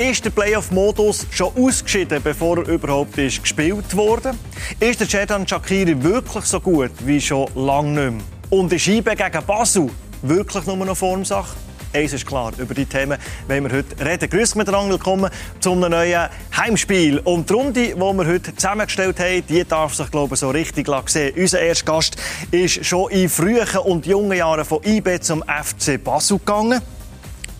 Ist 0.00 0.24
der 0.24 0.30
Playoff-Modus 0.30 1.26
schon 1.30 1.54
ausgeschieden, 1.54 2.22
bevor 2.22 2.56
er 2.56 2.68
überhaupt 2.68 3.18
ist 3.18 3.42
gespielt 3.42 3.94
wurde? 3.94 4.32
Ist 4.78 4.98
der 4.98 5.06
Cedan 5.06 5.46
Shakiri 5.46 6.02
wirklich 6.02 6.46
so 6.46 6.58
gut 6.58 6.92
wie 7.04 7.20
schon 7.20 7.46
lange 7.54 7.90
nicht 7.90 8.12
mehr? 8.12 8.22
Und 8.48 8.72
ist 8.72 8.86
IBE 8.86 9.14
gegen 9.14 9.44
Basel 9.46 9.90
wirklich 10.22 10.64
nur 10.64 10.80
eine 10.80 10.94
Formsache? 10.94 11.54
Eins 11.92 12.14
ist 12.14 12.24
klar, 12.24 12.50
über 12.56 12.72
die 12.72 12.86
Themen 12.86 13.18
wollen 13.46 13.64
wir 13.64 13.76
heute 13.76 14.02
reden. 14.02 14.30
Grüß 14.30 14.54
miteinander, 14.54 14.92
willkommen 14.92 15.30
zu 15.60 15.72
einem 15.72 15.90
neuen 15.90 16.30
Heimspiel. 16.56 17.18
Und 17.18 17.50
die 17.50 17.52
Runde, 17.52 17.72
die 17.72 17.94
wir 17.94 18.26
heute 18.26 18.56
zusammengestellt 18.56 19.20
haben, 19.20 19.46
die 19.46 19.62
darf 19.66 19.94
sich, 19.94 20.10
glaube 20.10 20.32
ich, 20.32 20.40
so 20.40 20.48
richtig 20.48 20.88
sehen. 21.08 21.34
Unser 21.36 21.60
erster 21.60 21.92
Gast 21.92 22.16
ist 22.50 22.86
schon 22.86 23.10
in 23.10 23.28
frühen 23.28 23.68
und 23.84 24.06
jungen 24.06 24.38
Jahren 24.38 24.64
von 24.64 24.82
IB 24.82 25.20
zum 25.20 25.42
FC 25.42 26.02
Basel 26.02 26.38
gegangen. 26.38 26.80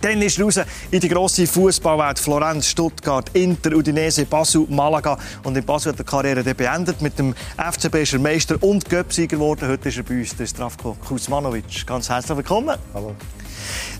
Dann 0.01 0.23
ist 0.23 0.39
er 0.39 0.45
raus 0.45 0.59
in 0.91 1.01
die 1.01 1.09
grosse 1.09 1.47
Fußballwelt. 1.47 2.19
Florenz, 2.19 2.69
Stuttgart, 2.69 3.29
Inter, 3.35 3.73
Udinese, 3.73 4.25
Basel, 4.25 4.67
Malaga. 4.69 5.19
Und 5.43 5.57
in 5.57 5.65
Basel 5.65 5.93
hat 5.93 5.99
er 5.99 6.05
die 6.05 6.11
Karriere 6.11 6.55
beendet. 6.55 7.03
Mit 7.03 7.19
dem 7.19 7.35
FCB 7.57 7.97
ist 7.97 8.15
er 8.15 8.19
Meister 8.19 8.57
und 8.63 8.89
Göpsieger 8.89 9.37
geworden. 9.37 9.69
Heute 9.69 9.91
ist 9.91 9.99
er 9.99 10.05
bei 10.05 10.21
uns, 10.21 10.35
der 10.35 10.47
Strafko 10.47 10.97
Kuzmanovic. 11.07 11.87
Ganz 11.87 12.09
herzlich 12.09 12.37
willkommen. 12.37 12.79
Hallo. 12.95 13.15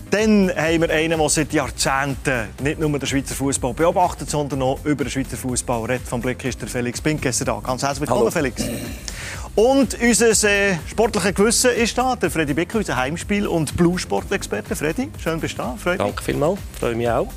Dann 0.09 0.51
haben 0.53 0.81
wir 0.81 0.89
einen, 0.89 1.19
der 1.19 1.29
seit 1.29 1.53
Jahrzehnten 1.53 2.49
nicht 2.61 2.79
nur 2.79 2.89
den 2.99 3.07
Schweizer 3.07 3.33
Fußball 3.33 3.73
beobachtet, 3.73 4.29
sondern 4.29 4.61
auch 4.61 4.83
über 4.83 5.05
den 5.05 5.09
Schweizer 5.09 5.37
Fußball 5.37 5.85
redet. 5.85 6.05
Vom 6.05 6.19
Blick 6.19 6.43
ist 6.43 6.59
der 6.61 6.67
Felix 6.67 6.99
Pinkesser 6.99 7.45
da. 7.45 7.61
Ganz 7.63 7.83
herzlich 7.83 8.01
willkommen, 8.01 8.21
Hallo. 8.21 8.31
Felix. 8.31 8.61
Und 9.55 9.97
unser 10.01 10.49
äh, 10.49 10.77
sportliches 10.87 11.35
Gewissen 11.35 11.71
ist 11.71 11.97
da, 11.97 12.15
der 12.15 12.31
Freddy 12.31 12.53
Becker, 12.53 12.77
unser 12.77 12.95
Heimspiel- 12.95 13.47
und 13.47 13.75
Blue-Sport-Experte. 13.75 14.77
Freddy, 14.77 15.09
schön 15.21 15.41
bist 15.41 15.55
du 15.55 15.57
da. 15.57 15.75
Freut 15.77 15.99
Danke 15.99 16.23
vielmals, 16.23 16.57
freue 16.79 16.95
mich 16.95 17.09
auch. 17.09 17.27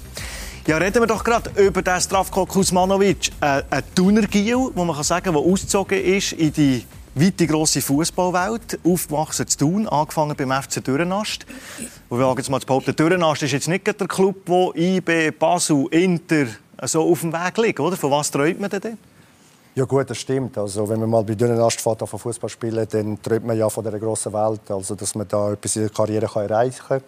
Ja, 0.67 0.77
reden 0.77 1.03
wir 1.03 1.09
doch 1.09 1.25
gerade 1.25 1.51
über 1.61 1.83
den 1.83 2.01
Stravko 2.01 2.47
Kuzmanovic, 2.47 3.33
äh, 3.41 3.62
ein 3.69 3.83
Thuner-Giel, 3.97 4.71
wo 4.75 4.84
man 4.84 4.95
kann 4.95 5.05
sagen, 5.05 5.33
der 5.33 5.43
ausgezogen 5.43 6.01
ist 6.03 6.33
in 6.33 6.53
die 6.53 6.84
weite 7.17 7.48
grosse 7.48 7.83
Fußballwelt, 7.83 8.78
aufgewachsen 8.84 9.49
zu 9.49 9.59
tun, 9.59 9.89
angefangen 9.89 10.37
beim 10.37 10.53
FC 10.62 10.84
Dürrenast. 10.84 11.47
Und 12.09 12.21
wir 12.21 12.33
jetzt 12.37 12.49
mal 12.49 12.61
zu 12.61 12.67
behaupten, 12.67 12.95
Dürrenast 12.95 13.43
ist 13.43 13.53
jetzt 13.53 13.69
nicht 13.69 13.87
der 13.87 14.06
Club, 14.06 14.37
wo 14.47 14.73
IB, 14.75 15.33
Basel, 15.33 15.87
Inter 15.91 16.47
so 16.83 17.11
auf 17.11 17.21
dem 17.21 17.33
Weg 17.33 17.59
liegt, 17.59 17.81
oder? 17.81 17.97
Von 17.97 18.12
was 18.12 18.31
träumt 18.31 18.61
man 18.61 18.71
denn? 18.71 18.99
Ja 19.77 19.84
gut, 19.84 20.08
das 20.08 20.19
stimmt. 20.19 20.56
Also 20.56 20.89
wenn 20.89 21.00
man 21.00 21.11
mal 21.11 21.25
bei 21.25 21.34
Dürrenast 21.34 21.80
fährt 21.80 22.08
von 22.08 22.19
Fußball 22.19 22.48
spielen, 22.48 22.86
dann 22.91 23.20
träumt 23.20 23.47
man 23.47 23.58
ja 23.58 23.69
von 23.69 23.83
der 23.83 23.98
grossen 23.98 24.33
Welt, 24.33 24.70
also 24.70 24.94
dass 24.94 25.14
man 25.14 25.27
da 25.27 25.53
etwas 25.53 25.77
in 25.77 25.83
der 25.83 25.91
Karriere 25.91 26.27
kann 26.27 26.48
erreichen 26.48 26.83
kann. 26.86 27.00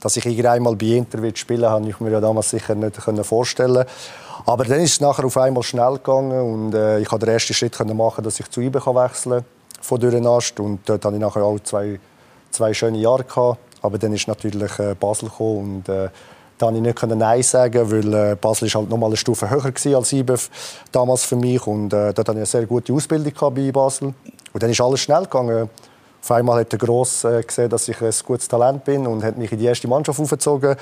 Dass 0.00 0.16
ich 0.16 0.26
irgendwann 0.26 0.76
bei 0.76 0.86
Inter 0.86 1.22
will 1.22 1.36
spielen 1.36 1.68
habe 1.68 1.88
ich 1.88 2.00
mir 2.00 2.10
ja 2.10 2.20
damals 2.20 2.50
sicher 2.50 2.74
nicht 2.74 2.96
vorstellen 3.22 3.84
aber 4.46 4.64
dann 4.64 4.80
ist 4.80 4.92
es 4.92 5.00
nachher 5.00 5.24
auf 5.24 5.36
einmal 5.36 5.62
schnell 5.62 5.94
gegangen 5.94 6.40
und 6.40 6.74
äh, 6.74 7.00
ich 7.00 7.08
konnte 7.08 7.26
den 7.26 7.34
ersten 7.34 7.54
Schritt 7.54 7.78
machen, 7.94 8.24
dass 8.24 8.40
ich 8.40 8.50
zu 8.50 8.60
IBE 8.60 8.80
wechseln 8.80 9.40
kann 9.40 9.44
von 9.80 10.00
Dürrenast 10.00 10.58
und 10.60 10.80
dort 10.86 11.04
hatte 11.04 11.14
ich 11.14 11.20
nachher 11.20 11.42
auch 11.42 11.58
zwei, 11.60 11.98
zwei 12.50 12.74
schöne 12.74 12.98
Jahre 12.98 13.24
gehabt. 13.24 13.58
Aber 13.82 13.98
dann 13.98 14.12
ist 14.12 14.28
natürlich 14.28 14.78
äh, 14.78 14.94
Basel 14.98 15.28
gekommen 15.28 15.76
und 15.76 15.88
äh, 15.88 16.08
da 16.60 16.66
konnte 16.66 16.78
ich 16.78 16.82
nicht 16.82 17.18
Nein 17.18 17.42
sagen, 17.42 17.90
weil 17.90 18.14
äh, 18.14 18.36
Basel 18.36 18.66
ist 18.66 18.74
halt 18.74 18.90
noch 18.90 18.98
mal 18.98 19.06
eine 19.06 19.16
Stufe 19.16 19.48
höher 19.48 19.62
war 19.62 19.96
als 19.96 20.12
IBE 20.12 20.36
damals 20.92 21.24
für 21.24 21.36
mich 21.36 21.66
und 21.66 21.92
äh, 21.92 22.12
dort 22.12 22.18
hatte 22.18 22.32
ich 22.32 22.36
eine 22.36 22.46
sehr 22.46 22.66
gute 22.66 22.92
Ausbildung 22.92 23.32
bei 23.54 23.72
Basel 23.72 24.14
und 24.52 24.62
dann 24.62 24.70
ist 24.70 24.80
alles 24.80 25.00
schnell 25.00 25.22
gegangen. 25.22 25.70
Auf 26.22 26.30
einmal 26.32 26.60
hat 26.60 26.72
der 26.72 26.78
Gross 26.78 27.24
äh, 27.24 27.42
gesehen, 27.42 27.70
dass 27.70 27.88
ich 27.88 28.00
ein 28.02 28.12
gutes 28.26 28.46
Talent 28.46 28.84
bin 28.84 29.06
und 29.06 29.24
hat 29.24 29.38
mich 29.38 29.50
in 29.52 29.58
die 29.58 29.64
erste 29.64 29.88
Mannschaft 29.88 30.20
aufgezogen. 30.20 30.76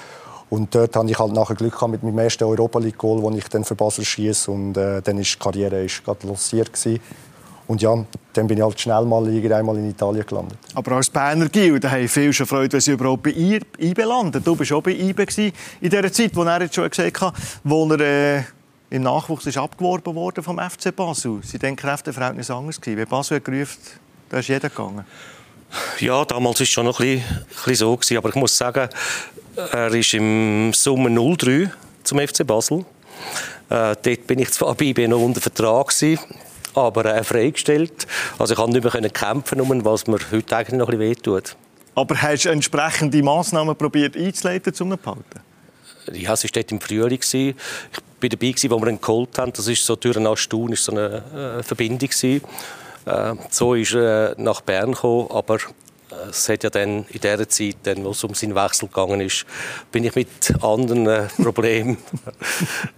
Und 0.51 0.75
dort 0.75 0.97
hatte 0.97 1.11
ich 1.11 1.19
halt 1.19 1.33
nachher 1.33 1.55
Glück 1.55 1.81
mit 1.89 2.03
meinem 2.03 2.19
ersten 2.19 2.45
Europa 2.45 2.79
League 2.79 2.99
Goal, 2.99 3.23
das 3.23 3.39
ich 3.39 3.49
dann 3.49 3.65
für 3.65 3.75
Basel 3.75 4.05
schieße. 4.05 4.51
Und 4.51 4.77
äh, 4.77 5.01
dann 5.03 5.19
ist 5.19 5.35
die 5.35 5.39
Karriere 5.39 5.85
ist 5.85 6.03
lanciert 6.25 6.73
gewesen. 6.73 7.01
Und 7.69 7.83
ja, 7.83 7.95
dann 8.33 8.47
bin 8.47 8.57
ich 8.57 8.65
halt 8.65 8.81
schnell 8.81 9.05
mal 9.05 9.27
einmal 9.27 9.77
in 9.77 9.91
Italien 9.91 10.25
gelandet. 10.27 10.59
Aber 10.75 10.93
als 10.93 11.11
Berner 11.11 11.51
Gil, 11.51 11.79
da 11.79 11.91
haben 11.91 12.09
viele 12.09 12.33
schon 12.33 12.47
Freude, 12.47 12.73
wenn 12.73 12.81
sie 12.81 12.93
überhaupt 12.93 13.23
bei 13.25 13.31
IBE 13.31 14.05
landen. 14.05 14.43
Du 14.43 14.57
bist 14.57 14.73
auch 14.73 14.83
bei 14.83 14.93
IBE 14.93 15.27
in 15.81 15.91
dieser 15.91 16.11
Zeit, 16.11 16.35
wo 16.35 16.43
er 16.45 16.63
jetzt 16.63 16.75
schon 16.75 16.89
gesagt 16.89 17.21
hat, 17.21 17.35
wo 17.65 17.87
er 17.91 18.01
äh, 18.01 18.43
im 18.89 19.03
Nachwuchs 19.03 19.45
ist 19.45 19.59
abgeworben 19.59 20.15
wurde 20.15 20.43
vom 20.43 20.59
FC 20.59 20.97
Basel. 20.97 21.41
Sie 21.43 21.59
denken, 21.59 21.77
Kräfteverhältnis 21.77 22.51
anders 22.51 22.81
gewesen. 22.81 22.99
Wenn 23.01 23.09
Basel 23.09 23.37
hat 23.37 23.45
gerufen, 23.45 23.79
da 24.31 24.39
ist 24.39 24.49
jeder 24.49 24.71
gegangen. 24.71 25.05
Ja, 26.01 26.25
damals 26.25 26.61
war 26.61 26.65
es 26.65 26.71
schon 26.71 26.87
noch 26.87 27.01
ein 27.01 27.17
bisschen, 27.17 27.37
ein 27.37 27.47
bisschen 27.49 27.75
so. 27.75 27.97
Gewesen. 27.97 28.17
Aber 28.17 28.29
ich 28.31 28.35
muss 28.35 28.57
sagen, 28.57 28.89
er 29.57 29.93
ist 29.93 30.15
im 30.15 30.73
Sommer 30.73 31.11
03 31.11 31.71
zum 32.03 32.19
FC 32.19 32.47
Basel. 32.47 32.87
Äh, 33.69 33.95
dort 34.03 34.27
bin 34.27 34.39
ich 34.39 34.51
zwar 34.53 34.75
bei 34.75 35.07
noch 35.07 35.21
unter 35.21 35.43
Vertrag 35.43 35.89
gewesen, 35.89 36.19
aber 36.79 37.05
äh, 37.05 37.25
freigestellt. 37.25 38.07
Also 38.39 38.55
ich 38.55 38.59
konnte 38.59 38.81
nicht 38.81 38.95
mehr 38.95 39.11
kämpfen, 39.11 39.85
was 39.85 40.07
mir 40.07 40.19
heute 40.31 40.57
eigentlich 40.57 40.79
noch 40.79 40.89
ein 40.89 40.99
bisschen 40.99 41.17
wehtut. 41.17 41.57
Aber 41.95 42.23
hast 42.23 42.45
du 42.45 42.51
entsprechende 42.51 43.23
Massnahmen 43.23 43.75
probiert 43.75 44.17
einzuleiten, 44.17 44.73
um 44.81 44.93
ihn 44.93 44.99
zu 44.99 45.03
behalten? 45.03 45.41
Ja, 46.13 46.33
es 46.33 46.45
war 46.45 46.51
dort 46.53 46.73
im 46.73 46.81
Frühling. 46.81 47.19
Ich 47.21 47.55
war 48.21 48.29
dabei, 48.29 48.51
als 48.51 48.63
wir 48.63 48.87
ihn 48.87 49.01
geholt 49.01 49.39
haben. 49.39 49.53
Das 49.53 49.67
ist 49.67 49.85
so 49.85 49.97
durch 49.97 50.17
nach 50.17 50.37
Stun, 50.37 50.73
ist 50.73 50.85
so 50.85 50.93
eine 50.93 51.59
äh, 51.59 51.63
Verbindung. 51.63 52.11
Äh, 52.23 52.41
so 53.51 53.75
ist 53.75 53.95
er 53.95 54.35
nach 54.39 54.61
Bern 54.61 54.93
gekommen, 54.93 55.29
aber 55.31 55.59
es 56.31 56.49
hat 56.49 56.65
ja 56.65 56.71
dann 56.71 57.05
in 57.09 57.21
der 57.21 57.49
Zeit, 57.49 57.77
dann, 57.83 58.05
wo 58.05 58.11
es 58.11 58.25
um 58.25 58.35
seinen 58.35 58.55
Wechsel 58.55 58.89
gegangen 58.89 59.21
ist, 59.21 59.45
bin 59.93 60.05
ich 60.05 60.15
mit 60.15 60.29
anderen 60.63 61.07
äh, 61.07 61.27
Problemen, 61.43 61.99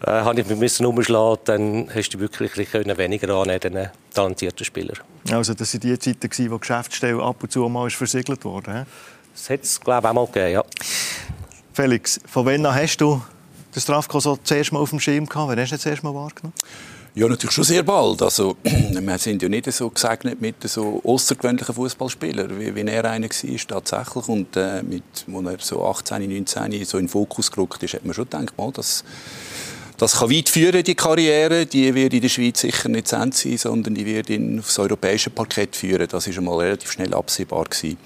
äh, 0.06 0.10
habe 0.10 0.40
ich 0.40 0.46
mich 0.46 0.58
müssen 0.58 0.86
umschlagen, 0.86 1.40
dann 1.44 1.90
hast 1.94 2.10
du 2.10 2.20
wirklich 2.20 2.70
können 2.70 2.96
weniger 2.96 3.34
annehmen, 3.34 3.60
den 3.60 3.88
talentierten 4.14 4.64
Spieler. 4.64 4.94
Also 5.30 5.54
das 5.54 5.74
waren 5.74 5.80
die 5.80 5.98
Zeiten, 5.98 6.50
wo 6.50 6.54
die 6.54 6.60
Geschäftsstelle 6.60 7.22
ab 7.22 7.42
und 7.42 7.52
zu 7.52 7.68
mal 7.68 7.86
ist 7.86 7.96
versiegelt 7.96 8.44
wurde. 8.44 8.86
Das 9.32 9.50
hat 9.50 9.62
es, 9.62 9.80
glaube 9.80 10.06
ich, 10.06 10.10
auch 10.10 10.14
mal 10.14 10.26
gegeben, 10.26 10.52
ja. 10.52 10.64
Felix, 11.72 12.20
von 12.26 12.46
wann 12.46 12.66
hast 12.66 12.98
du 12.98 13.22
den 13.74 13.80
Strafko 13.80 14.20
so 14.20 14.36
zuerst 14.36 14.72
mal 14.72 14.80
auf 14.80 14.90
dem 14.90 15.00
Schirm 15.00 15.26
gehabt? 15.26 15.48
Wann 15.48 15.58
hast 15.58 15.70
du 15.70 15.74
das 15.76 15.82
zuerst 15.82 16.02
mal 16.02 16.14
wahrgenommen? 16.14 16.54
Ja, 17.20 17.28
natürlich 17.28 17.54
schon 17.54 17.64
sehr 17.64 17.82
bald. 17.82 18.22
Also, 18.22 18.56
wir 18.64 19.18
sind 19.18 19.42
ja 19.42 19.48
nicht 19.50 19.70
so 19.70 19.90
gesegnet 19.90 20.40
mit 20.40 20.66
so 20.66 21.02
außergewöhnlichen 21.04 21.74
Fußballspielern, 21.74 22.58
wie, 22.58 22.74
wie 22.74 22.80
er 22.80 23.04
einer 23.04 23.28
war 23.28 23.66
tatsächlich. 23.84 24.26
Und 24.26 24.56
äh, 24.56 24.82
mit, 24.82 25.02
als 25.28 25.46
er 25.52 25.58
so 25.60 25.84
18, 25.84 26.26
19 26.26 26.82
so 26.86 26.96
in 26.96 27.04
den 27.04 27.10
Fokus 27.10 27.52
gerückt 27.52 27.82
ist, 27.82 27.92
hat 27.92 28.06
man 28.06 28.14
schon 28.14 28.24
gedacht, 28.24 28.56
mal, 28.56 28.72
das, 28.72 29.04
das 29.98 30.18
kann 30.18 30.30
weit 30.30 30.48
führen, 30.48 30.82
die 30.82 30.94
Karriere. 30.94 31.66
Die 31.66 31.94
wird 31.94 32.14
in 32.14 32.22
der 32.22 32.30
Schweiz 32.30 32.60
sicher 32.60 32.88
nicht 32.88 33.08
zu 33.08 33.16
Ende 33.16 33.36
sein, 33.36 33.58
sondern 33.58 33.96
die 33.96 34.06
wird 34.06 34.30
ihn 34.30 34.58
aufs 34.58 34.78
europäische 34.78 35.28
Parkett 35.28 35.76
führen. 35.76 36.08
Das 36.08 36.26
war 36.26 36.38
einmal 36.38 36.58
relativ 36.60 36.90
schnell 36.90 37.12
absehbar. 37.12 37.66
Gewesen. 37.66 37.98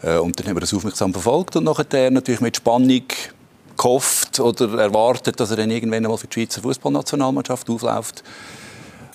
Äh, 0.00 0.16
und 0.16 0.40
dann 0.40 0.46
haben 0.46 0.56
wir 0.56 0.60
das 0.60 0.72
aufmerksam 0.72 1.12
verfolgt 1.12 1.56
und 1.56 1.64
nachher 1.64 2.10
natürlich 2.10 2.40
mit 2.40 2.56
Spannung 2.56 3.02
gehofft 3.80 4.40
oder 4.40 4.78
erwartet, 4.78 5.40
dass 5.40 5.50
er 5.50 5.56
dann 5.56 5.70
irgendwann 5.70 6.04
einmal 6.04 6.18
für 6.18 6.26
die 6.26 6.34
Schweizer 6.34 6.62
Fußballnationalmannschaft 6.62 7.68
aufläuft. 7.70 8.22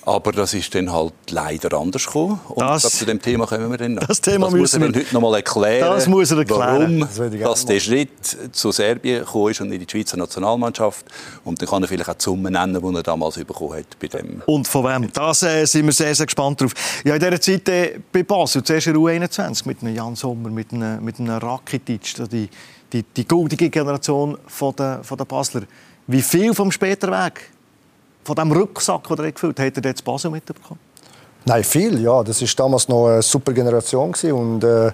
Aber 0.08 0.32
das 0.32 0.54
ist 0.54 0.74
dann 0.76 0.94
halt 0.94 1.14
leider 1.32 1.76
anders 1.80 2.06
gekommen. 2.06 2.40
Und 2.50 2.62
das, 2.62 2.84
zu 2.84 3.06
dem 3.06 3.20
Thema 3.20 3.48
kommen 3.48 3.72
wir 3.72 3.78
dann 3.78 3.96
noch. 3.96 4.06
Das 4.06 4.22
Thema 4.22 4.46
das 4.46 4.54
müssen 4.54 4.80
muss 4.82 4.94
er 4.94 5.02
heute 5.02 5.14
noch 5.14 5.22
mal 5.22 5.36
erklären. 5.36 5.90
Das 5.90 6.08
muss 6.08 6.30
er 6.30 6.38
erklären. 6.38 7.08
Warum 7.16 7.40
das 7.40 7.40
dass 7.40 7.66
der 7.66 7.80
Schritt 7.80 8.12
zu 8.52 8.72
Serbien 8.72 9.22
gekommen 9.22 9.50
ist 9.50 9.62
und 9.62 9.72
in 9.72 9.84
die 9.84 9.88
Schweizer 9.90 10.16
Nationalmannschaft. 10.16 11.08
Und 11.44 11.60
dann 11.60 11.68
kann 11.68 11.82
er 11.82 11.88
vielleicht 11.88 12.10
auch 12.10 12.14
die 12.14 12.24
Summe 12.24 12.52
nennen, 12.52 12.80
die 12.80 12.96
er 12.96 13.02
damals 13.02 13.36
bekommen 13.36 13.80
hat 13.80 13.98
bei 14.00 14.08
dem. 14.08 14.44
Und 14.46 14.68
von 14.68 14.84
wem? 14.84 15.12
Das 15.12 15.42
äh, 15.42 15.66
sind 15.66 15.88
wir 15.88 15.94
sehr, 15.94 16.14
sehr 16.14 16.28
gespannt 16.28 16.62
drauf. 16.62 16.74
Ja, 17.04 17.16
in 17.16 17.20
dieser 17.20 17.42
Zeit 17.42 17.68
äh, 17.70 18.00
bei 18.12 18.22
Basel, 18.22 18.64
zuerst 18.64 18.86
in 18.86 18.96
U21 18.96 19.68
mit 19.68 19.82
einem 19.82 19.96
Jan 19.96 20.16
Sommer, 20.16 20.50
mit 20.50 20.72
einem, 20.72 21.04
mit 21.04 21.20
einem 21.20 21.36
Rakitic, 21.40 22.14
die 22.32 22.48
die, 22.94 23.04
die 23.04 23.28
goldige 23.28 23.70
Generation 23.70 24.38
von 24.48 24.76
der, 24.76 25.04
von 25.04 25.18
der 25.18 25.26
Basler. 25.26 25.64
Wie 26.08 26.22
viel 26.22 26.54
vom 26.54 26.72
späteren 26.72 27.14
Weg, 27.14 27.52
von 28.24 28.36
dem 28.36 28.52
Rucksack, 28.52 29.08
den 29.08 29.18
er 29.18 29.32
gefüllt 29.32 29.60
hat, 29.60 29.66
hat 29.78 29.78
er 29.78 29.90
jetzt 29.90 30.04
Basel 30.04 30.32
mitbekommen? 30.32 30.80
Nein, 31.46 31.64
viel, 31.64 32.02
ja. 32.02 32.24
Das 32.24 32.42
war 32.42 32.50
damals 32.56 32.88
noch 32.88 33.08
eine 33.08 33.22
super 33.22 33.54
Generation. 33.54 34.14
Und, 34.32 34.64
äh, 34.64 34.92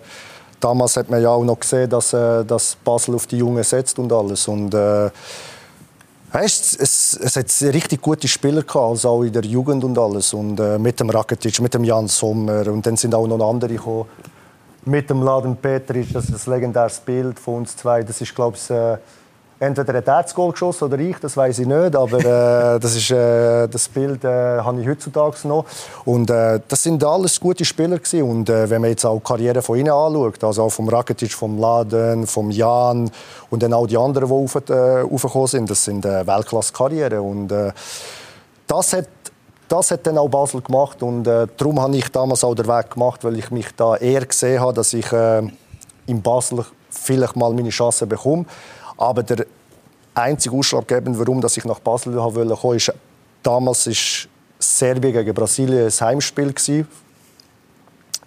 damals 0.59 0.97
hat 0.97 1.09
man 1.09 1.21
ja 1.21 1.29
auch 1.29 1.43
noch 1.43 1.59
gesehen, 1.59 1.89
dass, 1.89 2.13
äh, 2.13 2.43
dass 2.43 2.75
Basel 2.75 3.15
auf 3.15 3.27
die 3.27 3.37
Jungen 3.37 3.63
setzt 3.63 3.97
und 3.99 4.11
alles. 4.11 4.47
Und, 4.47 4.73
äh, 4.73 5.09
Weißt, 6.33 6.79
es, 6.79 7.19
es 7.21 7.35
hat 7.35 7.73
richtig 7.73 8.01
gute 8.01 8.25
Spieler 8.25 8.61
gehabt, 8.61 8.75
also 8.75 9.09
auch 9.09 9.23
in 9.23 9.33
der 9.33 9.43
Jugend 9.43 9.83
und 9.83 9.97
alles. 9.97 10.33
Und 10.33 10.61
äh, 10.61 10.79
mit 10.79 10.97
dem 10.97 11.09
Rakitic, 11.09 11.59
mit 11.59 11.73
dem 11.73 11.83
Jan 11.83 12.07
Sommer 12.07 12.67
und 12.67 12.85
dann 12.85 12.95
sind 12.95 13.13
auch 13.13 13.27
noch 13.27 13.49
andere 13.49 13.73
gekommen 13.73 14.05
mit 14.83 15.09
dem 15.09 15.21
Laden 15.21 15.57
das 15.61 16.29
ist 16.29 16.47
ein 16.47 16.53
legendäres 16.53 16.99
Bild 16.99 17.39
von 17.39 17.55
uns 17.55 17.77
zwei. 17.77 18.03
Das 18.03 18.19
ist, 18.21 18.33
glaube 18.33 18.57
ich, 18.57 18.69
äh, 18.69 18.97
entweder 19.59 19.93
ein 19.93 20.03
Herzgoal 20.03 20.51
geschossen 20.51 20.85
oder 20.85 20.97
ich, 20.97 21.17
das 21.17 21.37
weiß 21.37 21.59
ich 21.59 21.67
nicht, 21.67 21.95
aber 21.95 22.19
äh, 22.19 22.79
das, 22.79 22.95
ist, 22.95 23.11
äh, 23.11 23.67
das 23.67 23.87
Bild 23.87 24.23
äh, 24.23 24.59
habe 24.59 24.81
ich 24.81 24.87
heutzutage 24.87 25.47
noch. 25.47 25.65
Und 26.03 26.31
äh, 26.31 26.59
das 26.67 26.81
sind 26.81 27.03
alles 27.03 27.39
gute 27.39 27.63
Spieler 27.63 27.99
gewesen. 27.99 28.23
und 28.23 28.49
äh, 28.49 28.69
wenn 28.69 28.81
man 28.81 28.89
jetzt 28.89 29.05
auch 29.05 29.19
die 29.19 29.23
Karriere 29.23 29.61
von 29.61 29.77
ihnen 29.77 29.91
anschaut, 29.91 30.43
also 30.43 30.63
auch 30.63 30.71
vom 30.71 30.89
Rakitic, 30.89 31.33
vom 31.33 31.59
Laden, 31.59 32.25
vom 32.25 32.49
Jan 32.49 33.11
und 33.51 33.61
dann 33.61 33.73
auch 33.73 33.85
die 33.85 33.97
anderen, 33.97 34.27
die 34.27 34.33
rauf, 34.33 34.55
äh, 34.67 35.01
raufgekommen 35.01 35.47
sind, 35.47 35.69
das 35.69 35.85
sind 35.85 36.03
Weltklasse-Karrieren 36.03 37.19
und 37.19 37.53
das 38.67 38.93
hat 38.93 39.07
das 39.71 39.89
hat 39.91 40.05
dann 40.05 40.17
auch 40.17 40.27
Basel 40.27 40.61
gemacht 40.61 41.01
und 41.01 41.25
äh, 41.27 41.47
darum 41.55 41.79
habe 41.79 41.95
ich 41.95 42.09
damals 42.09 42.43
auch 42.43 42.53
den 42.53 42.67
Weg 42.67 42.91
gemacht, 42.91 43.23
weil 43.23 43.39
ich 43.39 43.51
mich 43.51 43.67
da 43.75 43.95
eher 43.95 44.25
gesehen 44.25 44.59
habe, 44.59 44.73
dass 44.73 44.91
ich 44.93 45.09
äh, 45.13 45.41
in 46.07 46.21
Basel 46.21 46.65
vielleicht 46.89 47.37
mal 47.37 47.53
meine 47.53 47.69
Chance 47.69 48.05
bekomme. 48.05 48.45
Aber 48.97 49.23
der 49.23 49.45
einzige 50.13 50.55
Ausschlaggebende, 50.57 51.17
warum 51.17 51.39
dass 51.39 51.55
ich 51.55 51.63
nach 51.63 51.79
Basel 51.79 52.15
wollte 52.15 52.53
kommen, 52.53 52.75
ist, 52.75 52.93
damals 53.41 53.87
ist 53.87 54.27
Serbien 54.59 55.13
gegen 55.13 55.33
Brasilien 55.33 55.85
ein 55.85 56.07
Heimspiel 56.07 56.51
gewesen. 56.51 56.87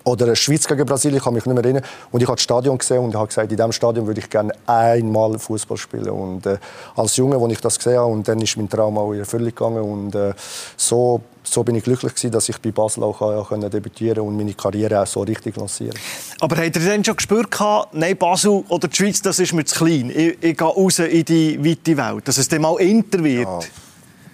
Oder 0.07 0.35
Schweiz 0.37 0.67
gegen 0.67 0.85
Brasilien, 0.85 1.19
ich 1.19 1.25
kann 1.25 1.35
mich 1.35 1.45
nicht 1.45 1.55
mehr 1.55 1.65
erinnern. 1.65 1.85
Und 2.11 2.23
ich 2.23 2.27
habe 2.27 2.37
das 2.37 2.43
Stadion 2.43 2.77
gesehen 2.79 2.99
und 2.99 3.15
habe 3.15 3.27
gesagt, 3.27 3.51
in 3.51 3.57
diesem 3.57 3.73
Stadion 3.73 4.07
würde 4.07 4.21
ich 4.21 4.29
gerne 4.29 4.53
einmal 4.67 5.39
Fußball 5.39 5.77
spielen. 5.77 6.11
Und 6.11 6.47
äh, 6.47 6.59
als 6.97 7.17
Junge, 7.17 7.37
als 7.37 7.53
ich 7.53 7.61
das 7.61 7.79
gesehen 7.79 7.99
habe, 7.99 8.13
und 8.13 8.27
dann 8.27 8.41
ist 8.41 8.57
mein 8.57 8.69
Traum 8.69 8.99
auch 8.99 9.13
in 9.13 9.21
Erfüllung 9.21 9.47
gegangen. 9.47 9.83
Und 9.83 10.15
äh, 10.15 10.35
so, 10.77 11.23
so 11.45 11.63
bin 11.63 11.75
ich 11.75 11.85
glücklich 11.85 12.15
gewesen, 12.15 12.33
dass 12.33 12.49
ich 12.49 12.59
bei 12.59 12.71
Basel 12.71 13.03
auch 13.03 13.21
äh, 13.21 13.45
können 13.49 13.71
debütieren 13.71 14.21
und 14.21 14.37
meine 14.37 14.55
Karriere 14.55 15.03
auch 15.03 15.07
so 15.07 15.23
richtig 15.23 15.57
lancieren. 15.57 15.99
Aber 16.41 16.57
habt 16.57 16.77
ihr 16.77 16.83
denn 16.83 17.05
schon 17.05 17.17
gespürt, 17.17 17.49
nein, 17.93 18.17
Basel 18.17 18.65
oder 18.69 18.89
die 18.89 18.97
Schweiz, 18.97 19.23
das 19.23 19.39
ist 19.39 19.53
mir 19.53 19.65
zu 19.65 19.85
klein. 19.85 20.11
Ich, 20.11 20.43
ich 20.43 20.57
gehe 20.57 20.67
raus 20.67 20.99
in 20.99 21.25
die 21.25 21.65
weite 21.65 21.97
Welt, 21.97 22.29
dass 22.29 22.39
es 22.39 22.49
dann 22.49 22.63
mal 22.63 22.77
Inter 22.81 23.23
wird? 23.23 23.47
Ja. 23.47 23.61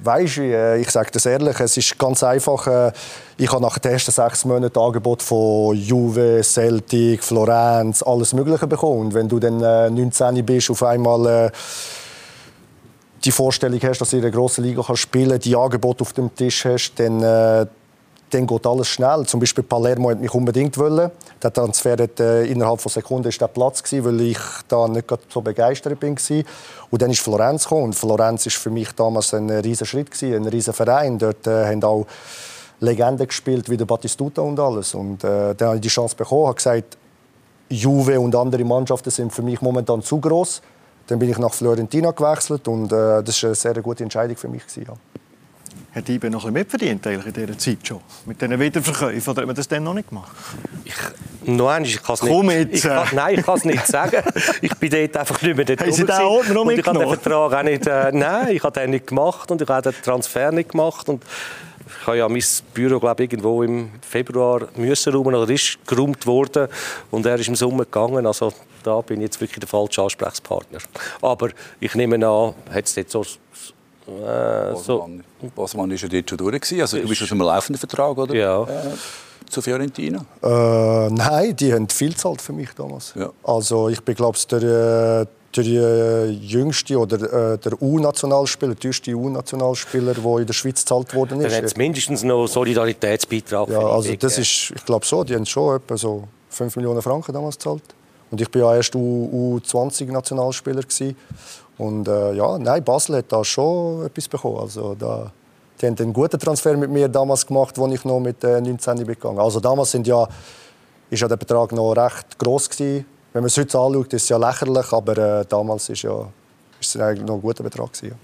Weißt 0.03 0.39
du, 0.39 0.43
äh, 0.43 0.81
ich 0.81 0.91
sage 0.91 1.11
das 1.13 1.27
ehrlich, 1.27 1.61
es 1.61 1.77
ist 1.77 1.99
ganz 1.99 2.23
einfach. 2.23 2.67
Äh, 2.67 2.93
ich 3.37 3.53
habe 3.53 3.63
nach 3.63 3.79
den 3.79 3.93
ersten 3.93 4.13
sechs 4.13 4.45
Monaten 4.45 4.79
Angebot 4.79 5.23
von 5.23 5.77
Juve, 5.77 6.41
Celtic, 6.43 7.23
Florenz, 7.23 8.03
alles 8.03 8.33
Mögliche 8.33 8.67
bekommen. 8.67 9.01
Und 9.01 9.15
wenn 9.15 9.29
du 9.29 9.39
dann 9.39 9.59
19 9.59 10.37
äh, 10.37 10.43
bist, 10.43 10.71
auf 10.71 10.83
einmal 10.83 11.53
die 13.25 13.31
Vorstellung 13.31 13.81
hast, 13.83 14.01
dass 14.01 14.11
du 14.11 14.17
in 14.17 14.23
einer 14.23 14.33
grossen 14.33 14.65
Liga 14.65 14.83
spielen 14.97 15.31
kannst, 15.31 15.47
die 15.47 15.57
Angebote 15.57 16.03
auf 16.03 16.13
dem 16.13 16.35
Tisch 16.35 16.65
hast, 16.65 16.95
dann 16.97 17.69
dann 18.31 18.47
geht 18.47 18.67
alles 18.67 18.89
schnell. 18.89 19.27
Zum 19.27 19.41
Beispiel 19.41 19.65
Palermo 19.65 20.11
hat 20.11 20.21
mich 20.21 20.33
unbedingt 20.33 20.79
wollen. 20.79 21.11
Der 21.43 21.53
Transfer 21.53 21.97
hat, 21.99 22.21
äh, 22.21 22.45
innerhalb 22.45 22.81
von 22.81 22.91
Sekunden 22.91 23.29
ist 23.29 23.41
der 23.41 23.49
Platz 23.49 23.83
gewesen, 23.83 24.05
weil 24.05 24.21
ich 24.23 24.39
da 24.69 24.89
nicht 24.89 25.07
so 25.29 25.41
begeistert 25.41 25.99
bin 26.01 26.17
Und 26.91 27.03
dann 27.03 27.11
ist 27.11 27.21
Florenz 27.21 27.65
gekommen. 27.65 27.85
Und 27.85 27.95
Florenz 27.95 28.47
ist 28.47 28.57
für 28.57 28.71
mich 28.71 28.93
damals 28.93 29.35
ein 29.35 29.51
riesiger 29.51 29.87
Schritt 29.87 30.11
gewesen, 30.11 30.35
ein 30.35 30.49
riesiger 30.49 30.73
Verein. 30.73 31.19
Dort 31.19 31.47
äh, 31.47 31.67
haben 31.67 31.83
auch 31.85 32.07
Legenden 32.81 33.27
gespielt 33.27 33.69
wie 33.69 33.77
der 33.77 33.85
Battistuta 33.85 34.43
und 34.43 34.59
alles. 34.59 34.95
Und 34.95 35.25
äh, 35.25 35.55
dann 35.55 35.69
habe 35.69 35.77
ich 35.77 35.83
die 35.83 35.89
Chance 35.89 36.17
bekommen, 36.17 36.47
habe 36.47 36.55
gesagt, 36.55 36.97
Juve 37.69 38.19
und 38.19 38.35
andere 38.35 38.65
Mannschaften 38.65 39.11
sind 39.11 39.33
für 39.33 39.43
mich 39.43 39.61
momentan 39.61 40.03
zu 40.03 40.19
groß. 40.19 40.63
Dann 41.11 41.19
bin 41.19 41.29
ich 41.29 41.39
nach 41.39 41.53
Florentina 41.53 42.13
gewechselt 42.13 42.69
und 42.69 42.93
äh, 42.93 43.23
das 43.23 43.43
war 43.43 43.49
eine 43.49 43.55
sehr 43.57 43.75
gute 43.83 44.05
Entscheidung 44.05 44.37
für 44.37 44.49
mich 44.49 44.65
gewesen, 44.65 44.87
ja. 44.89 44.95
Hat 45.93 46.09
IBE 46.09 46.31
noch 46.31 46.45
ein 46.45 46.53
mitverdient 46.53 47.05
in 47.05 47.33
dieser 47.33 47.59
Zeit 47.59 47.79
schon? 47.85 48.01
Mit 48.25 48.41
diesen 48.41 48.61
Wiederverkäufen? 48.61 49.33
Oder 49.33 49.43
hat 49.43 49.47
man 49.49 49.57
das 49.57 49.67
dann 49.67 49.83
noch 49.83 49.95
nicht 49.95 50.09
gemacht? 50.09 50.31
Ich, 50.85 50.95
noch 51.49 51.69
einmal, 51.69 51.83
ich 51.83 52.01
kann 52.01 52.15
es 52.15 52.23
nicht, 52.23 52.43
mit, 52.45 52.75
ich 52.75 52.83
kann, 52.83 53.09
nein, 53.13 53.41
ich 53.41 53.45
kann 53.45 53.59
es 53.59 53.65
nicht 53.65 53.85
sagen. 53.89 54.23
Ich 54.63 54.73
bin 54.77 54.89
dort 54.89 55.17
einfach 55.17 55.43
nicht 55.43 55.57
mehr 55.57 55.65
dort 55.65 55.81
Haben 55.81 55.93
Sie 55.93 56.05
den 56.05 56.21
Ordner 56.21 56.55
noch 56.55 56.71
Ich 56.71 56.87
habe 56.87 56.99
den 56.99 57.09
Vertrag 57.09 57.55
auch 57.55 57.63
nicht... 57.65 57.87
Äh, 57.89 58.13
nein, 58.13 58.55
ich 58.55 58.63
habe 58.63 58.81
den 58.81 58.91
nicht 58.91 59.09
gemacht 59.09 59.51
und 59.51 59.61
ich 59.61 59.69
habe 59.69 59.91
den 59.91 60.01
Transfer 60.01 60.53
nicht 60.53 60.71
gemacht. 60.71 61.09
Und 61.09 61.25
ich 62.01 62.07
habe 62.07 62.19
ja 62.19 62.29
mein 62.29 62.45
Büro 62.73 63.01
glaube 63.01 63.25
irgendwo 63.25 63.65
im 63.65 63.91
Februar 64.01 64.69
müssen 64.77 65.13
räumen 65.13 65.35
oder 65.35 65.53
ist 65.53 65.77
geräumt 65.89 66.25
worden 66.25 66.69
und 67.11 67.27
er 67.27 67.35
ist 67.35 67.49
im 67.49 67.57
Sommer 67.57 67.85
gegangen. 67.85 68.29
Also 68.29 68.53
da 68.83 69.01
bin 69.01 69.21
ich 69.21 69.27
jetzt 69.27 69.41
wirklich 69.41 69.61
der 69.61 69.69
falsche 69.69 70.03
Ansprechpartner. 70.03 70.79
Aber 71.23 71.51
ich 71.81 71.95
nehme 71.95 72.15
an, 72.27 72.55
hat 72.73 72.87
es 72.87 72.95
dort 72.95 73.11
so 73.11 73.25
äh, 74.11 74.77
so. 74.77 75.09
Bosman 75.55 75.91
ist 75.93 76.03
ja 76.03 76.09
dort 76.09 76.29
schon 76.29 76.39
durch. 76.39 76.81
Also, 76.81 76.99
du 76.99 77.09
bist 77.09 77.23
aus 77.23 77.31
einem 77.31 77.43
laufenden 77.43 77.79
Vertrag, 77.79 78.17
oder? 78.19 78.35
Ja. 78.35 78.63
Äh, 78.65 78.67
zu 79.49 79.63
Fiorentina? 79.63 80.25
Äh, 80.43 81.11
nein, 81.11 81.57
die 81.57 81.73
haben 81.73 81.89
viel 81.89 82.11
gezahlt 82.11 82.41
für 82.41 82.53
mich 82.53 82.71
damals. 82.77 83.15
Ja. 83.17 83.31
Also 83.43 83.89
ich 83.89 84.01
bin, 84.03 84.15
glaube 84.15 84.37
ich, 84.37 84.47
der, 84.47 84.63
äh, 84.63 85.27
der 85.57 85.65
äh, 85.65 86.31
jüngste 86.31 86.99
oder 86.99 87.55
äh, 87.55 87.59
der 87.59 87.83
U-Nationalspieler, 87.83 88.75
der 88.75 88.81
teuerste 88.81 89.13
U-Nationalspieler, 89.13 90.15
der 90.15 90.39
in 90.39 90.47
der 90.47 90.53
Schweiz 90.53 90.81
gezahlt 90.81 91.15
worden 91.15 91.41
ist. 91.41 91.51
Dann 91.51 91.59
hat 91.59 91.65
es 91.65 91.77
mindestens 91.77 92.23
noch 92.23 92.47
Solidaritätsbeitrag. 92.47 93.69
Ja, 93.71 93.81
also 93.81 94.15
das 94.15 94.39
ist, 94.39 94.73
ich 94.75 94.85
glaube 94.85 95.05
so, 95.05 95.25
die 95.25 95.35
haben 95.35 95.47
schon 95.47 95.77
etwa 95.77 95.97
so 95.97 96.29
5 96.51 96.77
Millionen 96.77 97.03
Franken 97.03 97.33
damals 97.33 97.57
gezahlt. 97.57 97.83
Und 98.31 98.41
ich 98.41 98.51
bin 98.51 98.63
ja 98.63 98.77
erst 98.77 98.95
U20-Nationalspieler 98.95 100.85
und 101.79 102.09
äh, 102.09 102.35
ja, 102.35 102.59
nein, 102.59 102.85
Basel 102.85 103.17
hat 103.17 103.33
da 103.33 103.43
schon 103.43 104.05
etwas 104.05 104.29
bekommen. 104.29 104.59
Also 104.59 104.95
da, 104.95 105.33
die 105.81 105.87
haben 105.87 105.97
einen 105.99 106.13
guten 106.13 106.39
Transfer 106.39 106.77
mit 106.77 106.91
mir 106.91 107.09
damals 107.09 107.47
gemacht, 107.47 107.79
als 107.79 107.95
ich 107.95 108.05
noch 108.05 108.21
mit 108.21 108.45
äh, 108.45 108.61
19 108.61 108.99
bin 108.99 109.07
gegangen. 109.07 109.39
Also 109.39 109.61
damals 109.61 109.91
sind 109.91 110.07
ja, 110.07 110.29
ist 111.09 111.21
ja 111.21 111.29
der 111.29 111.39
Betrag 111.39 111.73
noch 111.73 111.93
recht 111.95 112.39
groß 112.39 112.69
gewesen. 112.69 113.07
Wenn 113.33 113.43
man 113.43 113.47
es 113.47 113.57
heute 113.57 113.79
anschaut, 113.79 114.13
ist 114.13 114.25
es 114.25 114.29
ja 114.29 114.37
lächerlich, 114.37 114.93
aber 114.93 115.17
äh, 115.41 115.45
damals 115.49 115.89
ist 115.89 116.03
ja, 116.03 116.21
ist 116.79 116.95
es 116.95 117.01
eigentlich 117.01 117.27
noch 117.27 117.37
ein 117.37 117.41
guter 117.41 117.63
Betrag 117.63 117.93
gewesen. 117.93 118.09
Ja. 118.09 118.17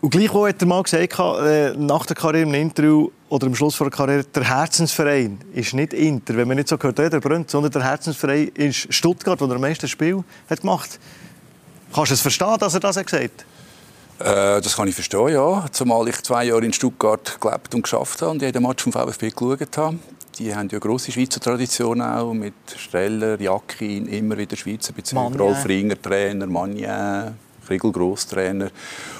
Und 0.00 0.10
gleich 0.10 0.32
hat 0.32 0.60
er 0.60 0.66
mal 0.66 0.82
gesagt, 0.82 1.18
äh, 1.18 1.72
nach 1.76 2.06
der 2.06 2.14
Karriere 2.14 2.46
im 2.46 2.54
Interview 2.54 3.08
oder 3.28 3.46
am 3.46 3.54
Schluss 3.54 3.76
der 3.78 3.90
Karriere, 3.90 4.24
der 4.24 4.44
Herzensverein 4.44 5.38
ist 5.52 5.74
nicht 5.74 5.92
Inter, 5.92 6.36
wenn 6.36 6.48
man 6.48 6.56
nicht 6.56 6.68
so 6.68 6.78
gehört, 6.78 6.98
der 6.98 7.20
Brünn, 7.20 7.44
sondern 7.46 7.72
der 7.72 7.84
Herzensverein 7.84 8.48
ist 8.54 8.92
Stuttgart, 8.92 9.40
wo 9.40 9.46
er 9.46 9.54
am 9.54 9.60
meisten 9.60 9.88
Spiel 9.88 10.24
hat 10.48 10.60
gemacht 10.60 10.92
hat. 10.92 10.98
Kannst 11.94 12.10
du 12.10 12.14
es 12.14 12.20
verstehen, 12.20 12.56
dass 12.58 12.74
er 12.74 12.80
das 12.80 12.96
gesagt 12.96 13.44
hat? 14.18 14.56
Äh, 14.58 14.60
das 14.60 14.76
kann 14.76 14.88
ich 14.88 14.94
verstehen, 14.94 15.28
ja. 15.28 15.66
Zumal 15.70 16.08
ich 16.08 16.22
zwei 16.22 16.44
Jahre 16.44 16.64
in 16.64 16.72
Stuttgart 16.72 17.40
gelebt 17.40 17.74
und 17.74 17.82
geschafft 17.82 18.20
habe 18.22 18.32
und 18.32 18.42
jeden 18.42 18.62
Match 18.62 18.82
vom 18.82 18.92
VfB 18.92 19.30
geschaut 19.30 19.76
habe. 19.76 19.98
Die 20.38 20.54
haben 20.54 20.68
ja 20.68 20.78
grosse 20.78 21.10
Schweizer 21.10 21.40
Tradition 21.40 22.00
auch 22.00 22.32
mit 22.32 22.54
Streller, 22.76 23.40
Jackin, 23.40 24.06
immer 24.06 24.36
wieder 24.38 24.56
Schweizer 24.56 24.92
Bezüge. 24.92 25.20
Rolf 25.38 25.66
Ringer 25.66 26.00
Trainer, 26.00 26.46
Magnin, 26.46 27.34
Kriegel 27.68 27.92
Grosstrainer. 27.92 28.70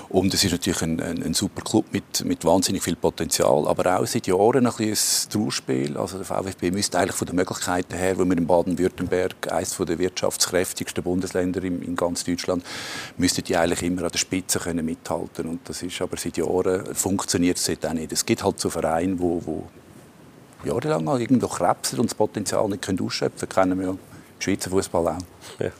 Und 0.08 0.32
es 0.32 0.42
ist 0.42 0.52
natürlich 0.52 0.80
ein, 0.82 1.00
ein, 1.00 1.22
ein, 1.22 1.34
super 1.34 1.60
Club 1.60 1.84
mit, 1.92 2.24
mit 2.24 2.42
wahnsinnig 2.44 2.82
viel 2.82 2.96
Potenzial, 2.96 3.68
aber 3.68 3.98
auch 4.00 4.06
seit 4.06 4.26
Jahren 4.26 4.66
ein, 4.66 4.72
ein 4.78 4.94
Trauerspiel. 5.30 5.98
Also 5.98 6.16
der 6.16 6.24
VfB 6.24 6.70
müsste 6.70 6.98
eigentlich 6.98 7.14
von 7.14 7.26
den 7.26 7.36
Möglichkeiten 7.36 7.94
her, 7.94 8.18
wo 8.18 8.24
wir 8.24 8.38
in 8.38 8.46
Baden-Württemberg, 8.46 9.52
eines 9.52 9.76
der 9.76 9.98
wirtschaftskräftigsten 9.98 11.04
Bundesländer 11.04 11.62
in, 11.62 11.82
in, 11.82 11.94
ganz 11.94 12.24
Deutschland, 12.24 12.64
müssten 13.18 13.44
die 13.44 13.56
eigentlich 13.56 13.82
immer 13.82 14.04
an 14.04 14.10
der 14.10 14.18
Spitze 14.18 14.58
können 14.58 14.84
mithalten. 14.84 15.46
Und 15.46 15.68
das 15.68 15.82
ist 15.82 16.00
aber 16.00 16.16
seit 16.16 16.38
Jahren 16.38 16.94
funktioniert 16.94 17.58
es 17.58 17.68
auch 17.84 17.92
nicht. 17.92 18.12
Es 18.12 18.24
gibt 18.24 18.42
halt 18.42 18.58
so 18.58 18.70
Vereine, 18.70 19.18
wo, 19.18 19.42
wo 19.44 19.68
jahrelang 20.64 21.06
halt 21.06 21.20
irgendwo 21.20 21.48
krebsen 21.48 21.98
und 21.98 22.10
das 22.10 22.14
Potenzial 22.14 22.66
nicht 22.68 22.88
ausschöpfen 22.88 23.48
können. 23.48 23.70
Kennen 23.70 23.78
wir 23.78 23.86
ja 23.88 23.92
im 23.92 23.98
Schweizer 24.38 24.70
Fußball 24.70 25.06
auch. 25.08 25.18
Ja. 25.60 25.70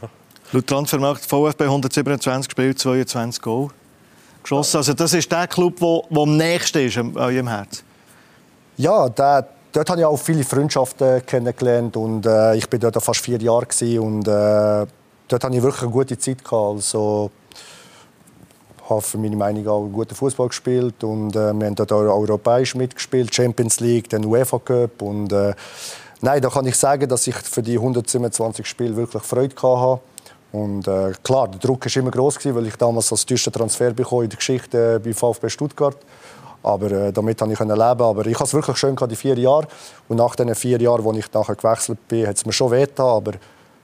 Laut 0.50 0.66
Transfermarkt 0.66 1.26
VfB 1.26 1.64
127 1.64 2.48
gespielt, 2.48 2.78
22 2.78 3.42
Goal 3.42 3.68
geschossen. 4.42 4.78
Also 4.78 4.94
das 4.94 5.12
ist 5.12 5.30
der 5.30 5.46
Club, 5.46 5.76
der, 5.78 6.00
am 6.22 6.38
nächsten 6.38 6.86
ist 6.86 6.96
an 6.96 7.14
eurem 7.18 7.48
Herz. 7.48 7.82
Ja, 8.78 9.10
der, 9.10 9.46
dort 9.72 9.90
habe 9.90 10.00
ich 10.00 10.06
auch 10.06 10.16
viele 10.16 10.44
Freundschaften 10.44 11.26
kennengelernt 11.26 11.98
und 11.98 12.24
äh, 12.24 12.54
ich 12.56 12.66
bin 12.66 12.80
dort 12.80 13.02
fast 13.02 13.20
vier 13.20 13.38
Jahre 13.38 13.66
und 14.00 14.26
äh, 14.26 14.86
dort 15.28 15.44
hatte 15.44 15.54
ich 15.54 15.62
wirklich 15.62 15.82
eine 15.82 15.92
gute 15.92 16.16
Zeit 16.16 16.42
gehabt. 16.42 16.76
Also 16.76 17.30
habe 18.88 19.02
für 19.02 19.18
meine 19.18 19.36
Meinung 19.36 19.68
auch 19.68 19.86
guten 19.86 20.14
Fußball 20.14 20.48
gespielt 20.48 21.04
und 21.04 21.36
äh, 21.36 21.52
wir 21.52 21.66
haben 21.66 21.74
dort 21.74 21.92
auch 21.92 21.98
europäisch 21.98 22.74
mitgespielt, 22.74 23.34
Champions 23.34 23.80
League, 23.80 24.08
den 24.08 24.24
UEFA 24.24 24.58
Cup 24.60 25.02
und 25.02 25.30
äh, 25.30 25.52
nein, 26.22 26.40
da 26.40 26.48
kann 26.48 26.64
ich 26.64 26.76
sagen, 26.76 27.06
dass 27.06 27.26
ich 27.26 27.36
für 27.36 27.62
die 27.62 27.76
127 27.76 28.66
Spiele 28.66 28.96
wirklich 28.96 29.22
Freude 29.22 29.54
hatte 29.54 30.00
und 30.50 30.88
äh, 30.88 31.12
klar, 31.22 31.48
der 31.48 31.60
Druck 31.60 31.84
war 31.84 31.96
immer 32.02 32.10
groß 32.10 32.38
weil 32.46 32.66
ich 32.66 32.76
damals 32.76 33.12
als 33.12 33.26
teuersten 33.26 33.52
Transfer 33.52 33.92
bekommen 33.92 34.24
in 34.24 34.30
der 34.30 34.38
Geschichte 34.38 34.94
äh, 34.94 34.98
bei 34.98 35.12
VfB 35.12 35.48
Stuttgart. 35.50 35.96
Aber 36.62 36.90
äh, 36.90 37.12
damit 37.12 37.38
konnte 37.38 37.52
ich 37.52 37.60
leben. 37.60 37.74
Aber 37.78 38.26
ich 38.26 38.34
hatte 38.34 38.44
es 38.44 38.54
wirklich 38.54 38.76
schön 38.76 38.96
die 38.96 39.16
vier 39.16 39.38
Jahre. 39.38 39.68
Und 40.08 40.16
nach 40.16 40.34
diesen 40.34 40.54
vier 40.54 40.80
Jahren, 40.80 41.06
als 41.06 41.18
ich 41.18 41.32
nachher 41.32 41.54
gewechselt 41.54 42.08
bin, 42.08 42.26
hat 42.26 42.36
es 42.36 42.46
mir 42.46 42.52
schon 42.52 42.70
wehgetan. 42.70 43.06
Aber 43.06 43.32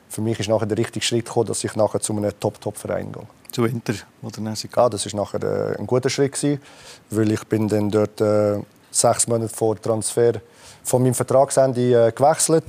für 0.09 0.23
mich 0.23 0.41
ist 0.41 0.49
nachher 0.49 0.67
der 0.67 0.79
richtige 0.79 1.05
Schritt 1.05 1.27
gekommen, 1.27 1.47
dass 1.47 1.63
ich 1.65 1.77
nachher 1.77 2.01
zu 2.01 2.13
einem 2.15 2.33
Top-Top-Verein 2.39 3.13
gehe. 3.13 3.23
Zu 3.53 3.67
Inter, 3.67 3.95
oder 4.23 4.41
Ja, 4.77 4.89
das 4.89 5.13
war 5.13 5.21
nachher 5.21 5.43
äh, 5.43 5.79
ein 5.79 5.87
guter 5.87 6.11
Schritt 6.11 6.33
gewesen, 6.33 6.61
weil 7.11 7.31
ich 7.31 7.45
bin 7.45 7.69
dann 7.69 7.91
dort 7.91 8.21
äh, 8.21 8.59
sechs 8.91 9.29
Monate 9.29 9.55
vor 9.55 9.81
Transfer 9.81 10.33
von 10.83 11.03
meinem 11.03 11.15
Vertragsende 11.15 12.09
äh, 12.09 12.13
gewechselt. 12.13 12.65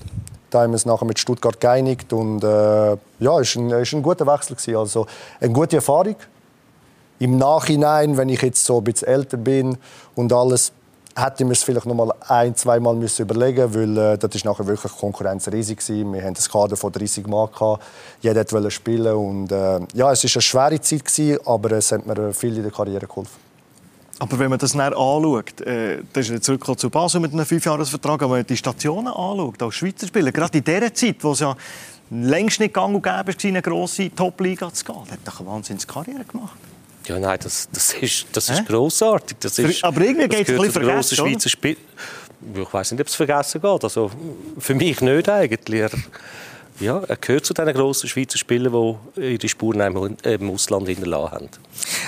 Da 0.55 0.61
haben 0.61 0.71
wir 0.71 0.79
nachher 0.85 1.03
mit 1.03 1.19
Stuttgart 1.19 1.59
geeinigt 1.59 2.13
und 2.13 2.41
äh, 2.41 2.47
ja, 2.47 2.97
war 3.19 3.39
ein, 3.39 3.69
ist 3.71 3.93
ein 3.93 4.01
guter 4.01 4.25
Wechsel 4.25 4.55
gewesen. 4.55 4.77
Also 4.77 5.05
eine 5.41 5.51
gute 5.51 5.75
Erfahrung. 5.75 6.15
Im 7.19 7.37
Nachhinein, 7.37 8.15
wenn 8.15 8.29
ich 8.29 8.41
jetzt 8.41 8.63
so 8.63 8.77
ein 8.77 8.85
bisschen 8.85 9.09
älter 9.09 9.35
bin 9.35 9.77
und 10.15 10.31
alles, 10.31 10.71
hätte 11.13 11.43
ich 11.43 11.45
mir 11.45 11.51
es 11.51 11.63
vielleicht 11.63 11.85
noch 11.85 11.93
mal 11.93 12.13
ein, 12.29 12.55
zwei 12.55 12.79
Mal 12.79 12.95
müssen 12.95 13.23
überlegen, 13.23 13.75
weil 13.75 13.97
äh, 13.97 14.17
das 14.17 14.33
ist 14.33 14.45
nachher 14.45 14.65
wirklich 14.65 14.93
Konkurrenz 14.93 15.49
riesig 15.49 15.79
gewesen. 15.79 16.13
Wir 16.13 16.21
hatten 16.23 16.37
ein 16.37 16.51
Kader 16.51 16.77
von 16.77 16.89
30 16.89 17.27
Mann. 17.27 17.49
Jeder 18.21 18.45
wollte 18.53 18.71
spielen 18.71 19.13
und 19.13 19.51
äh, 19.51 19.81
ja, 19.93 20.09
es 20.13 20.23
ist 20.23 20.37
eine 20.37 20.41
schwere 20.41 20.79
Zeit 20.79 21.03
gewesen, 21.03 21.37
aber 21.45 21.71
es 21.73 21.91
hat 21.91 22.05
mir 22.05 22.31
viel 22.31 22.55
in 22.55 22.63
der 22.63 22.71
Karriere 22.71 23.07
geholfen. 23.07 23.44
Aber 24.19 24.39
wenn 24.39 24.49
man 24.49 24.59
das 24.59 24.73
näher 24.73 24.95
anschaut, 24.97 25.61
äh, 25.61 26.01
das 26.13 26.27
ist 26.27 26.31
jetzt 26.31 26.45
zurück 26.45 26.79
zu 26.79 26.89
Basel 26.89 27.19
mit 27.19 27.33
einem 27.33 27.45
Fünfjahresvertrag, 27.45 28.21
aber 28.21 28.33
wenn 28.33 28.39
man 28.39 28.47
die 28.47 28.57
Stationen 28.57 29.07
anschaut, 29.07 29.61
als 29.61 29.75
Schweizer 29.75 30.07
Spieler, 30.07 30.31
gerade 30.31 30.57
in 30.57 30.63
dieser 30.63 30.93
Zeit, 30.93 31.17
wo 31.21 31.33
es 31.33 31.39
ja 31.39 31.55
längst 32.09 32.59
nicht 32.59 32.73
gang 32.73 32.95
und 32.95 33.01
gäbe 33.01 33.27
war, 33.27 33.43
in 33.43 33.49
eine 33.49 33.61
grosse 33.61 34.13
Top-Liga 34.15 34.71
zu 34.73 34.85
gehen, 34.85 35.11
hat 35.11 35.19
doch 35.25 35.39
eine 35.39 35.49
Wahnsinnskarriere 35.49 36.23
gemacht. 36.23 36.57
Ja, 37.07 37.19
nein, 37.19 37.37
das, 37.41 37.69
das 37.71 37.93
ist, 37.93 38.25
das 38.31 38.49
ist 38.49 38.65
grossartig. 38.65 39.37
Das 39.39 39.59
ist, 39.59 39.83
aber 39.83 40.01
irgendwie 40.01 40.27
geht 40.27 40.47
es 40.47 40.49
ein 40.49 40.55
bisschen 40.55 40.71
vergessen, 40.71 41.15
Schweizer 41.15 41.49
Spiel. 41.49 41.77
Ich 42.55 42.73
weiß 42.73 42.91
nicht, 42.91 43.01
ob 43.01 43.07
es 43.07 43.15
vergessen 43.15 43.61
geht. 43.61 43.83
Also, 43.83 44.11
für 44.57 44.75
mich 44.75 45.01
nicht 45.01 45.29
eigentlich. 45.29 45.91
Ja, 46.79 47.01
er 47.07 47.15
gehört 47.15 47.45
zu 47.45 47.53
den 47.53 47.73
grossen 47.73 48.09
Schweizer 48.09 48.37
Spielern, 48.37 48.97
die 49.15 49.33
ihre 49.33 49.47
Spuren 49.47 49.79
im 50.23 50.49
Ausland 50.49 50.87
hinterlassen 50.87 51.31
haben. 51.31 51.49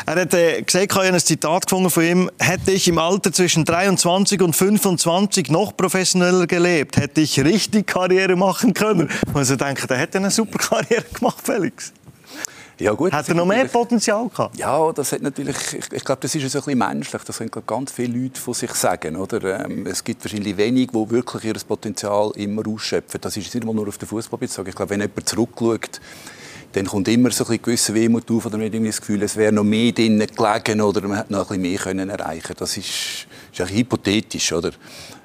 Er 0.05 0.15
hat 0.15 0.33
äh, 0.33 0.61
gesagt, 0.61 0.91
ich 0.91 0.97
ein 0.97 1.19
Zitat 1.19 1.67
gefunden 1.67 1.89
von 1.89 2.03
ihm, 2.03 2.31
hätte 2.37 2.71
ich 2.71 2.87
im 2.87 2.97
Alter 2.97 3.31
zwischen 3.31 3.63
23 3.63 4.41
und 4.41 4.55
25 4.55 5.49
noch 5.49 5.75
professioneller 5.75 6.47
gelebt, 6.47 6.97
hätte 6.97 7.21
ich 7.21 7.39
richtig 7.39 7.87
Karriere 7.87 8.35
machen 8.35 8.73
können. 8.73 9.09
Also 9.33 9.53
ich 9.53 9.59
denke, 9.59 9.87
der 9.87 9.97
hätte 9.97 10.17
eine 10.17 10.31
super 10.31 10.57
Karriere 10.57 11.05
gemacht, 11.13 11.39
Felix. 11.43 11.93
Ja, 12.79 12.93
gut, 12.93 13.11
hat 13.11 13.27
er 13.27 13.33
noch 13.33 13.45
mehr 13.45 13.65
Potenzial 13.65 14.29
gehabt? 14.29 14.57
Ja, 14.57 14.91
das 14.91 15.11
hat 15.11 15.21
natürlich, 15.21 15.55
ich, 15.73 15.91
ich 15.91 16.03
glaube, 16.03 16.21
das 16.21 16.35
ist 16.35 16.51
so 16.51 16.59
ein 16.59 16.63
bisschen 16.63 16.77
menschlich. 16.77 17.23
Das 17.23 17.37
können 17.37 17.51
ganz 17.65 17.91
viele 17.91 18.19
Leute 18.19 18.39
von 18.39 18.53
sich 18.53 18.71
sagen. 18.73 19.15
Oder? 19.15 19.65
Ähm, 19.65 19.87
es 19.87 20.03
gibt 20.03 20.23
wahrscheinlich 20.23 20.55
wenige, 20.57 20.91
die 20.91 21.09
wirklich 21.09 21.45
ihr 21.45 21.55
Potenzial 21.67 22.31
immer 22.35 22.67
ausschöpfen. 22.67 23.19
Das 23.19 23.35
ist 23.35 23.53
nicht 23.53 23.63
immer 23.63 23.73
nur 23.73 23.87
auf 23.87 23.97
den 23.97 24.07
Fußball 24.07 24.39
bezogen. 24.39 24.69
Ich 24.69 24.75
glaube, 24.75 24.91
wenn 24.91 25.01
jemand 25.01 25.27
zurückschaut, 25.27 25.99
dann 26.73 26.85
kommt 26.85 27.07
immer 27.07 27.31
so 27.31 27.45
ein 27.47 27.59
gewisse 27.59 27.93
Wehmut 27.93 28.29
auf 28.29 28.45
oder 28.45 28.57
man 28.57 28.67
hat 28.67 28.73
irgendwie 28.73 28.91
das 28.91 28.99
Gefühl, 28.99 29.23
es 29.23 29.35
wäre 29.35 29.51
noch 29.51 29.63
mehr 29.63 29.91
drin 29.91 30.19
gelegen 30.19 30.81
oder 30.81 31.01
man 31.07 31.17
hätte 31.17 31.33
noch 31.33 31.49
ein 31.49 31.61
bisschen 31.61 31.61
mehr 31.61 31.79
können 31.79 32.09
erreichen 32.09 32.55
Das 32.57 32.77
ist, 32.77 33.25
ist 33.53 33.71
hypothetisch, 33.71 34.51
oder? 34.53 34.71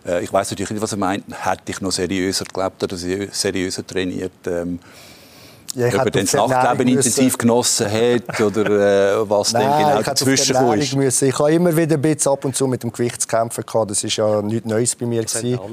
Äh, 0.06 0.24
ich 0.24 0.32
weiß 0.32 0.50
natürlich 0.50 0.70
nicht, 0.70 0.82
was 0.82 0.92
er 0.92 0.98
meint. 0.98 1.24
Hätte 1.44 1.72
ich 1.72 1.80
noch 1.80 1.92
seriöser 1.92 2.46
gelebt 2.46 2.82
oder 2.82 2.96
seriöser 2.96 3.86
trainiert, 3.86 4.46
ähm, 4.46 4.78
ja, 5.74 5.86
ich 5.86 5.94
Ob 5.98 6.04
er 6.04 6.10
das 6.10 6.32
Nachtleben 6.32 6.88
intensiv 6.88 7.38
genossen 7.38 7.90
hat 7.90 8.40
oder 8.40 9.20
äh, 9.20 9.30
was 9.30 9.52
Nein, 9.52 9.62
dann 9.62 9.78
genau 9.78 10.00
ich 10.00 10.06
dazwischen 10.06 10.56
ist. 10.78 10.94
Müssen. 10.94 11.28
Ich 11.28 11.38
habe 11.38 11.52
immer 11.52 11.74
wieder 11.74 11.96
ein 11.96 12.02
bisschen 12.02 12.32
ab 12.32 12.44
und 12.44 12.54
zu 12.54 12.66
mit 12.66 12.82
dem 12.82 12.92
Gewicht 12.92 13.22
zu 13.22 13.28
kämpfen 13.28 13.64
gehabt. 13.64 13.90
Das 13.90 14.04
ist 14.04 14.16
ja 14.16 14.42
nichts 14.42 14.66
Neues 14.66 14.94
bei 14.96 15.06
mir. 15.06 15.22
Das. 15.22 15.36
Andere, 15.36 15.56
ja. 15.58 15.66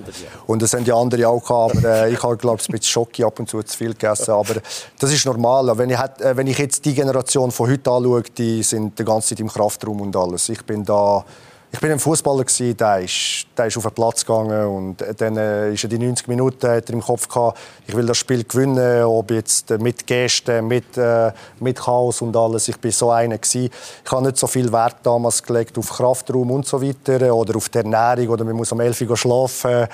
Und 0.47 0.61
das 0.61 0.73
haben 0.73 0.85
die 0.85 0.93
anderen 0.93 1.25
auch 1.25 1.43
gehabt. 1.43 1.77
Aber 1.77 2.05
äh, 2.05 2.13
ich 2.13 2.23
habe, 2.23 2.37
glaube 2.37 2.59
ich, 2.61 2.69
ein 2.69 2.71
bisschen 2.71 2.91
Schocki 2.91 3.23
ab 3.23 3.39
und 3.39 3.49
zu 3.49 3.61
zu 3.61 3.77
viel 3.77 3.89
gegessen. 3.89 4.31
Aber 4.31 4.55
das 4.99 5.11
ist 5.11 5.25
normal. 5.25 5.77
Wenn 5.77 5.89
ich, 5.89 5.99
äh, 5.99 6.37
wenn 6.37 6.47
ich 6.47 6.57
jetzt 6.57 6.85
die 6.85 6.93
Generation 6.93 7.51
von 7.51 7.69
heute 7.69 7.91
anschaue, 7.91 8.23
die 8.37 8.63
sind 8.63 8.97
die 8.97 9.03
ganze 9.03 9.29
Zeit 9.29 9.41
im 9.41 9.49
Kraftraum 9.49 9.99
und 9.99 10.15
alles. 10.15 10.47
Ich 10.47 10.63
bin 10.63 10.85
da 10.85 11.25
ich 11.71 11.79
bin 11.79 11.91
ein 11.91 11.99
Fußballer 11.99 12.45
der 12.59 12.99
ist, 13.01 13.45
der 13.55 13.67
ist 13.67 13.77
auf 13.77 13.83
den 13.83 13.93
Platz 13.93 14.25
gegangen 14.25 14.65
und 14.65 15.05
dann 15.17 15.37
äh, 15.37 15.71
ist 15.71 15.83
er 15.83 15.89
die 15.89 15.99
90 15.99 16.27
Minuten 16.27 16.67
hat 16.67 16.89
er 16.89 16.93
im 16.93 17.01
Kopf 17.01 17.27
gehabt, 17.27 17.59
ich 17.85 17.95
will 17.95 18.07
das 18.07 18.17
Spiel 18.17 18.43
gewinnen, 18.43 19.03
ob 19.03 19.29
jetzt 19.29 19.69
mit 19.79 20.07
Gesten, 20.07 20.67
mit, 20.67 20.97
äh, 20.97 21.31
mit 21.59 21.79
Chaos 21.79 22.23
und 22.23 22.35
alles. 22.35 22.67
Ich 22.69 22.77
bin 22.77 22.91
so 22.91 23.11
einer 23.11 23.37
gewesen. 23.37 23.69
Ich 24.03 24.11
habe 24.11 24.25
nicht 24.25 24.37
so 24.37 24.47
viel 24.47 24.71
Wert 24.71 24.97
damals 25.03 25.43
gelegt 25.43 25.77
auf 25.77 25.89
Kraftraum 25.89 26.49
und 26.49 26.65
so 26.65 26.81
weiter 26.81 27.33
oder 27.35 27.55
auf 27.55 27.69
die 27.69 27.77
Ernährung 27.77 28.29
oder 28.29 28.45
man 28.45 28.55
muss 28.55 28.71
um 28.71 28.79
11 28.79 29.01
Uhr 29.01 29.15
schlafen. 29.15 29.87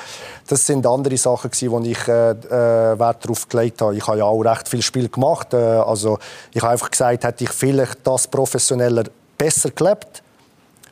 Das 0.48 0.66
sind 0.66 0.88
andere 0.88 1.18
Sachen 1.18 1.52
gewesen, 1.52 1.72
wo 1.72 1.80
ich 1.82 2.08
äh, 2.08 2.32
äh, 2.32 2.98
Wert 2.98 3.26
darauf 3.26 3.50
gelegt 3.50 3.82
habe. 3.82 3.98
Ich 3.98 4.08
habe 4.08 4.20
ja 4.20 4.24
auch 4.24 4.42
recht 4.42 4.70
viel 4.70 4.82
Spiel 4.82 5.10
gemacht. 5.10 5.54
Äh, 5.54 5.58
also 5.58 6.20
ich 6.54 6.62
habe 6.62 6.72
einfach 6.72 6.90
gesagt, 6.90 7.26
hätte 7.26 7.44
ich 7.44 7.50
vielleicht 7.50 7.98
das 8.08 8.28
professioneller 8.28 9.04
besser 9.38 9.72
gelebt 9.72 10.24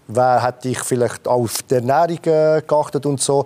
wer 0.07 0.43
hätte 0.43 0.69
ich 0.69 0.79
vielleicht 0.79 1.27
auf 1.27 1.63
die 1.63 1.75
Ernährung 1.75 2.23
äh, 2.25 2.61
geachtet 2.65 3.05
und 3.05 3.21
so, 3.21 3.45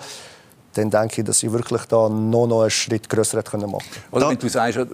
dann 0.77 0.89
denke 0.91 1.21
ich, 1.21 1.25
dass 1.25 1.41
ich 1.41 1.51
wirklich 1.51 1.83
da 1.85 2.07
noch, 2.07 2.47
noch 2.47 2.61
einen 2.61 2.69
Schritt 2.69 3.09
grösser 3.09 3.39
hätte 3.39 3.57
machen 3.57 3.83
können. 4.11 4.29
wenn 4.29 4.37
du 4.37 4.47
sagst, 4.47 4.77
äh, 4.77 4.85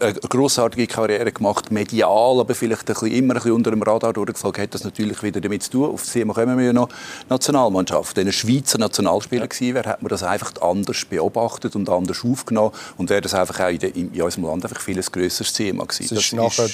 eine 0.00 0.12
grossartige 0.14 0.86
Karriere 0.86 1.30
gemacht, 1.30 1.70
medial, 1.70 2.40
aber 2.40 2.54
vielleicht 2.54 2.82
ein 2.82 2.86
bisschen, 2.86 3.12
immer 3.12 3.34
ein 3.34 3.36
bisschen 3.36 3.52
unter 3.52 3.70
dem 3.70 3.82
Radar 3.82 4.12
durchgeflogen, 4.12 4.62
hat 4.62 4.74
das 4.74 4.84
natürlich 4.84 5.22
wieder 5.22 5.40
damit 5.40 5.62
zu 5.62 5.70
tun. 5.70 5.94
Auf 5.94 6.02
das 6.02 6.12
Thema 6.12 6.34
kommen 6.34 6.58
wir 6.58 6.66
ja 6.66 6.72
noch. 6.72 6.88
Nationalmannschaft. 7.28 8.16
Wenn 8.16 8.26
ein 8.26 8.32
Schweizer 8.32 8.78
Nationalspieler 8.78 9.46
gewesen 9.46 9.74
wäre, 9.74 9.90
hätte 9.90 10.02
man 10.02 10.08
das 10.08 10.22
einfach 10.22 10.52
anders 10.60 11.04
beobachtet 11.04 11.76
und 11.76 11.88
anders 11.88 12.24
aufgenommen 12.24 12.72
und 12.96 13.08
wäre 13.08 13.20
das 13.20 13.34
einfach 13.34 13.60
auch 13.60 13.68
in, 13.68 13.78
in, 13.78 14.12
in 14.12 14.22
unserem 14.22 14.44
Land 14.44 14.64
einfach 14.64 14.80
viel 14.80 15.00
grösseres 15.00 15.52
Thema 15.52 15.84
gewesen. 15.86 16.14
Das, 16.14 16.18
das 16.18 16.24
ist 16.24 16.32
nachher, 16.32 16.68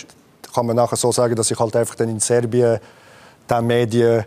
kann 0.55 0.67
man 0.67 0.77
nachher 0.77 0.97
so 0.97 1.13
sagen, 1.13 1.37
dass 1.37 1.51
ich 1.51 1.59
halt 1.59 1.77
einfach 1.77 1.95
dann 1.95 2.09
in 2.09 2.21
Serbien 2.21 2.81
der 3.51 3.63
Medien 3.63 4.25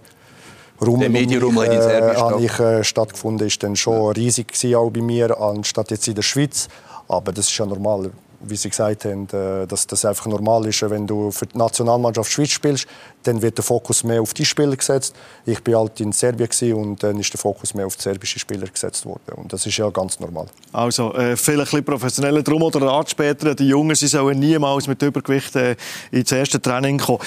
Rummel, 0.82 1.10
Medienrummel 1.10 1.72
in 1.72 1.82
Serbien 1.82 2.40
äh, 2.40 2.46
ich, 2.46 2.60
äh, 2.60 2.84
stattgefunden 2.84 3.48
ist 3.48 3.62
dann 3.64 3.76
schon 3.76 4.12
riesig 4.12 4.50
gewesen, 4.50 4.76
auch 4.76 4.90
bei 4.90 5.02
mir 5.02 5.40
anstatt 5.40 5.92
jetzt 5.92 6.08
in 6.08 6.16
der 6.16 6.24
Schweiz 6.24 6.68
aber 7.08 7.32
das 7.32 7.50
ist 7.50 7.58
ja 7.58 7.66
normal 7.66 8.12
wie 8.44 8.56
Sie 8.56 8.70
gesagt 8.70 9.06
haben, 9.06 9.28
äh, 9.32 9.66
dass 9.66 9.88
das 9.88 10.06
einfach 10.06 10.26
normal 10.28 10.66
ist. 10.68 10.82
Wenn 10.90 11.08
du 11.08 11.32
für 11.32 11.46
die 11.46 11.58
Nationalmannschaft 11.58 12.32
Schweiz 12.32 12.50
spielst, 12.50 12.88
dann 13.24 13.42
wird 13.42 13.58
der 13.58 13.64
Fokus 13.64 14.04
mehr 14.04 14.22
auf 14.22 14.34
die 14.34 14.46
Spieler 14.46 14.76
gesetzt. 14.76 15.16
Ich 15.46 15.66
war 15.66 15.80
halt 15.80 16.00
in 16.02 16.12
Serbien 16.12 16.74
und 16.74 17.02
dann 17.02 17.20
ist 17.20 17.32
der 17.34 17.40
Fokus 17.40 17.74
mehr 17.74 17.88
auf 17.88 17.96
die 17.96 18.04
serbischen 18.04 18.40
Spieler 18.40 18.68
gesetzt 18.68 19.06
worden. 19.06 19.34
Und 19.36 19.54
das 19.54 19.66
ist 19.66 19.78
ja 19.78 19.90
ganz 19.90 20.20
normal. 20.20 20.48
Also, 20.72 21.14
äh, 21.14 21.38
vielleicht 21.38 21.74
ein 21.74 21.86
professioneller 21.86 22.44
drum 22.44 22.64
oder 22.64 22.92
Art 22.92 23.10
später. 23.10 23.56
Die 23.56 23.68
Jungen 23.68 23.96
sie 23.96 24.08
sollen 24.08 24.40
niemals 24.40 24.88
mit 24.88 25.02
Übergewicht 25.02 25.56
äh, 25.56 25.76
ins 26.12 26.32
erste 26.32 26.62
Training 26.62 26.98
kommen. 26.98 27.20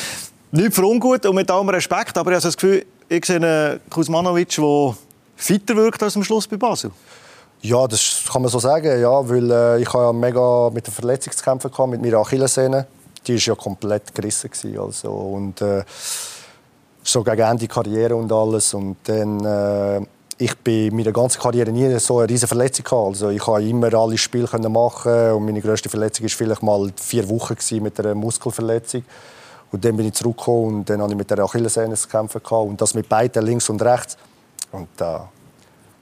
Nicht 0.52 0.74
für 0.74 0.86
ungut 0.86 1.26
und 1.26 1.34
mit 1.34 1.50
allem 1.50 1.68
Respekt, 1.68 2.16
aber 2.16 2.30
ich 2.30 2.36
habe 2.36 2.44
das 2.44 2.56
Gefühl, 2.56 2.86
ich 3.08 3.24
sehe 3.24 3.36
einen 3.36 3.80
Kuzmanovic, 3.90 4.56
der 4.56 4.94
fitter 5.36 5.76
wirkt 5.76 6.02
als 6.02 6.16
am 6.16 6.24
Schluss 6.24 6.46
bei 6.46 6.56
Basel. 6.56 6.90
Ja, 7.62 7.86
das 7.86 8.22
kann 8.30 8.42
man 8.42 8.50
so 8.50 8.58
sagen, 8.58 9.00
ja, 9.00 9.28
weil 9.28 9.50
äh, 9.50 9.82
ich 9.82 9.92
ja 9.92 10.12
mega 10.12 10.70
mit 10.70 10.86
der 10.86 10.92
Verletzung 10.92 11.32
zu 11.32 11.42
kämpfen 11.42 11.70
hatte, 11.72 11.86
mit 11.88 12.00
meiner 12.00 12.18
Achillessehne. 12.18 12.86
Die 13.26 13.34
war 13.34 13.40
ja 13.40 13.54
komplett 13.54 14.14
gerissen. 14.14 14.50
Gewesen, 14.50 14.78
also, 14.78 15.10
und, 15.10 15.60
äh, 15.62 15.82
so 17.02 17.22
gegen 17.22 17.40
Ende 17.42 17.66
Karriere 17.66 18.14
und 18.14 18.30
alles. 18.30 18.74
Und 18.74 18.96
dann, 19.04 19.44
äh, 19.44 20.06
ich 20.38 20.56
bin 20.58 20.94
meiner 20.94 21.12
ganzen 21.12 21.40
Karriere 21.40 21.72
nie 21.72 21.98
so 21.98 22.18
eine 22.18 22.28
riesige 22.28 22.48
Verletzung 22.48 22.84
gehabt. 22.84 23.06
Also 23.08 23.30
ich 23.30 23.40
konnte 23.40 23.68
immer 23.68 23.92
alle 23.94 24.18
Spiele 24.18 24.48
machen 24.68 25.32
und 25.32 25.44
meine 25.44 25.60
größte 25.60 25.88
Verletzung 25.88 26.24
war 26.24 26.30
vielleicht 26.30 26.62
mal 26.62 26.92
vier 26.96 27.28
Wochen 27.28 27.56
mit 27.82 27.98
einer 27.98 28.14
Muskelverletzung. 28.14 29.02
Und 29.72 29.84
dann 29.84 29.96
bin 29.96 30.06
ich 30.06 30.14
zurückgekommen 30.14 30.76
und 30.76 30.90
dann 30.90 31.02
hatte 31.02 31.12
ich 31.12 31.18
mit 31.18 31.30
der 31.30 31.38
Achillessehne 31.40 31.94
zu 31.94 32.08
kämpfen. 32.08 32.40
Und 32.40 32.80
das 32.80 32.94
mit 32.94 33.08
beiden, 33.08 33.44
links 33.44 33.68
und 33.68 33.82
rechts. 33.82 34.16
Und 34.72 34.88
äh, 35.00 35.18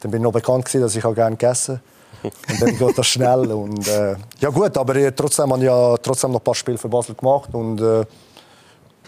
dann 0.00 0.10
bin 0.10 0.14
ich 0.14 0.20
noch 0.20 0.32
bekannt, 0.32 0.64
gewesen, 0.64 0.82
dass 0.82 0.94
ich 0.96 1.04
auch 1.04 1.14
gerne 1.14 1.36
gegessen 1.36 1.80
Und 2.22 2.60
dann 2.60 2.76
geht 2.76 2.98
das 2.98 3.06
schnell. 3.06 3.52
Und, 3.52 3.86
äh, 3.88 4.16
ja 4.40 4.50
gut, 4.50 4.76
aber 4.76 5.14
trotzdem 5.14 5.50
habe 5.52 5.60
ich 5.60 5.66
ja 5.66 5.96
trotzdem 5.98 6.32
noch 6.32 6.40
ein 6.40 6.44
paar 6.44 6.54
Spiele 6.54 6.78
für 6.78 6.88
Basel 6.88 7.14
gemacht. 7.14 7.50
Und 7.52 7.80
äh, 7.80 8.04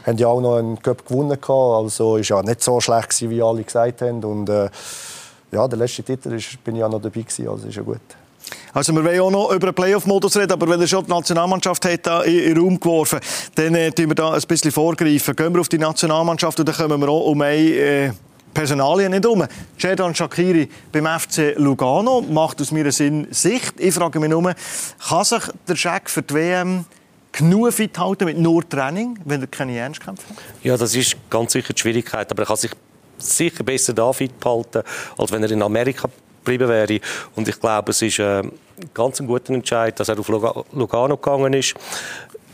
haben 0.06 0.18
ja 0.18 0.28
auch 0.28 0.40
noch 0.40 0.56
einen 0.56 0.80
Cup 0.80 1.06
gewonnen. 1.06 1.38
Also 1.48 2.16
ist 2.16 2.28
ja 2.28 2.42
nicht 2.42 2.62
so 2.62 2.80
schlecht, 2.80 3.10
gewesen, 3.10 3.30
wie 3.30 3.42
alle 3.42 3.62
gesagt 3.62 4.02
haben. 4.02 4.25
Und 4.25 4.48
äh, 4.48 4.70
ja, 5.52 5.68
der 5.68 5.78
letzte 5.78 6.02
Titel 6.02 6.32
ist, 6.34 6.62
bin 6.64 6.76
ich 6.76 6.80
ja 6.80 6.88
noch 6.88 7.00
dabei 7.00 7.20
gewesen, 7.20 7.48
also 7.48 7.68
ist 7.68 7.76
ja 7.76 7.82
gut. 7.82 8.00
Also 8.73 8.92
wir 8.92 9.04
wollen 9.04 9.20
auch 9.20 9.30
noch 9.30 9.52
über 9.52 9.68
den 9.68 9.75
Playoff-Modus 9.75 10.37
reden, 10.37 10.52
aber 10.52 10.68
wenn 10.68 10.80
er 10.80 10.87
schon 10.87 11.04
die 11.04 11.11
Nationalmannschaft 11.11 11.85
hat 11.85 12.06
da 12.06 12.23
in 12.23 12.54
den 12.54 12.58
Raum 12.58 12.80
geworfen, 12.80 13.20
dann 13.54 13.75
äh, 13.75 13.92
wir 13.96 14.14
da 14.14 14.32
ein 14.32 14.42
bisschen 14.42 14.70
vorgreifen. 14.70 15.35
Gehen 15.35 15.54
wir 15.54 15.61
auf 15.61 15.68
die 15.68 15.78
Nationalmannschaft 15.78 16.58
und 16.61 16.68
dann 16.68 16.75
kommen 16.75 17.00
wir 17.00 17.08
auch 17.08 17.26
um 17.26 17.40
eine 17.40 17.56
äh, 17.56 18.12
Personalien 18.56 19.11
nicht 19.12 19.26
um. 19.26 19.44
Cedan 19.78 20.14
Shakiri 20.14 20.68
beim 20.90 21.06
FC 21.06 21.54
Lugano 21.56 22.23
macht 22.23 22.61
aus 22.62 22.70
meiner 22.73 22.90
Sinn 22.90 23.26
Sicht. 23.30 23.75
Ich 23.78 23.94
frage 23.94 24.18
mich 24.18 24.30
nur, 24.30 24.54
kann 25.08 25.25
sich 25.25 25.42
der 25.68 25.76
Scheck 25.76 26.08
für 26.08 26.23
die 26.23 26.35
WM 26.35 26.87
genug 27.32 27.73
fit 27.73 27.99
halten 27.99 28.25
mit 28.25 28.38
nur 28.38 28.66
Training, 28.66 29.18
wenn 29.26 29.42
er 29.42 29.46
keine 29.46 29.76
Ernstkämpfe 29.76 30.26
hat? 30.30 30.37
Ja, 30.62 30.76
das 30.76 30.94
ist 30.94 31.16
ganz 31.28 31.52
sicher 31.52 31.75
die 31.75 31.80
Schwierigkeit, 31.80 32.30
aber 32.30 32.44
er 32.44 32.46
kann 32.46 32.56
sich 32.56 32.70
sicher 33.18 33.62
besser 33.62 33.92
da 33.92 34.12
fit 34.12 34.32
halten, 34.42 34.82
als 35.18 35.32
wenn 35.32 35.42
er 35.42 35.50
in 35.50 35.62
Amerika 35.62 36.08
geblieben 36.46 36.68
wäre. 36.68 37.00
Und 37.34 37.48
ich 37.48 37.60
glaube, 37.60 37.90
es 37.90 38.00
ist 38.00 38.18
äh, 38.18 38.42
ganz 38.94 39.20
ein 39.20 39.26
guter 39.26 39.52
Entscheid, 39.52 39.98
dass 39.98 40.08
er 40.08 40.18
auf 40.18 40.28
Lugano 40.28 41.16
gegangen 41.16 41.52
ist. 41.52 41.74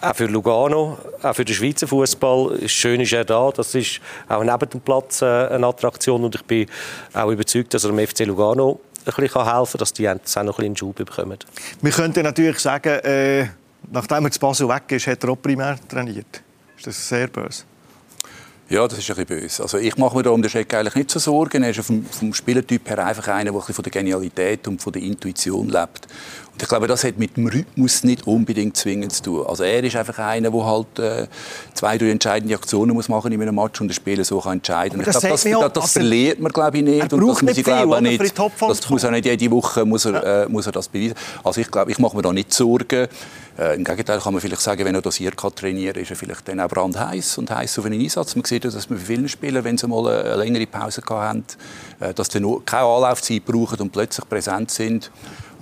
Auch 0.00 0.16
für 0.16 0.26
Lugano, 0.26 0.98
auch 1.22 1.34
für 1.34 1.44
den 1.44 1.54
Schweizer 1.54 1.86
Fußball. 1.86 2.68
Schön 2.68 3.00
ist 3.00 3.12
er 3.12 3.24
da. 3.24 3.52
Das 3.54 3.72
ist 3.74 4.00
auch 4.28 4.42
neben 4.42 4.68
dem 4.68 4.80
Platz 4.80 5.22
äh, 5.22 5.26
eine 5.26 5.66
Attraktion. 5.66 6.24
Und 6.24 6.34
ich 6.34 6.42
bin 6.42 6.66
auch 7.14 7.30
überzeugt, 7.30 7.72
dass 7.74 7.84
er 7.84 7.90
im 7.90 8.04
FC 8.04 8.20
Lugano 8.26 8.80
ein 9.04 9.12
bisschen 9.14 9.44
helfen 9.44 9.70
kann, 9.70 9.78
dass 9.78 9.92
die 9.92 10.02
jetzt 10.02 10.36
auch 10.36 10.42
noch 10.42 10.58
ein 10.58 10.72
bisschen 10.72 10.76
Schub 10.76 10.96
bekommen. 10.96 11.38
Wir 11.80 11.92
könnten 11.92 12.24
natürlich 12.24 12.58
sagen, 12.58 12.98
äh, 13.04 13.46
nachdem 13.90 14.24
er 14.24 14.30
zu 14.30 14.40
Basel 14.40 14.68
weg 14.68 14.90
ist, 14.90 15.06
hat 15.06 15.22
er 15.22 15.30
auch 15.30 15.40
primär 15.40 15.76
trainiert. 15.88 16.42
Ist 16.76 16.86
das 16.86 17.08
sehr 17.08 17.28
böse? 17.28 17.64
Ja, 18.72 18.88
das 18.88 19.00
ist 19.00 19.10
ein 19.10 19.26
bisschen 19.26 19.38
böse. 19.38 19.62
Also 19.62 19.76
ich 19.76 19.98
mache 19.98 20.16
mir 20.16 20.22
da 20.22 20.30
um 20.30 20.40
den 20.40 20.48
Scheck 20.48 20.72
eigentlich 20.72 20.94
nicht 20.94 21.10
so 21.10 21.18
Sorgen. 21.18 21.62
Er 21.62 21.68
ist 21.68 21.80
vom, 21.80 22.06
vom 22.06 22.32
Spielertyp 22.32 22.88
her 22.88 23.04
einfach 23.04 23.28
einer, 23.28 23.52
der 23.52 23.60
von 23.60 23.82
der 23.82 23.92
Genialität 23.92 24.66
und 24.66 24.80
von 24.80 24.94
der 24.94 25.02
Intuition 25.02 25.68
lebt. 25.68 26.08
Und 26.52 26.62
ich 26.62 26.68
glaube, 26.68 26.86
das 26.86 27.02
hat 27.02 27.18
mit 27.18 27.36
dem 27.36 27.46
Rhythmus 27.46 28.04
nicht 28.04 28.26
unbedingt 28.26 28.76
zwingend 28.76 29.12
zu 29.12 29.22
tun. 29.22 29.46
Also 29.46 29.64
er 29.64 29.82
ist 29.82 29.96
einfach 29.96 30.18
einer, 30.18 30.50
der 30.50 30.64
halt 30.64 30.98
äh, 30.98 31.26
zwei, 31.72 31.96
drei 31.96 32.10
entscheidende 32.10 32.54
Aktionen 32.54 32.94
muss 32.94 33.08
machen 33.08 33.32
in 33.32 33.40
einem 33.40 33.54
Match 33.54 33.80
und 33.80 33.88
das 33.88 33.96
Spiel 33.96 34.22
so 34.22 34.38
kann 34.38 34.54
entscheiden. 34.54 35.00
Aber 35.00 35.10
das, 35.10 35.22
ich 35.24 35.50
glaube, 35.50 35.64
das, 35.64 35.72
das, 35.72 35.72
das 35.72 35.82
also, 35.84 36.00
verliert 36.00 36.40
man 36.40 36.52
glaube 36.52 36.76
ich 36.76 36.84
nicht. 36.84 36.98
Er 36.98 37.12
und 37.12 37.28
das 37.28 37.42
muss 37.42 37.56
ich 37.56 37.64
glaube 37.64 38.02
nicht. 38.02 38.38
Das 38.38 38.90
muss 38.90 39.04
auch 39.04 39.10
nicht 39.10 39.24
jede 39.24 39.50
Woche 39.50 39.84
muss 39.86 40.04
er, 40.04 40.44
äh, 40.44 40.48
muss 40.48 40.66
er 40.66 40.72
das 40.72 40.88
beweisen. 40.88 41.14
Also 41.42 41.60
ich 41.62 41.70
glaube, 41.70 41.90
ich 41.90 41.98
mache 41.98 42.16
mir 42.16 42.22
da 42.22 42.32
nicht 42.32 42.52
Sorgen. 42.52 43.08
Äh, 43.58 43.76
Im 43.76 43.84
Gegenteil 43.84 44.20
kann 44.20 44.32
man 44.32 44.40
vielleicht 44.40 44.62
sagen, 44.62 44.84
wenn 44.84 44.94
er 44.94 45.02
dosiert 45.02 45.36
kann 45.36 45.54
trainieren, 45.54 45.96
ist 45.96 46.10
er 46.10 46.16
vielleicht 46.16 46.48
dann 46.48 46.60
auch 46.60 46.68
brandheiß 46.68 47.38
und 47.38 47.50
heiß 47.50 47.78
auf 47.78 47.86
einen 47.86 48.00
Einsatz. 48.00 48.34
Man 48.34 48.44
sieht, 48.44 48.64
dass 48.64 48.88
man 48.88 48.98
für 48.98 49.06
viele 49.06 49.28
Spieler, 49.28 49.64
wenn 49.64 49.76
sie 49.76 49.86
mal 49.86 50.06
eine 50.06 50.36
längere 50.36 50.66
Pause 50.66 51.02
haben, 51.08 51.44
äh, 52.00 52.12
dass 52.12 52.28
sie 52.28 52.40
keine 52.66 52.84
Anlaufzeit 52.84 53.44
brauchen 53.44 53.80
und 53.80 53.90
plötzlich 53.90 54.28
präsent 54.28 54.70
sind. 54.70 55.10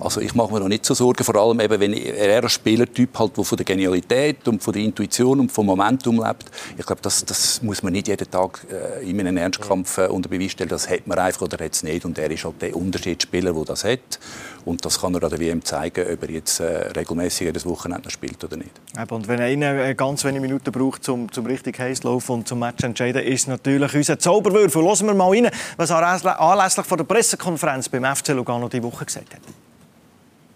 Also 0.01 0.19
ich 0.19 0.33
mache 0.33 0.51
mir 0.51 0.59
noch 0.59 0.67
nicht 0.67 0.83
so 0.83 0.95
Sorgen, 0.95 1.23
vor 1.23 1.35
allem 1.35 1.59
eben, 1.59 1.79
wenn 1.79 1.93
er 1.93 2.41
ein 2.41 2.49
Spielertyp 2.49 3.17
halt, 3.19 3.37
der 3.37 3.43
von 3.43 3.55
der 3.55 3.65
Genialität 3.65 4.47
und 4.47 4.61
von 4.61 4.73
der 4.73 4.81
Intuition 4.81 5.39
und 5.39 5.51
vom 5.51 5.67
Momentum 5.67 6.23
lebt. 6.23 6.49
Ich 6.75 6.85
glaube, 6.85 7.01
das, 7.03 7.23
das 7.23 7.61
muss 7.61 7.83
man 7.83 7.93
nicht 7.93 8.07
jeden 8.07 8.29
Tag 8.29 8.65
äh, 8.71 9.07
in 9.07 9.19
einem 9.19 9.37
Ernstkampf 9.37 9.99
äh, 9.99 10.07
unter 10.07 10.27
Beweis 10.27 10.53
stellen. 10.53 10.69
Das 10.69 10.89
hat 10.89 11.05
man 11.05 11.19
einfach 11.19 11.43
oder 11.43 11.63
hat 11.63 11.73
es 11.73 11.83
nicht. 11.83 12.03
Und 12.03 12.17
er 12.17 12.31
ist 12.31 12.43
halt 12.43 12.61
der 12.61 12.75
Unterschiedsspieler, 12.75 13.53
der 13.53 13.63
das 13.63 13.83
hat. 13.83 14.19
Und 14.65 14.83
das 14.83 14.99
kann 15.01 15.13
er 15.13 15.23
an 15.23 15.29
der 15.29 15.39
WM 15.39 15.63
zeigen, 15.63 16.05
ob 16.11 16.23
er 16.23 16.29
jetzt 16.31 16.59
äh, 16.59 16.89
regelmäßig 16.95 17.53
das 17.53 17.65
Wochenende 17.65 18.09
spielt 18.09 18.43
oder 18.43 18.57
nicht. 18.57 18.71
Und 19.09 19.27
wenn 19.27 19.39
einer 19.39 19.85
äh, 19.85 19.93
ganz 19.93 20.23
wenige 20.23 20.41
Minuten 20.41 20.71
braucht, 20.71 21.07
um 21.09 21.31
zum 21.31 21.45
richtig 21.45 21.77
heiß 21.77 22.03
laufen 22.03 22.31
und 22.33 22.47
zum 22.47 22.59
Match 22.59 22.79
zu 22.79 22.87
entscheiden, 22.87 23.23
ist 23.23 23.47
natürlich 23.47 23.93
unser 23.93 24.17
Zauberwürfel. 24.17 24.81
Hören 24.81 25.07
wir 25.07 25.13
mal 25.13 25.29
rein, 25.29 25.49
was 25.77 25.91
er 25.91 26.41
anlässlich 26.41 26.85
von 26.87 26.97
der 26.97 27.05
Pressekonferenz 27.05 27.87
beim 27.89 28.03
FC 28.03 28.29
Lugano 28.29 28.67
die 28.67 28.81
Woche 28.81 29.05
gesagt 29.05 29.33
hat. 29.33 29.41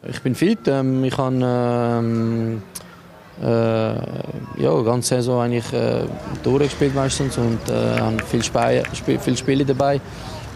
Ich 0.07 0.21
bin 0.21 0.35
fit. 0.35 0.67
Ähm, 0.67 1.03
ich 1.03 1.17
habe 1.17 1.35
ähm, 1.41 2.61
äh, 3.41 3.45
ja, 3.45 4.79
die 4.79 4.83
ganze 4.83 5.15
Saison 5.15 5.41
eigentlich 5.41 5.71
äh, 5.73 6.03
durchgespielt 6.43 6.93
meistens 6.93 7.37
und 7.37 7.59
äh, 7.69 7.99
habe 7.99 8.23
viel, 8.23 8.43
Spe 8.43 8.83
Sp 8.93 9.17
viel 9.19 9.37
Spiele 9.37 9.65
dabei. 9.65 9.99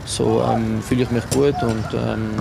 So 0.05 0.41
ähm, 0.41 0.81
fühle 0.81 1.03
ich 1.03 1.11
mich 1.11 1.29
gut 1.29 1.55
und 1.61 1.85
ähm, 1.93 2.31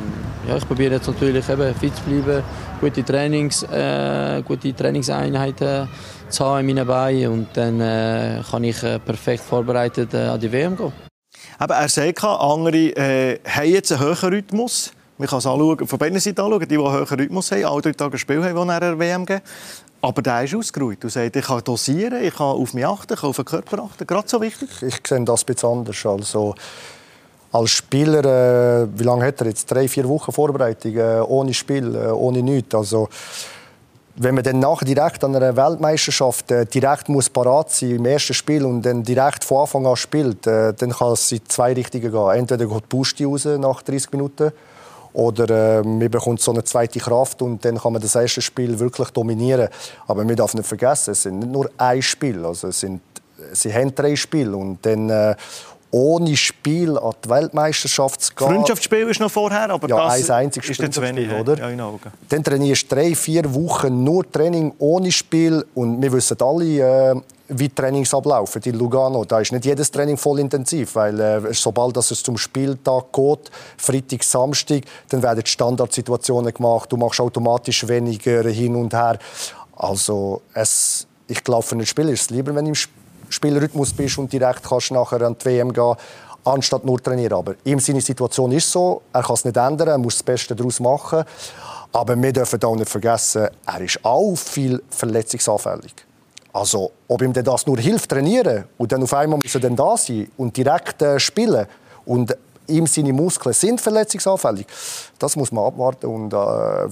ja, 0.48 0.56
ich 0.56 0.66
probiere 0.66 0.94
jetzt 0.94 1.06
natürlich 1.06 1.48
eben 1.48 1.74
fit 1.74 1.94
zu 1.94 2.02
bleiben, 2.02 2.42
gute, 2.80 3.04
Trainings, 3.04 3.62
äh, 3.64 4.42
gute 4.46 4.74
Trainingseinheiten 4.74 5.88
zu 6.28 6.44
haben 6.44 6.68
in 6.68 6.76
meinen 6.76 6.86
Beinen 6.86 7.32
und 7.32 7.48
dann 7.54 7.80
äh, 7.80 8.42
kann 8.50 8.64
ich 8.64 8.82
äh, 8.82 8.98
perfekt 8.98 9.42
vorbereitet 9.42 10.14
an 10.14 10.40
die 10.40 10.50
WM 10.50 10.76
gehen. 10.76 10.92
Aber 11.58 11.74
er 11.74 11.88
sagt, 11.88 12.24
andere 12.24 12.92
haben 13.44 13.68
jetzt 13.68 13.92
einen 13.92 14.00
höheren 14.00 14.32
Rhythmus. 14.32 14.92
Man 15.18 15.26
kann 15.26 15.40
es 15.40 15.46
anschauen, 15.46 15.86
von 15.86 15.98
beiden 15.98 16.20
Seiten 16.20 16.40
anschauen, 16.40 16.60
die, 16.60 16.68
die 16.68 16.78
einen 16.78 16.92
höheren 16.92 17.18
Rhythmus 17.18 17.50
haben, 17.50 17.64
alle 17.64 17.82
drei 17.82 17.92
Tage 17.92 18.16
ein 18.16 18.18
Spiel 18.18 18.44
haben, 18.44 18.68
die 18.68 18.80
der 18.80 18.98
WM 18.98 19.26
geben. 19.26 19.42
Aber 20.00 20.22
der 20.22 20.44
ist 20.44 20.54
ausgeruht. 20.54 20.98
Du 21.00 21.08
sagst, 21.08 21.34
ich 21.34 21.44
kann 21.44 21.60
dosieren, 21.64 22.22
ich 22.22 22.34
kann 22.36 22.46
auf 22.46 22.72
mich 22.72 22.86
achten, 22.86 23.14
ich 23.14 23.20
kann 23.20 23.30
auf 23.30 23.36
den 23.36 23.44
Körper 23.44 23.82
achten. 23.82 24.06
Gerade 24.06 24.28
so 24.28 24.40
wichtig. 24.40 24.68
Ich 24.80 25.00
sehe 25.06 25.24
das 25.24 25.42
bisschen 25.42 25.68
anders. 25.70 26.06
Also, 26.06 26.54
als 27.50 27.70
Spieler, 27.70 28.24
äh, 28.24 28.88
wie 28.94 29.02
lange 29.02 29.26
hat 29.26 29.40
er 29.40 29.48
jetzt? 29.48 29.68
Drei, 29.68 29.88
vier 29.88 30.08
Wochen 30.08 30.30
Vorbereitung, 30.30 30.96
äh, 30.96 31.20
ohne 31.26 31.52
Spiel, 31.52 31.96
äh, 31.96 32.10
ohne 32.10 32.40
nichts. 32.42 32.72
Also, 32.76 33.08
wenn 34.14 34.36
man 34.36 34.44
dann 34.44 34.60
nachher 34.60 34.84
direkt 34.84 35.24
an 35.24 35.34
einer 35.34 35.56
Weltmeisterschaft 35.56 36.50
äh, 36.52 36.64
direkt 36.64 37.08
muss 37.08 37.28
parat 37.28 37.72
sein 37.72 37.96
im 37.96 38.06
ersten 38.06 38.34
Spiel 38.34 38.64
und 38.64 38.82
dann 38.82 39.02
direkt 39.02 39.42
von 39.42 39.62
Anfang 39.62 39.86
an 39.86 39.96
spielt, 39.96 40.46
äh, 40.46 40.74
dann 40.74 40.90
kann 40.90 41.12
es 41.12 41.32
in 41.32 41.40
zwei 41.48 41.72
Richtungen 41.72 42.12
gehen. 42.12 42.30
Entweder 42.30 42.66
geht 42.66 42.88
Pusti 42.88 43.24
raus 43.24 43.46
nach 43.46 43.82
30 43.82 44.12
Minuten 44.12 44.52
oder 45.18 45.80
äh, 45.80 45.82
man 45.82 46.08
bekommt 46.08 46.40
so 46.40 46.52
eine 46.52 46.62
zweite 46.62 47.00
Kraft 47.00 47.42
und 47.42 47.64
dann 47.64 47.76
kann 47.76 47.92
man 47.92 48.00
das 48.00 48.14
erste 48.14 48.40
Spiel 48.40 48.78
wirklich 48.78 49.10
dominieren. 49.10 49.68
Aber 50.06 50.24
man 50.24 50.36
darf 50.36 50.54
nicht 50.54 50.66
vergessen, 50.66 51.10
es 51.10 51.24
sind 51.24 51.40
nicht 51.40 51.50
nur 51.50 51.68
ein 51.76 52.00
Spiel, 52.00 52.46
also 52.46 52.68
es 52.68 52.78
sind, 52.78 53.00
sie 53.52 53.74
haben 53.74 53.92
drei 53.92 54.14
Spiele 54.14 54.56
und 54.56 54.78
dann 54.82 55.10
äh, 55.10 55.34
ohne 55.90 56.36
Spiel 56.36 56.96
an 56.96 57.14
die 57.24 57.30
Weltmeisterschaft 57.30 58.20
zu 58.20 58.32
gehen. 58.32 58.46
Freundschaftsspiel 58.46 59.08
ist 59.08 59.18
noch 59.18 59.30
vorher, 59.30 59.70
aber 59.70 59.88
ja, 59.88 60.06
das 60.06 60.30
ein 60.30 60.44
einziges 60.44 60.78
ist 60.78 60.92
zu 60.92 61.02
wenig, 61.02 61.28
oder? 61.32 61.58
Ja, 61.58 61.68
genau. 61.68 61.98
Dann 62.28 62.44
trainierst 62.44 62.92
du 62.92 62.94
drei, 62.94 63.12
vier 63.16 63.52
Wochen 63.52 64.04
nur 64.04 64.30
Training 64.30 64.72
ohne 64.78 65.10
Spiel 65.10 65.64
und 65.74 66.00
wir 66.00 66.12
wissen 66.12 66.36
alle, 66.40 66.64
äh, 66.64 67.20
wie 67.48 67.68
Trainings 67.68 68.12
ablaufen 68.12 68.62
in 68.62 68.78
Lugano. 68.78 69.24
Da 69.24 69.40
ist 69.40 69.52
nicht 69.52 69.64
jedes 69.64 69.90
Training 69.90 70.16
voll 70.16 70.40
intensiv, 70.40 70.94
weil 70.94 71.18
äh, 71.18 71.54
sobald 71.54 71.96
dass 71.96 72.10
es 72.10 72.22
zum 72.22 72.36
Spieltag 72.36 73.12
geht, 73.12 73.50
Freitag, 73.76 74.22
Samstag, 74.22 74.82
dann 75.08 75.22
werden 75.22 75.42
die 75.44 75.50
Standardsituationen 75.50 76.52
gemacht. 76.52 76.92
Du 76.92 76.96
machst 76.96 77.20
automatisch 77.20 77.86
weniger 77.88 78.42
hin 78.48 78.76
und 78.76 78.92
her. 78.92 79.18
Also 79.76 80.42
es, 80.54 81.06
ich 81.26 81.42
glaube, 81.42 81.62
für 81.62 81.74
einen 81.74 81.86
Spieler 81.86 82.10
ist 82.10 82.22
es 82.22 82.30
lieber, 82.30 82.54
wenn 82.54 82.66
du 82.66 82.72
im 82.72 82.76
Spielrhythmus 83.28 83.92
bist 83.92 84.18
und 84.18 84.32
direkt 84.32 84.62
kannst 84.62 84.90
nachher 84.90 85.22
an 85.22 85.36
die 85.38 85.44
WM 85.46 85.72
gehen 85.72 85.96
anstatt 86.44 86.84
nur 86.84 87.02
trainieren. 87.02 87.34
Aber 87.34 87.54
ihm 87.64 87.78
seine 87.78 88.00
Situation 88.00 88.52
ist 88.52 88.70
so, 88.70 89.02
er 89.12 89.22
kann 89.22 89.34
es 89.34 89.44
nicht 89.44 89.56
ändern, 89.56 89.88
er 89.88 89.98
muss 89.98 90.14
das 90.14 90.22
Beste 90.22 90.56
daraus 90.56 90.80
machen. 90.80 91.24
Aber 91.92 92.20
wir 92.20 92.32
dürfen 92.32 92.62
auch 92.62 92.76
nicht 92.76 92.88
vergessen, 92.88 93.48
er 93.66 93.80
ist 93.80 94.04
auch 94.04 94.34
viel 94.34 94.82
verletzungsanfällig. 94.90 96.07
Also, 96.58 96.90
ob 97.06 97.22
ihm 97.22 97.32
das 97.32 97.66
nur 97.66 97.78
hilft, 97.78 98.10
trainieren 98.10 98.64
und 98.78 98.90
dann 98.90 99.02
auf 99.04 99.14
einmal 99.14 99.38
muss 99.42 99.54
er 99.54 99.60
dann 99.60 99.76
da 99.76 99.96
sein 99.96 100.28
und 100.36 100.56
direkt 100.56 101.00
äh, 101.02 101.20
spielen 101.20 101.66
und 102.04 102.36
ihm 102.66 102.86
seine 102.86 103.12
Muskeln 103.12 103.52
sind 103.52 103.80
verletzungsanfällig, 103.80 104.66
das 105.20 105.36
muss 105.36 105.52
man 105.52 105.64
abwarten 105.64 106.06
und 106.06 106.32
äh, 106.32 106.36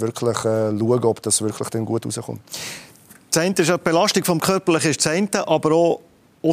wirklich 0.01 0.37
äh, 0.45 0.71
schauen, 0.79 1.05
ob 1.05 1.21
das 1.21 1.43
wirklich 1.43 1.69
dann 1.71 1.85
gut 1.85 2.07
rauskommt. 2.07 2.41
Das 3.31 3.43
eine 3.43 3.55
ist 3.57 3.69
die 3.69 3.79
Belastung 3.79 4.25
vom 4.25 4.41
Körperlichen, 4.41 4.91
ist 4.91 5.05
das 5.05 5.13
eine, 5.13 5.49
aber 5.49 5.73
auch 5.73 6.01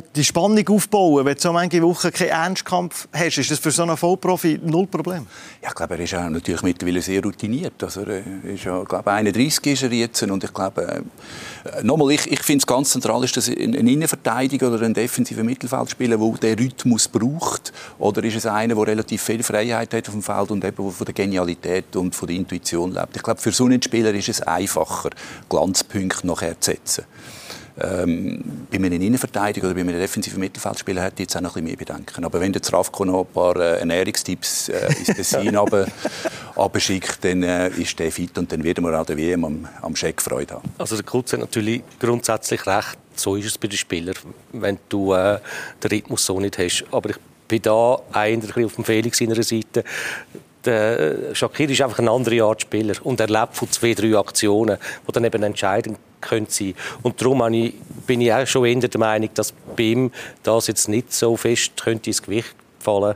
die 0.01 0.23
Spannung 0.23 0.67
aufbauen, 0.67 1.25
wenn 1.25 1.36
du 1.36 1.41
so 1.41 1.53
manche 1.53 1.82
Wochen 1.82 2.12
keinen 2.12 2.29
Ernstkampf 2.29 3.08
hast, 3.12 3.38
ist 3.38 3.51
das 3.51 3.60
für 3.60 3.71
so 3.71 3.84
einen 3.84 3.97
Vollprofi 3.97 4.60
null 4.63 4.88
Problem? 4.88 5.27
Ja, 5.62 5.69
ich 5.69 5.75
glaube, 5.75 5.95
er 5.95 5.99
ist 6.01 6.13
natürlich 6.13 6.62
mittlerweile 6.62 7.01
sehr 7.01 7.21
routiniert. 7.21 7.84
Also 7.84 8.01
er 8.01 8.23
ist 8.43 8.63
ja, 8.63 8.84
glaube 8.84 9.12
31 9.12 9.73
ist 9.73 9.84
er 9.84 9.91
jetzt 9.91 10.23
und 10.23 10.43
ich 10.43 10.53
glaube, 10.53 11.03
äh, 11.65 11.84
nochmal, 11.84 12.12
ich, 12.12 12.32
ich 12.32 12.41
finde 12.43 12.63
es 12.63 12.67
ganz 12.67 12.91
zentral, 12.91 13.23
ist 13.23 13.36
das 13.38 13.49
ein, 13.49 13.75
ein 13.75 13.88
Innenverteidiger 13.88 14.71
oder 14.71 14.86
ein 14.86 14.93
defensiver 14.93 15.43
Mittelfeldspieler, 15.43 16.17
der 16.17 16.56
den 16.56 16.65
Rhythmus 16.65 17.08
braucht, 17.08 17.73
oder 17.99 18.23
ist 18.23 18.36
es 18.36 18.45
einer, 18.45 18.75
der 18.75 18.88
relativ 18.88 19.21
viel 19.21 19.43
Freiheit 19.43 19.93
hat 19.93 20.08
auf 20.08 20.13
dem 20.13 20.23
Feld 20.23 20.51
und 20.51 20.63
eben 20.63 20.91
von 20.91 21.06
der 21.06 21.13
Genialität 21.13 21.95
und 21.95 22.15
von 22.15 22.27
der 22.27 22.38
Intuition 22.38 22.93
lebt? 22.93 23.15
Ich 23.15 23.23
glaube, 23.23 23.39
für 23.39 23.51
so 23.51 23.65
einen 23.65 23.82
Spieler 23.82 24.13
ist 24.13 24.29
es 24.29 24.41
einfacher, 24.41 25.10
Glanzpunkte 25.49 26.27
nachher 26.27 26.60
zu 26.60 26.71
setzen. 26.71 27.06
Ähm, 27.79 28.67
bei 28.69 28.77
einem 28.77 29.01
Innenverteidiger 29.01 29.67
oder 29.67 29.75
bei 29.75 29.81
einem 29.81 29.97
defensiven 29.97 30.39
Mittelfeldspieler 30.39 31.01
hätte 31.01 31.15
ich 31.15 31.19
jetzt 31.21 31.36
auch 31.36 31.41
noch 31.41 31.55
ein 31.55 31.63
bisschen 31.63 31.77
mehr 31.88 31.95
Bedenken. 31.95 32.23
Aber 32.23 32.39
wenn 32.39 32.53
der 32.53 32.62
Zravko 32.62 33.03
noch 33.03 33.21
ein 33.21 33.33
paar 33.33 33.55
äh, 33.55 33.79
Ernährungstipps 33.79 34.69
äh, 34.69 34.88
ins 34.99 35.07
Tessin 35.07 35.57
abschickt, 36.55 37.23
dann 37.23 37.41
äh, 37.41 37.69
ist 37.69 37.97
der 37.97 38.12
fit 38.12 38.38
und 38.38 38.51
dann 38.51 38.63
werden 38.63 38.83
wir 38.83 38.99
auch 38.99 39.05
der 39.05 39.17
WM 39.17 39.43
am, 39.45 39.67
am 39.81 39.95
Scheck 39.95 40.21
Freude 40.21 40.55
haben. 40.55 40.69
Also 40.77 40.95
der 40.95 41.05
Kutz 41.05 41.33
hat 41.33 41.39
natürlich 41.39 41.81
grundsätzlich 41.99 42.65
recht. 42.67 42.97
So 43.15 43.36
ist 43.36 43.45
es 43.45 43.57
bei 43.57 43.67
den 43.67 43.77
Spielern, 43.77 44.15
wenn 44.51 44.77
du 44.89 45.13
äh, 45.13 45.39
den 45.83 45.91
Rhythmus 45.91 46.25
so 46.25 46.39
nicht 46.39 46.57
hast. 46.59 46.86
Aber 46.91 47.09
ich 47.09 47.17
bin 47.47 47.62
da 47.62 47.99
eigentlich 48.12 48.65
auf 48.65 48.75
dem 48.75 48.83
Felix 48.83 49.17
seiner 49.17 49.41
Seite 49.41 49.83
der 50.65 51.36
Shakir 51.36 51.69
ist 51.69 51.82
einfach 51.82 51.99
eine 51.99 52.12
andere 52.12 52.43
Art 52.43 52.62
Spieler 52.62 52.95
und 53.04 53.19
er 53.19 53.28
lebt 53.28 53.56
von 53.56 53.71
zwei, 53.71 53.93
drei 53.93 54.17
Aktionen, 54.17 54.78
die 55.08 55.12
dann 55.12 55.23
eben 55.23 55.43
entscheidend 55.43 55.97
können 56.21 56.47
sein. 56.49 56.73
Und 57.02 57.21
darum 57.21 57.39
bin 58.08 58.21
ich 58.21 58.34
auch 58.34 58.47
schon 58.47 58.65
eher 58.65 58.76
der 58.76 58.99
Meinung, 58.99 59.30
dass 59.34 59.54
bei 59.76 59.84
ihm 59.84 60.12
das 60.43 60.67
jetzt 60.67 60.88
nicht 60.88 61.13
so 61.13 61.36
fest 61.38 61.73
könnte 61.82 62.10
ins 62.10 62.21
Gewicht 62.21 62.56
fallen 62.80 63.15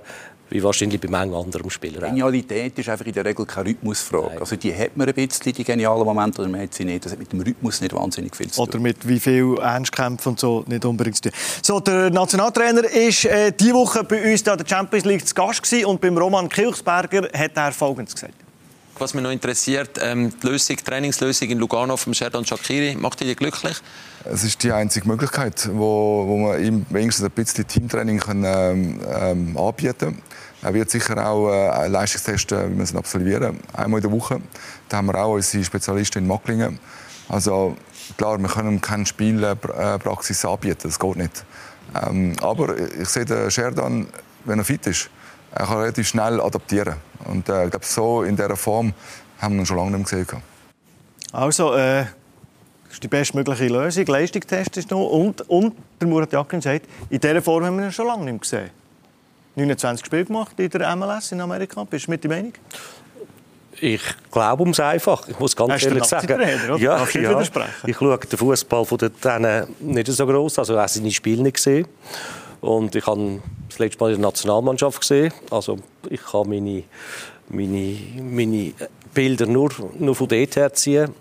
wie 0.49 0.63
wahrscheinlich 0.63 0.99
bei 1.01 1.09
manchen 1.09 1.35
anderen 1.35 1.69
Spielern. 1.69 2.09
Genialität 2.09 2.77
ist 2.79 2.89
einfach 2.89 3.05
in 3.05 3.13
der 3.13 3.25
Regel 3.25 3.45
keine 3.45 3.69
Rhythmusfrage. 3.69 4.39
Also 4.39 4.55
die 4.55 4.73
hat 4.73 4.95
man 4.95 5.07
ein 5.07 5.13
bisschen, 5.13 5.53
die 5.53 5.63
genialen 5.63 6.05
Momente, 6.05 6.41
oder 6.41 6.49
man 6.49 6.61
hat 6.61 6.73
sie 6.73 6.85
nicht. 6.85 7.05
Das 7.05 7.11
hat 7.11 7.19
mit 7.19 7.31
dem 7.31 7.41
Rhythmus 7.41 7.81
nicht 7.81 7.93
wahnsinnig 7.93 8.35
viel 8.35 8.47
zu 8.47 8.55
tun. 8.55 8.67
Oder 8.67 8.79
mit 8.79 9.07
wie 9.07 9.19
viel 9.19 9.57
Ernstkämpfen 9.59 10.31
und 10.31 10.39
so 10.39 10.63
nicht 10.67 10.85
unbedingt 10.85 11.17
zu 11.17 11.23
tun. 11.23 11.31
So, 11.61 11.79
der 11.79 12.09
Nationaltrainer 12.09 12.85
ist 12.85 13.25
äh, 13.25 13.51
diese 13.51 13.73
Woche 13.73 14.03
bei 14.03 14.31
uns 14.31 14.41
in 14.41 14.57
der 14.57 14.65
Champions 14.67 15.05
League 15.05 15.27
zu 15.27 15.35
Gast 15.35 15.63
gewesen 15.63 15.85
und 15.85 16.01
beim 16.01 16.17
Roman 16.17 16.47
Kilchsberger 16.47 17.29
hat 17.33 17.51
er 17.55 17.71
Folgendes 17.71 18.13
gesagt. 18.13 18.33
Was 18.99 19.13
mich 19.13 19.23
noch 19.23 19.31
interessiert, 19.31 19.99
ähm, 20.01 20.33
die 20.41 20.47
Lösung, 20.47 20.77
Trainingslösung 20.77 21.49
in 21.49 21.59
Lugano 21.59 21.97
vom 21.97 22.13
Sheridan 22.13 22.45
Shakiri, 22.45 22.95
macht 22.95 23.19
dich 23.19 23.35
glücklich? 23.37 23.77
Es 24.29 24.43
ist 24.43 24.63
die 24.63 24.71
einzige 24.71 25.07
Möglichkeit, 25.07 25.69
wo, 25.73 26.25
wo 26.27 26.37
man 26.37 26.63
ihm 26.63 26.85
wenigstens 26.89 27.25
ein 27.25 27.31
bisschen 27.31 27.67
Teamtraining 27.67 28.19
können, 28.19 28.43
ähm, 28.45 29.01
ähm 29.09 29.57
anbieten 29.57 30.15
kann. 30.15 30.21
Er 30.61 30.73
wird 30.73 30.89
sicher 30.89 31.25
auch 31.25 31.49
äh, 31.49 31.87
Leistungstest 31.87 32.51
äh, 32.51 32.69
wir 32.69 32.75
müssen 32.75 32.97
absolvieren, 32.97 33.59
einmal 33.73 33.99
in 33.99 34.09
der 34.09 34.11
Woche. 34.11 34.41
Da 34.89 34.97
haben 34.97 35.07
wir 35.07 35.15
auch 35.15 35.35
unsere 35.35 35.63
Spezialisten 35.63 36.23
in 36.23 36.27
Macklingen. 36.27 36.79
Also 37.29 37.77
klar, 38.17 38.37
wir 38.39 38.49
können 38.49 38.81
keine 38.81 39.05
Spielpraxis 39.05 40.45
anbieten, 40.45 40.81
das 40.83 40.99
geht 40.99 41.15
nicht. 41.15 41.45
Ähm, 41.95 42.33
aber 42.41 42.77
ich 42.77 43.07
sehe 43.07 43.25
den 43.25 43.51
Sherdan, 43.51 44.07
wenn 44.45 44.59
er 44.59 44.65
fit 44.65 44.87
ist, 44.87 45.09
er 45.53 45.65
kann 45.65 45.77
relativ 45.77 46.07
schnell 46.07 46.41
adaptieren. 46.41 46.95
Und 47.25 47.49
äh, 47.49 47.65
ich 47.65 47.71
glaube, 47.71 47.85
so 47.85 48.23
in 48.23 48.35
dieser 48.35 48.55
Form 48.55 48.93
haben 49.39 49.55
wir 49.55 49.61
ihn 49.61 49.65
schon 49.65 49.77
lange 49.77 49.97
nicht 49.97 50.11
mehr 50.11 50.23
gesehen. 50.25 50.41
Also, 51.31 51.75
äh, 51.75 52.05
das 52.87 52.95
ist 52.95 53.03
die 53.03 53.07
bestmögliche 53.07 53.67
Lösung. 53.67 54.05
Leistungstest 54.05 54.77
ist 54.77 54.91
noch. 54.91 55.07
Und, 55.09 55.41
und 55.49 55.75
der 55.99 56.07
Murat 56.07 56.31
Yakin 56.31 56.61
sagt, 56.61 56.85
in 57.09 57.19
dieser 57.19 57.41
Form 57.41 57.65
haben 57.65 57.77
wir 57.77 57.85
ihn 57.85 57.91
schon 57.91 58.07
lange 58.07 58.25
nicht 58.25 58.33
mehr 58.33 58.39
gesehen. 58.39 58.69
29 59.55 60.05
Spiele 60.05 60.25
gemacht 60.25 60.59
in 60.59 60.69
der 60.69 60.95
MLS 60.95 61.31
in 61.31 61.41
Amerika. 61.41 61.83
Bist 61.83 62.07
du 62.07 62.11
mit 62.11 62.23
der 62.23 62.31
Meinung? 62.31 62.53
Ich 63.79 64.01
glaube 64.31 64.63
ums 64.63 64.79
einfach. 64.79 65.27
Ich 65.27 65.39
muss 65.39 65.55
ganz 65.55 65.73
Hast 65.73 65.85
ehrlich 65.85 66.03
sagen. 66.03 66.41
Ja, 66.77 66.77
ja, 66.77 67.07
ja. 67.13 67.41
Ich 67.85 67.97
schaue 67.97 68.17
den 68.17 68.37
Fußball 68.37 68.85
von 68.85 68.97
den 68.97 69.11
Dänen 69.23 69.67
nicht 69.79 70.07
so 70.07 70.25
groß, 70.25 70.59
also 70.59 70.79
auch 70.79 70.87
seine 70.87 71.11
Spiele 71.11 71.43
nicht 71.43 71.55
gesehen. 71.55 71.87
Und 72.61 72.95
ich 72.95 73.05
habe 73.05 73.39
das 73.69 73.79
letzte 73.79 73.99
Mal 73.99 74.13
in 74.13 74.21
der 74.21 74.29
Nationalmannschaft 74.29 75.01
gesehen. 75.01 75.31
Also 75.51 75.77
ich 76.09 76.21
kann 76.23 76.49
meine, 76.49 76.83
meine, 77.49 77.97
meine 78.19 78.73
Bilder 79.13 79.45
nur, 79.45 79.69
nur 79.97 80.15
von 80.15 80.27
dort 80.27 80.55
her 80.55 80.73
ziehen. 80.73 81.13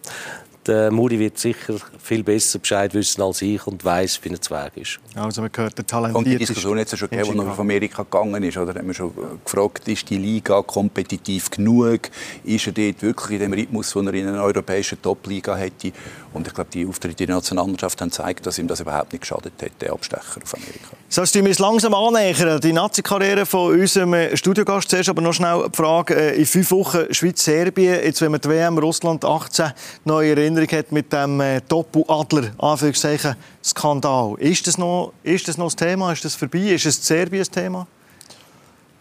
Der 0.67 0.91
Muri 0.91 1.19
wird 1.19 1.39
sicher 1.39 1.75
viel 2.03 2.25
besser 2.25 2.59
Bescheid 2.59 2.93
wissen 2.93 3.23
als 3.23 3.41
ich 3.43 3.65
und 3.67 3.85
weiß, 3.85 4.21
wie 4.23 4.31
ein 4.31 4.43
Zweig 4.43 4.77
ist. 4.77 4.99
Also 5.15 5.41
man 5.41 5.53
gehört, 5.53 5.79
der 5.79 5.87
talentiert 5.87 6.17
Und 6.17 6.27
die 6.27 6.37
Diskussion 6.37 6.77
jetzt 6.79 6.97
schon 6.97 7.09
gegeben, 7.09 7.33
die 7.33 7.39
nach 7.39 7.59
Amerika 7.59 8.03
gegangen 8.03 8.43
ist, 8.43 8.57
oder? 8.57 8.75
Haben 8.75 8.89
wir 8.89 8.95
schon 8.95 9.13
gefragt, 9.45 9.87
ist 9.87 10.11
die 10.11 10.19
Liga 10.19 10.63
kompetitiv 10.63 11.51
genug? 11.51 12.11
Ist 12.45 12.67
er 12.67 12.73
dort 12.73 13.03
wirklich 13.03 13.41
in 13.41 13.51
dem 13.51 13.53
Rhythmus, 13.53 13.93
den 13.93 14.07
er 14.09 14.15
in 14.15 14.29
einer 14.29 14.43
europäischen 14.43 15.01
Top-Liga 15.01 15.55
hätte? 15.57 15.93
Und 16.33 16.47
ich 16.47 16.53
glaube, 16.53 16.71
die 16.73 16.87
Auftritte 16.87 17.23
in 17.23 17.29
der 17.29 17.37
Nationalmannschaft 17.37 18.01
haben 18.01 18.11
gezeigt, 18.11 18.45
dass 18.47 18.59
ihm 18.59 18.67
das 18.67 18.81
überhaupt 18.81 19.13
nicht 19.13 19.23
geschadet 19.23 19.53
hat, 19.63 19.71
der 19.81 19.93
Abstecher 19.93 20.41
auf 20.43 20.55
Amerika. 20.55 20.97
So, 21.09 21.23
jetzt 21.23 21.35
wir 21.35 21.45
uns 21.45 21.59
langsam 21.59 21.95
annähern. 21.95 22.61
Die 22.61 22.73
Nazi-Karriere 22.73 23.47
von 23.47 23.73
unserem 23.73 24.37
Studiogast. 24.37 24.91
Zuerst 24.91 25.09
aber 25.09 25.23
noch 25.23 25.33
schnell 25.33 25.65
die 25.73 25.77
Frage, 25.77 26.15
äh, 26.15 26.37
in 26.37 26.45
fünf 26.45 26.71
Wochen 26.73 27.07
Schweiz-Serbien, 27.11 28.01
jetzt 28.05 28.21
wenn 28.21 28.33
man 28.33 28.41
die 28.41 28.49
WM 28.49 28.77
Russland 28.77 29.25
18 29.25 29.73
neue 30.05 30.35
Erinnerung 30.57 30.79
hat 30.79 30.93
mit 30.93 31.13
dem 31.13 31.41
äh, 31.41 31.61
Doppel-Adler, 31.69 32.53
Anführungszeichen, 32.59 33.37
Skandal. 33.63 34.35
Ist 34.39 34.67
das, 34.67 34.79
noch, 34.79 35.13
ist 35.23 35.49
das 35.49 35.59
noch 35.59 35.67
das 35.67 35.77
Thema? 35.77 36.13
Ist 36.13 36.25
das 36.25 36.35
vorbei? 36.35 36.73
Ist 36.75 36.87
es 36.87 37.05
Serbien 37.05 37.41
das 37.41 37.51
Thema? 37.51 37.87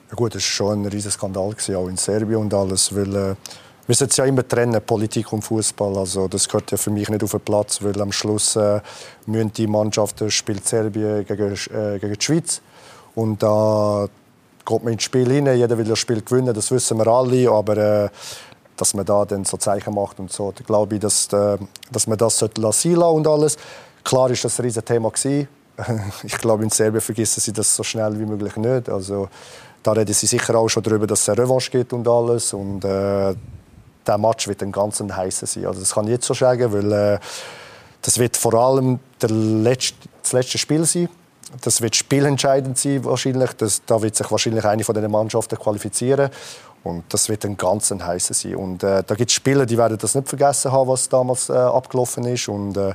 Ja 0.09 0.15
gut, 0.15 0.35
es 0.35 0.43
war 0.43 0.49
schon 0.49 0.81
ein 0.81 0.85
riesiger 0.87 1.11
Skandal, 1.11 1.55
auch 1.75 1.87
in 1.87 1.97
Serbien 1.97 2.37
und 2.37 2.53
alles, 2.53 2.93
weil... 2.95 3.15
Äh 3.15 3.35
wir 3.87 3.91
müssen 3.91 4.09
ja 4.15 4.25
immer 4.25 4.47
trennen, 4.47 4.81
Politik 4.83 5.31
und 5.31 5.43
Fußball. 5.43 5.95
Also 5.99 6.27
das 6.27 6.47
gehört 6.47 6.71
ja 6.71 6.77
für 6.77 6.89
mich 6.89 7.07
nicht 7.07 7.23
auf 7.23 7.29
den 7.29 7.41
Platz, 7.41 7.83
weil 7.83 8.01
am 8.01 8.11
Schluss 8.11 8.55
äh, 8.55 8.81
müssen 9.27 9.53
die 9.53 9.67
Mannschaften 9.67 10.31
spielt 10.31 10.67
Serbien 10.67 11.23
gegen, 11.23 11.53
äh, 11.53 11.99
gegen 11.99 12.15
die 12.15 12.19
Schweiz 12.19 12.61
und 13.13 13.43
da 13.43 14.07
geht 14.65 14.83
man 14.83 14.93
ins 14.93 15.03
Spiel 15.03 15.31
hinein. 15.31 15.59
Jeder 15.59 15.77
will 15.77 15.85
das 15.85 15.99
Spiel 15.99 16.23
gewinnen, 16.23 16.51
das 16.51 16.71
wissen 16.71 16.97
wir 16.97 17.05
alle, 17.05 17.51
aber 17.51 17.77
äh, 17.77 18.09
dass 18.77 18.93
man 18.93 19.05
da 19.05 19.25
dann 19.25 19.45
so 19.45 19.57
Zeichen 19.57 19.93
macht 19.93 20.19
und 20.19 20.31
so, 20.31 20.51
da 20.51 20.63
glaube 20.63 20.95
ich, 20.95 21.01
dass, 21.01 21.31
äh, 21.33 21.57
dass 21.91 22.07
man 22.07 22.17
das 22.17 22.41
lassen 22.41 22.95
lassen 22.95 22.95
und 22.95 23.27
alles. 23.27 23.57
Klar 24.03 24.29
ist 24.29 24.43
das 24.43 24.59
ein 24.59 24.65
riesiges 24.65 24.85
Thema. 24.85 25.11
Ich 26.23 26.37
glaube, 26.37 26.63
in 26.63 26.69
Serbien 26.69 27.01
vergessen 27.01 27.41
sie 27.41 27.51
das 27.51 27.75
so 27.75 27.83
schnell 27.83 28.17
wie 28.17 28.25
möglich 28.25 28.55
nicht. 28.55 28.87
Also, 28.87 29.27
da 29.83 29.91
reden 29.91 30.13
sie 30.13 30.25
sicher 30.25 30.55
auch 30.55 30.69
schon 30.69 30.83
darüber, 30.83 31.05
dass 31.05 31.23
es 31.23 31.29
eine 31.29 31.39
Revanche 31.39 31.69
gibt 31.69 31.91
und 31.91 32.07
alles. 32.07 32.53
Und, 32.53 32.85
äh, 32.85 33.35
der 34.05 34.17
Match 34.17 34.47
wird 34.47 34.61
ein 34.61 34.71
ganz 34.71 35.01
heißer 35.01 35.45
sein. 35.45 35.65
Also 35.65 35.79
das 35.79 35.93
kann 35.93 36.05
ich 36.05 36.11
jetzt 36.11 36.27
schon 36.27 36.35
sagen, 36.35 36.71
weil 36.71 36.91
äh, 36.91 37.19
das 38.01 38.17
wird 38.17 38.37
vor 38.37 38.53
allem 38.53 38.99
der 39.21 39.29
letzte, 39.29 39.95
das 40.21 40.33
letzte 40.33 40.57
Spiel 40.57 40.85
sein. 40.85 41.09
Das 41.61 41.81
wird 41.81 41.95
spielentscheidend 41.95 42.77
sein 42.77 43.03
wahrscheinlich. 43.05 43.51
Das, 43.53 43.81
da 43.85 44.01
wird 44.01 44.15
sich 44.15 44.29
wahrscheinlich 44.29 44.65
eine 44.65 44.83
von 44.83 44.95
den 44.95 45.09
Mannschaften 45.09 45.57
qualifizieren. 45.57 46.29
Und 46.85 47.03
das 47.09 47.29
wird 47.29 47.43
ein 47.45 47.57
ganz 47.57 47.89
heißer 47.89 48.35
sein. 48.35 48.55
Und 48.55 48.83
äh, 48.83 49.03
da 49.03 49.15
gibt 49.15 49.31
es 49.31 49.35
Spieler, 49.35 49.65
die 49.65 49.75
werden 49.75 49.97
das 49.97 50.13
nicht 50.13 50.29
vergessen 50.29 50.71
haben, 50.71 50.87
was 50.87 51.09
damals 51.09 51.49
äh, 51.49 51.53
abgelaufen 51.53 52.25
ist. 52.25 52.47
Und 52.47 52.77
äh, 52.77 52.93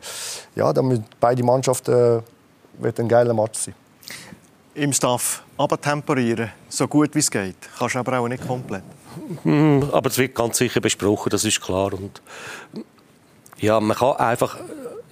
ja, 0.54 0.72
damit 0.72 1.02
beide 1.18 1.42
Mannschaften 1.42 1.92
äh, 1.92 2.22
wird 2.78 3.00
ein 3.00 3.08
geiler 3.08 3.34
Match 3.34 3.58
sein. 3.58 3.74
Im 4.74 4.92
Staff 4.92 5.42
abtemperieren, 5.58 6.50
so 6.68 6.86
gut 6.86 7.12
wie 7.16 7.18
es 7.18 7.28
geht. 7.28 7.56
Kannst 7.76 7.96
du 7.96 7.98
aber 7.98 8.20
auch 8.20 8.28
nicht 8.28 8.46
komplett. 8.46 8.84
Hm, 9.42 9.90
aber 9.92 10.08
es 10.08 10.18
wird 10.18 10.36
ganz 10.36 10.58
sicher 10.58 10.80
besprochen, 10.80 11.30
das 11.30 11.44
ist 11.44 11.60
klar. 11.60 11.92
Und 11.92 12.22
ja, 13.58 13.80
man 13.80 13.96
kann 13.96 14.12
einfach, 14.12 14.56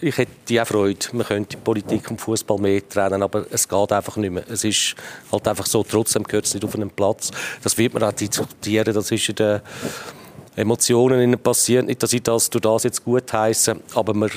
ich 0.00 0.16
hätte 0.16 0.62
auch 0.62 0.66
Freude, 0.66 1.06
man 1.12 1.26
könnte 1.26 1.56
Politik 1.56 2.10
und 2.10 2.20
Fußball 2.20 2.58
mehr 2.58 2.88
trennen, 2.88 3.22
aber 3.22 3.46
es 3.50 3.68
geht 3.68 3.92
einfach 3.92 4.16
nicht 4.16 4.30
mehr. 4.30 4.44
Es 4.48 4.64
ist 4.64 4.94
halt 5.32 5.48
einfach 5.48 5.66
so, 5.66 5.82
trotzdem 5.82 6.22
gehört 6.22 6.46
es 6.46 6.54
nicht 6.54 6.64
auf 6.64 6.74
einen 6.74 6.90
Platz. 6.90 7.30
Das 7.62 7.76
wird 7.76 7.94
man 7.94 8.04
auch 8.04 8.12
diskutieren, 8.12 8.94
das 8.94 9.10
ist 9.10 9.28
in 9.28 9.34
den 9.34 9.60
Emotionen 10.54 11.38
passieren. 11.38 11.86
Nicht, 11.86 12.02
dass 12.02 12.12
ich 12.12 12.22
das 12.22 12.50
durch 12.50 12.62
das 12.62 12.84
jetzt 12.84 13.04
gut 13.04 13.32
heiße, 13.32 13.76
aber 13.94 14.14
man, 14.14 14.30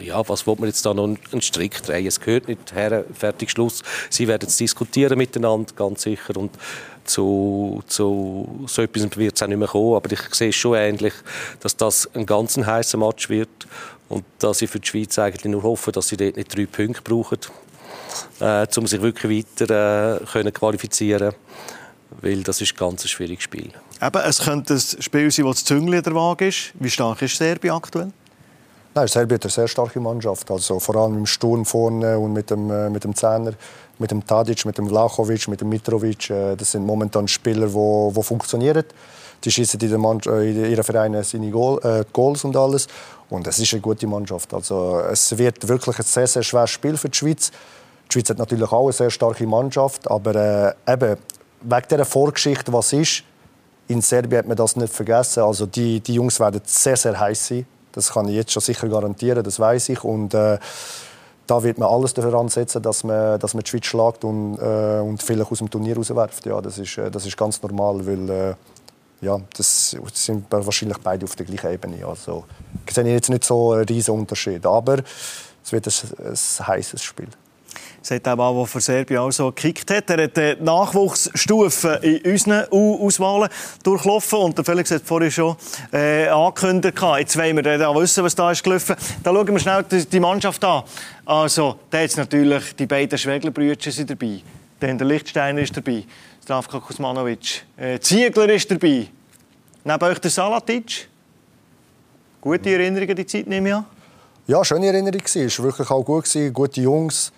ja, 0.00 0.26
was 0.28 0.46
will 0.46 0.56
man 0.58 0.68
jetzt 0.68 0.84
da 0.84 0.92
noch 0.92 1.04
einen 1.04 1.42
Strick 1.42 1.82
drehen? 1.82 2.06
Es 2.06 2.20
gehört 2.20 2.48
nicht 2.48 2.74
her, 2.74 3.04
fertig, 3.14 3.50
Schluss. 3.50 3.82
Sie 4.10 4.28
werden 4.28 4.46
es 4.46 4.56
diskutieren 4.56 5.16
miteinander, 5.16 5.72
ganz 5.74 6.02
sicher. 6.02 6.36
Und 6.36 6.50
zu, 7.04 7.82
zu 7.86 8.66
so 8.66 8.82
etwas 8.82 9.16
wird 9.16 9.36
es 9.36 9.42
auch 9.42 9.46
nicht 9.46 9.58
mehr 9.58 9.68
kommen. 9.68 9.96
Aber 9.96 10.12
ich 10.12 10.20
sehe 10.34 10.52
schon 10.52 10.74
ähnlich, 10.74 11.14
dass 11.60 11.76
das 11.76 12.08
ein 12.14 12.26
ganz 12.26 12.58
heißer 12.58 12.98
Match 12.98 13.30
wird 13.30 13.48
und 14.08 14.24
dass 14.38 14.62
ich 14.62 14.70
für 14.70 14.80
die 14.80 14.88
Schweiz 14.88 15.18
eigentlich 15.18 15.44
nur 15.44 15.62
hoffe, 15.62 15.92
dass 15.92 16.08
sie 16.08 16.16
dort 16.16 16.36
nicht 16.36 16.56
drei 16.56 16.66
Punkte 16.66 17.02
brauchen, 17.02 17.38
äh, 18.40 18.66
um 18.76 18.86
sich 18.86 19.02
wirklich 19.02 19.46
weiter 19.46 20.20
äh, 20.20 20.24
können 20.26 20.52
qualifizieren 20.52 21.34
weil 22.22 22.42
das 22.42 22.60
ist 22.60 22.72
ein 22.72 22.76
ganz 22.78 23.06
schwieriges 23.06 23.44
Spiel. 23.44 23.70
Eben, 24.00 24.22
es 24.24 24.40
könnte 24.40 24.74
ein 24.74 24.80
Spiel 24.80 25.30
sein, 25.30 25.44
wo 25.44 25.50
das 25.50 25.64
Züngli 25.64 26.00
der 26.00 26.14
Waage 26.14 26.48
ist. 26.48 26.72
Wie 26.74 26.88
stark 26.88 27.20
ist 27.20 27.36
Serbien 27.36 27.74
aktuell? 27.74 28.10
Nein, 28.94 29.06
Serbien 29.08 29.36
hat 29.36 29.44
eine 29.44 29.50
sehr 29.50 29.68
starke 29.68 30.00
Mannschaft. 30.00 30.50
Also 30.50 30.80
vor 30.80 30.96
allem 30.96 31.18
im 31.18 31.26
Sturm 31.26 31.66
vorne 31.66 32.18
und 32.18 32.32
mit 32.32 32.50
dem, 32.50 32.70
äh, 32.70 32.88
mit 32.88 33.04
dem 33.04 33.14
Zehner 33.14 33.52
mit 33.98 34.10
dem 34.10 34.24
Tadic, 34.24 34.64
mit 34.64 34.78
dem 34.78 34.88
Vlachovic, 34.88 35.48
mit 35.48 35.60
dem 35.60 35.68
Mitrovic. 35.68 36.30
Äh, 36.30 36.56
das 36.56 36.72
sind 36.72 36.86
momentan 36.86 37.28
Spieler, 37.28 37.66
die, 37.66 38.14
die 38.14 38.22
funktionieren. 38.22 38.84
Die 39.44 39.50
schießen 39.50 39.80
in, 39.80 39.92
äh, 39.92 40.50
in 40.50 40.70
ihren 40.70 40.84
Vereinen 40.84 41.22
seine 41.22 41.50
Goal, 41.50 41.80
äh, 41.84 42.04
Goals 42.12 42.44
und 42.44 42.56
alles. 42.56 42.88
Und 43.30 43.46
es 43.46 43.58
ist 43.58 43.72
eine 43.72 43.82
gute 43.82 44.06
Mannschaft. 44.06 44.52
Also, 44.54 45.00
es 45.00 45.36
wird 45.36 45.66
wirklich 45.68 45.98
ein 45.98 46.04
sehr, 46.04 46.26
sehr 46.26 46.42
schweres 46.42 46.70
Spiel 46.70 46.96
für 46.96 47.08
die 47.08 47.16
Schweiz. 47.16 47.50
Die 48.08 48.12
Schweiz 48.12 48.30
hat 48.30 48.38
natürlich 48.38 48.70
auch 48.70 48.84
eine 48.84 48.92
sehr 48.92 49.10
starke 49.10 49.46
Mannschaft, 49.46 50.10
aber 50.10 50.34
äh, 50.86 50.92
eben, 50.92 51.16
wegen 51.60 51.86
dieser 51.90 52.04
Vorgeschichte, 52.04 52.72
was 52.72 52.92
ist, 52.92 53.22
in 53.88 54.00
Serbien 54.00 54.38
hat 54.38 54.48
man 54.48 54.56
das 54.56 54.76
nicht 54.76 54.92
vergessen. 54.92 55.42
Also 55.42 55.66
die, 55.66 56.00
die 56.00 56.14
Jungs 56.14 56.40
werden 56.40 56.60
sehr, 56.64 56.96
sehr 56.96 57.18
heiß 57.18 57.48
sein. 57.48 57.66
Das 57.92 58.12
kann 58.12 58.28
ich 58.28 58.34
jetzt 58.34 58.52
schon 58.52 58.62
sicher 58.62 58.88
garantieren, 58.88 59.42
das 59.42 59.58
weiß 59.58 59.90
ich. 59.90 60.04
Und, 60.04 60.34
äh, 60.34 60.58
da 61.48 61.62
wird 61.62 61.78
man 61.78 61.88
alles 61.88 62.12
dafür 62.12 62.34
ansetzen, 62.34 62.82
dass 62.82 63.04
man, 63.04 63.40
dass 63.40 63.54
man 63.54 63.64
die 63.64 63.70
Schweiz 63.70 63.86
schlägt 63.86 64.22
und, 64.24 64.58
äh, 64.58 65.00
und 65.00 65.22
vielleicht 65.22 65.50
aus 65.50 65.58
dem 65.58 65.70
Turnier 65.70 65.96
rauswerft. 65.96 66.44
Ja, 66.46 66.60
das, 66.60 66.78
ist, 66.78 66.98
äh, 66.98 67.10
das 67.10 67.26
ist 67.26 67.36
ganz 67.36 67.60
normal, 67.62 68.06
weil 68.06 68.30
äh, 68.30 68.54
ja, 69.20 69.40
das 69.56 69.96
sind 70.14 70.44
wahrscheinlich 70.50 70.98
beide 70.98 71.24
auf 71.24 71.34
der 71.34 71.46
gleichen 71.46 71.72
Ebene. 71.72 72.06
Also, 72.06 72.44
ich 72.86 72.94
sehe 72.94 73.04
jetzt 73.04 73.30
nicht 73.30 73.44
so 73.44 73.72
einen 73.72 73.84
riesen 73.84 74.14
Unterschied, 74.14 74.64
aber 74.64 74.98
es 75.64 75.72
wird 75.72 75.86
ein, 75.86 76.26
ein 76.26 76.66
heißes 76.66 77.02
Spiel 77.02 77.28
sagt 78.08 78.28
auch 78.28 78.36
mal, 78.36 78.54
der 78.54 78.66
für 78.66 78.80
Serbien 78.80 79.20
auch 79.20 79.30
so 79.30 79.52
gekickt 79.52 79.90
hat. 79.90 80.10
Er 80.10 80.24
hat 80.24 80.36
die 80.36 80.56
Nachwuchsstufen 80.62 82.02
in 82.02 82.32
unseren 82.32 82.64
U-Auswahlen 82.70 83.48
durchlaufen 83.82 84.38
und 84.38 84.56
der 84.56 84.64
Felix 84.64 84.90
hat 84.90 85.02
vorhin 85.02 85.30
schon 85.30 85.56
äh, 85.92 86.28
angekündigt. 86.28 86.98
Jetzt 87.18 87.36
wollen 87.36 87.56
wir 87.56 87.62
dann 87.62 87.94
wissen, 87.96 88.24
was 88.24 88.34
da 88.34 88.50
ist 88.50 88.62
gelaufen. 88.62 88.96
Da 89.22 89.32
schauen 89.32 89.48
wir 89.48 89.58
schnell 89.58 89.84
die 89.84 90.20
Mannschaft 90.20 90.64
an. 90.64 90.84
Also, 91.24 91.76
da 91.90 92.00
jetzt 92.00 92.16
natürlich 92.16 92.74
die 92.76 92.86
beiden 92.86 93.18
Schwegler-Brüder 93.18 93.90
sind 93.90 94.10
dabei. 94.10 94.40
Dann 94.80 94.96
der 94.96 95.06
Lichtsteiner 95.06 95.60
ist 95.60 95.76
dabei. 95.76 96.04
Zdravko 96.48 96.80
Kuzmanovic. 96.80 97.66
Äh, 97.76 98.00
Ziegler 98.00 98.48
ist 98.48 98.70
dabei. 98.70 99.06
Neben 99.84 100.04
euch 100.04 100.18
der 100.18 100.30
Salatic. 100.30 101.06
Gute 102.40 102.70
Erinnerungen 102.70 103.14
die 103.16 103.26
Zeit, 103.26 103.46
nehme 103.46 103.68
ich 103.68 103.74
an. 103.74 103.84
Ja, 104.46 104.64
schöne 104.64 104.86
Erinnerung. 104.86 105.20
Es 105.26 105.58
war 105.58 105.66
wirklich 105.66 105.90
auch 105.90 106.02
gut. 106.02 106.24
Gute 106.54 106.80
Jungs 106.80 107.32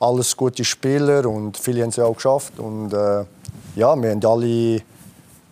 alles 0.00 0.36
gute 0.36 0.64
Spieler 0.64 1.26
und 1.26 1.56
viele 1.56 1.82
haben 1.82 1.90
es 1.90 1.98
auch 2.00 2.16
geschafft. 2.16 2.58
Und, 2.58 2.92
äh, 2.92 3.24
ja, 3.76 3.94
wir 4.02 4.10
haben 4.10 4.24
alle 4.24 4.82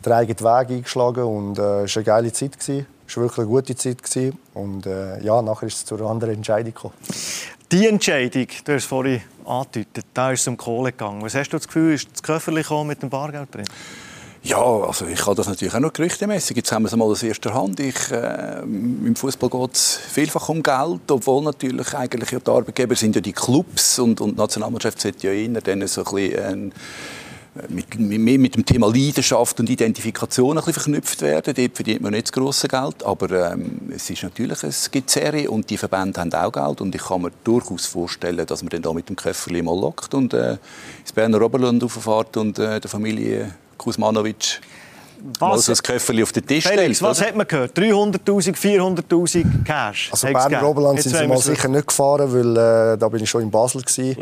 den 0.04 0.12
eigenen 0.12 0.40
Weg 0.40 0.70
eingeschlagen 0.70 1.22
und 1.22 1.56
äh, 1.56 1.84
es 1.84 1.94
war 1.94 2.00
eine 2.00 2.04
geile 2.04 2.32
Zeit. 2.32 2.56
Es 2.58 2.68
war 3.16 3.22
wirklich 3.22 3.38
eine 3.38 3.46
gute 3.46 3.76
Zeit. 3.76 4.34
Und 4.54 4.86
äh, 4.86 5.22
ja, 5.22 5.40
nachher 5.40 5.68
ist 5.68 5.76
es 5.76 5.84
zu 5.84 5.94
einer 5.94 6.10
anderen 6.10 6.34
Entscheidung 6.34 6.74
gekommen. 6.74 6.94
Die 7.74 7.88
Entscheidung, 7.88 8.46
du 8.64 8.72
hast 8.72 8.82
es 8.82 8.84
vorhin 8.84 9.20
angedeutet, 9.44 10.06
da 10.14 10.30
ist 10.30 10.42
es 10.42 10.46
um 10.46 10.56
Kohle 10.56 10.92
gegangen. 10.92 11.22
Was 11.22 11.34
hast 11.34 11.48
du 11.48 11.56
das 11.56 11.66
Gefühl, 11.66 11.94
ist 11.94 12.08
das 12.12 12.22
Köfferchen 12.22 12.86
mit 12.86 13.02
dem 13.02 13.10
Bargeld 13.10 13.52
drin? 13.52 13.64
Ja, 14.44 14.62
also 14.62 15.06
ich 15.06 15.26
habe 15.26 15.34
das 15.34 15.48
natürlich 15.48 15.74
auch 15.74 15.80
noch 15.80 15.92
gerüchtemässig. 15.92 16.56
Jetzt 16.58 16.70
haben 16.70 16.84
wir 16.84 16.86
es 16.86 16.94
mal 16.94 17.06
aus 17.06 17.24
erster 17.24 17.52
Hand. 17.52 17.80
Ich, 17.80 18.12
äh, 18.12 18.60
Im 18.62 19.16
Fußball 19.16 19.50
geht 19.50 19.74
es 19.74 19.96
vielfach 19.96 20.48
um 20.50 20.62
Geld, 20.62 21.10
obwohl 21.10 21.42
natürlich 21.42 21.92
eigentlich 21.94 22.30
ja 22.30 22.38
die 22.38 22.48
Arbeitgeber 22.48 22.94
sind 22.94 23.16
ja 23.16 23.20
die 23.20 23.32
Clubs 23.32 23.98
und, 23.98 24.20
und 24.20 24.36
die 24.36 24.40
Nationalmannschaft 24.40 25.00
sollte 25.00 25.26
ja 25.26 25.32
eher 25.32 25.60
dann 25.60 25.84
so 25.88 26.04
ein 26.04 26.14
bisschen, 26.14 26.70
äh, 26.70 26.74
mit, 27.68 27.98
mehr 27.98 28.38
mit 28.38 28.56
dem 28.56 28.66
Thema 28.66 28.88
Leidenschaft 28.88 29.60
und 29.60 29.70
Identifikation 29.70 30.50
ein 30.50 30.64
bisschen 30.64 30.72
verknüpft 30.74 31.22
werden. 31.22 31.54
Dort 31.54 31.76
verdient 31.76 32.00
man 32.00 32.12
nicht 32.12 32.26
das 32.26 32.32
grosse 32.32 32.68
Geld, 32.68 33.04
aber 33.04 33.52
ähm, 33.52 33.92
es 33.94 34.10
ist 34.10 34.22
natürlich, 34.22 34.62
es 34.62 34.90
gibt 34.90 35.10
Serie 35.10 35.50
und 35.50 35.70
die 35.70 35.76
Verbände 35.76 36.20
haben 36.20 36.32
auch 36.32 36.52
Geld 36.52 36.80
und 36.80 36.94
ich 36.94 37.02
kann 37.02 37.22
mir 37.22 37.30
durchaus 37.44 37.86
vorstellen, 37.86 38.44
dass 38.44 38.62
man 38.62 38.70
dann 38.70 38.82
da 38.82 38.92
mit 38.92 39.08
dem 39.08 39.16
Köfferli 39.16 39.62
mal 39.62 39.78
lockt 39.78 40.14
und 40.14 40.34
äh, 40.34 40.56
ins 41.00 41.12
Berner 41.12 41.40
Oberland 41.42 41.82
auffahrt 41.84 42.36
und 42.36 42.58
äh, 42.58 42.80
der 42.80 42.90
Familie 42.90 43.54
Kuzmanovic 43.78 44.60
mal 45.40 45.58
so 45.58 45.72
ein 45.72 45.78
Köfferli 45.78 46.22
auf 46.22 46.32
den 46.32 46.46
Tisch 46.46 46.66
Felix, 46.66 46.98
stellt. 46.98 47.10
was 47.10 47.20
hat 47.22 47.36
man 47.36 47.46
gehört? 47.46 47.76
300'000, 47.78 48.56
400'000 48.56 49.64
Cash? 49.64 50.10
Also 50.12 50.26
Berner? 50.26 50.68
Oberland 50.68 51.00
sind 51.00 51.16
sie 51.16 51.26
mal 51.26 51.38
sicher 51.38 51.68
nicht 51.68 51.86
gefahren, 51.86 52.32
weil 52.32 52.94
äh, 52.94 52.98
da 52.98 53.08
bin 53.08 53.22
ich 53.22 53.30
schon 53.30 53.42
in 53.42 53.50
Basel 53.50 53.82
gewesen. 53.82 54.16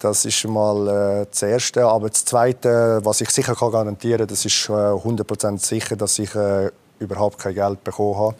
Das 0.00 0.24
ist 0.24 0.48
mal 0.48 0.88
äh, 1.22 1.26
das 1.30 1.42
Erste. 1.42 1.84
Aber 1.84 2.08
das 2.08 2.24
Zweite, 2.24 3.00
was 3.04 3.20
ich 3.20 3.28
sicher 3.30 3.54
kann 3.54 3.70
garantieren 3.70 4.20
kann, 4.20 4.28
das 4.28 4.46
ist 4.46 4.68
äh, 4.68 4.72
100% 4.72 5.58
sicher, 5.58 5.94
dass 5.94 6.18
ich 6.18 6.34
äh, 6.34 6.70
überhaupt 6.98 7.38
kein 7.38 7.54
Geld 7.54 7.84
bekommen 7.84 8.16
habe. 8.16 8.34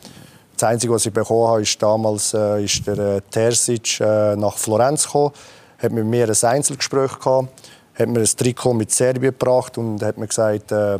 Das 0.56 0.68
Einzige, 0.68 0.94
was 0.94 1.04
ich 1.04 1.12
bekommen 1.12 1.48
habe, 1.48 1.62
ist 1.62 1.82
damals 1.82 2.32
äh, 2.32 2.64
ist 2.64 2.86
der 2.86 2.98
äh, 2.98 3.20
Terzic 3.30 4.00
äh, 4.00 4.36
nach 4.36 4.56
Florenz 4.56 5.04
gekommen, 5.04 5.32
hat 5.78 5.92
mit 5.92 6.06
mir 6.06 6.28
ein 6.28 6.48
Einzelgespräch 6.50 7.18
gehabt, 7.18 7.48
hat 7.94 8.08
mir 8.08 8.20
ein 8.20 8.26
Trikot 8.26 8.74
mit 8.74 8.90
Serbien 8.90 9.32
gebracht 9.32 9.76
und 9.76 10.02
hat 10.02 10.16
mir 10.16 10.28
gesagt, 10.28 10.72
äh, 10.72 10.98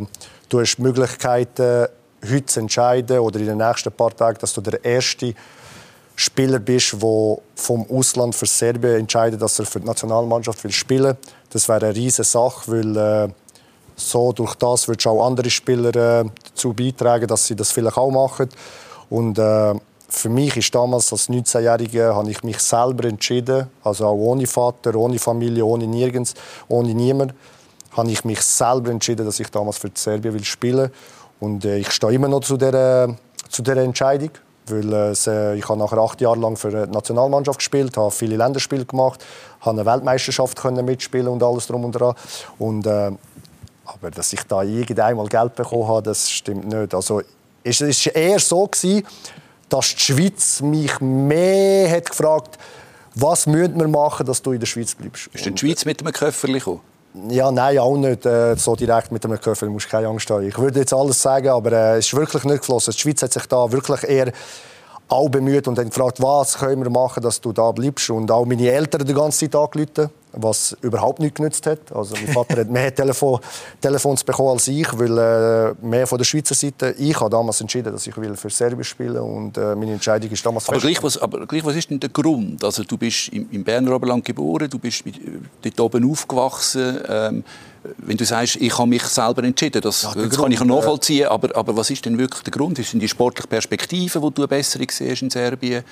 du 0.49 0.61
hast 0.61 0.77
die 0.77 0.83
Möglichkeit, 0.83 1.59
äh, 1.59 1.89
heute 2.25 2.47
zu 2.47 2.61
entscheiden 2.61 3.19
oder 3.19 3.41
in 3.41 3.47
den 3.47 3.59
nächsten 3.59 3.93
paar 3.93 4.15
Tagen, 4.15 4.39
dass 4.41 4.53
du 4.53 4.61
der 4.61 4.85
erste 4.85 5.35
Spieler 6.21 6.59
bist, 6.59 6.93
der 6.93 7.37
vom 7.55 7.87
Ausland 7.91 8.35
für 8.35 8.45
Serbien 8.45 9.01
entscheidet, 9.01 9.41
dass 9.41 9.59
er 9.59 9.65
für 9.65 9.81
die 9.81 9.87
Nationalmannschaft 9.87 10.63
will 10.65 10.71
spielen. 10.71 11.17
Das 11.49 11.67
wäre 11.67 11.87
eine 11.87 11.95
riesige 11.95 12.25
Sache, 12.25 12.71
weil 12.71 12.97
äh, 12.97 13.29
so 13.97 14.31
durch 14.33 14.55
das 14.57 14.87
würdest 14.87 15.07
du 15.07 15.11
auch 15.11 15.27
andere 15.27 15.49
Spieler 15.49 15.89
äh, 16.21 16.25
dazu 16.45 16.75
beitragen, 16.75 17.27
dass 17.27 17.47
sie 17.47 17.57
das 17.57 17.73
vielleicht 17.73 17.97
auch 17.97 18.11
machen. 18.11 18.51
Und 19.09 19.39
äh, 19.39 19.75
für 20.11 20.29
mich 20.29 20.59
ist 20.59 20.75
damals 20.75 21.11
als 21.11 21.31
19-Jähriger 21.31 22.15
habe 22.15 22.31
ich 22.31 22.43
mich 22.43 22.59
selber 22.59 23.09
entschieden, 23.09 23.69
also 23.83 24.07
auch 24.07 24.17
ohne 24.17 24.47
Vater, 24.47 24.95
ohne 24.97 25.19
Familie, 25.19 25.65
ohne 25.65 25.87
nirgends, 25.87 26.35
ohne 26.69 26.93
niemand, 26.93 27.33
habe 27.93 28.11
ich 28.11 28.25
mich 28.27 28.43
selber 28.43 28.91
entschieden, 28.91 29.25
dass 29.25 29.41
ich 29.41 29.49
damals 29.49 29.79
für 29.79 29.91
Serbien 29.95 30.35
will 30.35 30.45
spielen. 30.45 30.91
Und 31.39 31.65
äh, 31.65 31.79
ich 31.79 31.91
stehe 31.93 32.13
immer 32.13 32.29
noch 32.29 32.41
zu 32.41 32.59
der, 32.59 33.17
zu 33.49 33.63
der 33.63 33.79
Entscheidung. 33.79 34.31
Weil 34.67 34.93
äh, 34.93 35.57
ich 35.57 35.69
habe 35.69 35.79
nachher 35.79 35.99
acht 35.99 36.21
Jahre 36.21 36.39
lang 36.39 36.57
für 36.57 36.71
die 36.71 36.93
Nationalmannschaft 36.93 37.59
gespielt, 37.59 37.97
habe 37.97 38.11
viele 38.11 38.37
Länderspiele 38.37 38.85
gemacht, 38.85 39.25
habe 39.61 39.81
eine 39.81 39.87
Weltmeisterschaft 39.87 40.59
können 40.59 40.85
mitspielen 40.85 41.29
und 41.29 41.43
alles 41.43 41.67
drum 41.67 41.85
und 41.85 41.93
dran. 41.93 42.15
Und, 42.59 42.87
äh, 42.87 43.11
aber 43.85 44.11
dass 44.15 44.33
ich 44.33 44.43
da 44.45 44.63
irgendeinmal 44.63 45.27
Geld 45.27 45.57
bekommen 45.57 45.89
habe, 45.89 46.03
das 46.03 46.31
stimmt 46.31 46.69
nicht. 46.69 46.95
Also 46.95 47.23
es 47.65 47.81
ist 47.81 48.07
eher 48.07 48.39
so 48.39 48.67
gewesen, 48.67 49.05
dass 49.69 49.95
die 49.95 50.01
Schweiz 50.01 50.61
mich 50.61 51.01
mehr 51.01 51.91
hat 51.91 52.11
gefragt, 52.11 52.59
was 53.15 53.47
müssen 53.47 53.79
wir 53.79 53.89
machen, 53.89 54.27
dass 54.27 54.43
du 54.43 54.53
in 54.53 54.61
der 54.61 54.67
Schweiz 54.67 54.95
bleibst. 54.95 55.29
Ist 55.33 55.47
denn 55.47 55.55
die 55.55 55.67
Schweiz 55.67 55.85
mit 55.85 56.01
einem 56.01 56.13
Köfferli 56.13 56.59
gekommen? 56.59 56.81
Ja, 57.29 57.51
nein, 57.51 57.79
auch 57.79 57.97
nicht 57.97 58.25
äh, 58.25 58.55
so 58.57 58.77
direkt 58.77 59.11
mit 59.11 59.25
einem 59.25 59.41
Köffel. 59.41 59.67
Du 59.67 59.73
musst 59.73 59.89
keine 59.89 60.07
Angst 60.07 60.31
haben. 60.31 60.47
Ich 60.47 60.57
würde 60.57 60.79
jetzt 60.79 60.93
alles 60.93 61.21
sagen, 61.21 61.49
aber 61.49 61.73
äh, 61.73 61.99
es 61.99 62.07
ist 62.07 62.15
wirklich 62.15 62.45
nicht 62.45 62.61
geflossen. 62.61 62.93
Die 62.93 63.01
Schweiz 63.01 63.23
hat 63.23 63.33
sich 63.33 63.47
da 63.47 63.71
wirklich 63.73 64.05
eher 64.05 64.33
auch 65.09 65.29
bemüht 65.29 65.67
und 65.67 65.77
hat 65.77 65.87
gefragt, 65.87 66.23
was 66.23 66.59
können 66.59 66.85
wir 66.85 66.91
machen, 66.91 67.21
dass 67.23 67.41
du 67.41 67.53
da 67.53 67.73
bleibst. 67.73 68.11
Und 68.11 68.31
auch 68.31 68.47
meine 68.47 68.71
Eltern 68.71 69.05
die 69.05 69.13
ganze 69.13 69.51
Zeit 69.51 69.57
angerufen, 69.57 70.11
was 70.33 70.77
überhaupt 70.83 71.21
nicht 71.21 71.35
genützt 71.35 71.67
hat. 71.67 71.93
Also 71.95 72.15
mein 72.15 72.33
Vater 72.33 72.61
hat 72.61 72.71
mehr 72.71 72.95
Telefon, 72.95 73.41
Telefons 73.81 74.25
bekommen 74.25 74.51
als 74.51 74.69
ich, 74.69 74.87
weil 74.99 75.19
äh, 75.19 75.75
mehr 75.85 76.07
von 76.07 76.19
der 76.19 76.25
Schweizer 76.25 76.55
Seite. 76.55 76.95
Ich 76.99 77.19
habe 77.21 77.31
damals 77.31 77.61
entschieden, 77.61 77.93
dass 77.93 78.07
ich 78.07 78.17
will 78.17 78.37
für 78.37 78.51
Serbien 78.51 78.85
spielen 78.85 79.19
und 79.19 79.57
äh, 79.57 79.75
meine 79.75 79.93
Entscheidung 79.93 80.31
ist 80.31 80.45
damals 80.45 80.69
Aber 80.69 80.81
fest. 80.81 80.87
gleich, 80.87 81.03
was, 81.03 81.19
aber 81.19 81.47
gleich, 81.47 81.65
was 81.65 81.77
ist 81.77 81.91
denn 81.91 82.01
der 82.01 82.11
Grund? 82.11 82.63
Also, 82.65 82.85
du 82.85 82.97
bist 82.97 83.29
im, 83.29 83.49
im 83.51 83.65
Berner 83.65 83.95
Oberland 83.95 84.25
geboren, 84.25 84.69
du 84.69 84.79
bist 84.79 85.05
mit, 85.05 85.17
dort 85.63 85.81
oben 85.81 86.11
aufgewachsen. 86.11 87.01
Ähm, 87.09 87.45
wenn 87.99 88.17
du 88.17 88.25
sagst, 88.25 88.57
ich 88.57 88.77
habe 88.77 88.89
mich 88.89 89.03
selber 89.05 89.43
entschieden, 89.43 89.81
das, 89.81 90.03
Ja, 90.03 90.15
das 90.15 90.37
kann 90.37 90.53
ich 90.53 90.59
Grund, 90.59 90.71
äh, 90.71 90.75
nachvollziehen, 90.75 91.29
aber, 91.29 91.57
aber 91.57 91.77
was 91.77 91.91
ist 91.91 92.05
denn 92.05 92.19
wirklich 92.19 92.43
der 92.43 92.53
Grund? 92.53 92.79
Es 92.79 92.91
die 92.91 93.09
sportliche 93.09 93.49
Perspektive, 93.49 94.21
wo 94.21 94.31
du 94.31 94.43
eine 94.43 94.49
bessere 94.49 94.85
siehst 94.89 95.23
in 95.23 95.31
Serbien? 95.31 95.83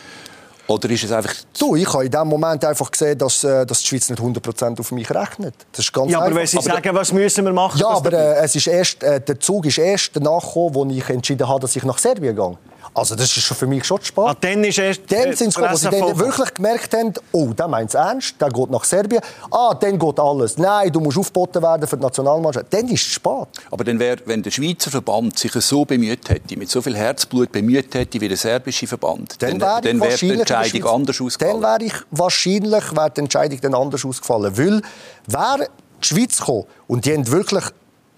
Oder 0.68 0.90
ist 0.90 1.02
es 1.02 1.10
einfach... 1.12 1.32
Du, 1.58 1.74
ich 1.76 1.90
habe 1.92 2.04
in 2.04 2.10
dem 2.10 2.28
Moment 2.28 2.62
einfach 2.62 2.90
gesehen, 2.90 3.16
dass, 3.16 3.42
äh, 3.42 3.64
dass 3.64 3.80
die 3.80 3.86
Schweiz 3.86 4.10
nicht 4.10 4.20
100% 4.22 4.78
auf 4.78 4.92
mich 4.92 5.10
rechnet. 5.10 5.54
Das 5.72 5.80
ist 5.86 5.92
ganz 5.92 6.10
Ja, 6.12 6.18
aber 6.18 6.26
einfach. 6.26 6.40
wenn 6.40 6.46
Sie 6.46 6.58
Aber- 6.58 6.66
sagen, 6.66 6.94
was 6.94 7.12
müssen 7.12 7.44
wir 7.46 7.52
machen? 7.54 7.80
Ja, 7.80 7.88
aber 7.88 8.10
der- 8.10 8.36
äh, 8.38 8.44
es 8.44 8.54
ist 8.54 8.66
erst, 8.66 9.02
äh, 9.02 9.18
der 9.18 9.40
Zug 9.40 9.64
ist 9.64 9.78
erst 9.78 10.10
danach 10.14 10.42
gekommen, 10.46 10.74
wo 10.74 10.84
ich 10.84 11.08
entschieden 11.08 11.48
habe, 11.48 11.60
dass 11.60 11.74
ich 11.74 11.82
nach 11.84 11.96
Serbien 11.96 12.36
gehe. 12.36 12.58
Also 12.98 13.14
das 13.14 13.26
ist 13.36 13.44
schon 13.44 13.56
für 13.56 13.66
mich 13.66 13.84
schon 13.84 14.02
spät. 14.02 14.24
Ah, 14.26 14.34
dann 14.40 14.64
ist 14.64 14.78
erst 14.78 15.02
Dann 15.08 15.34
sind 15.34 15.52
sie 15.52 15.76
sie 15.76 15.88
dann 15.90 16.18
wirklich 16.18 16.52
gemerkt 16.52 16.92
haben, 16.94 17.12
oh, 17.32 17.46
der 17.46 17.68
meint 17.68 17.90
es 17.90 17.94
ernst, 17.94 18.40
der 18.40 18.48
geht 18.48 18.70
nach 18.70 18.84
Serbien. 18.84 19.20
Ah, 19.50 19.74
dann 19.74 19.98
geht 19.98 20.18
alles. 20.18 20.58
Nein, 20.58 20.92
du 20.92 21.00
musst 21.00 21.16
aufgeboten 21.16 21.62
werden 21.62 21.86
für 21.86 21.96
die 21.96 22.02
Nationalmannschaft. 22.02 22.66
Dann 22.70 22.88
ist 22.88 23.06
es 23.06 23.12
spät. 23.12 23.46
Aber 23.70 23.84
dann 23.84 23.98
wär, 23.98 24.16
wenn 24.24 24.42
der 24.42 24.50
Schweizer 24.50 24.90
Verband 24.90 25.38
sich 25.38 25.52
so 25.52 25.84
bemüht 25.84 26.28
hätte, 26.28 26.56
mit 26.56 26.68
so 26.70 26.82
viel 26.82 26.96
Herzblut 26.96 27.52
bemüht 27.52 27.94
hätte 27.94 28.20
wie 28.20 28.28
der 28.28 28.36
serbische 28.36 28.86
Verband, 28.86 29.40
Dann, 29.40 29.58
dann, 29.58 29.60
wäre 29.60 29.80
dann 29.82 30.00
wäre 30.00 30.16
die 30.16 30.40
Entscheidung 30.40 30.86
anders 30.86 31.20
ausgefallen. 31.20 31.60
Dann 31.60 31.80
wäre 31.80 31.84
ich 31.84 31.94
wahrscheinlich 32.10 32.96
wäre 32.96 33.10
die 33.10 33.20
Entscheidung 33.20 33.60
dann 33.60 33.74
anders 33.74 34.04
ausgefallen. 34.04 34.58
Weil 34.58 34.82
wäre 35.26 35.68
die 36.02 36.06
Schweiz 36.06 36.38
gekommen 36.38 36.64
und 36.88 37.04
die 37.04 37.14
haben 37.14 37.30
wirklich 37.30 37.64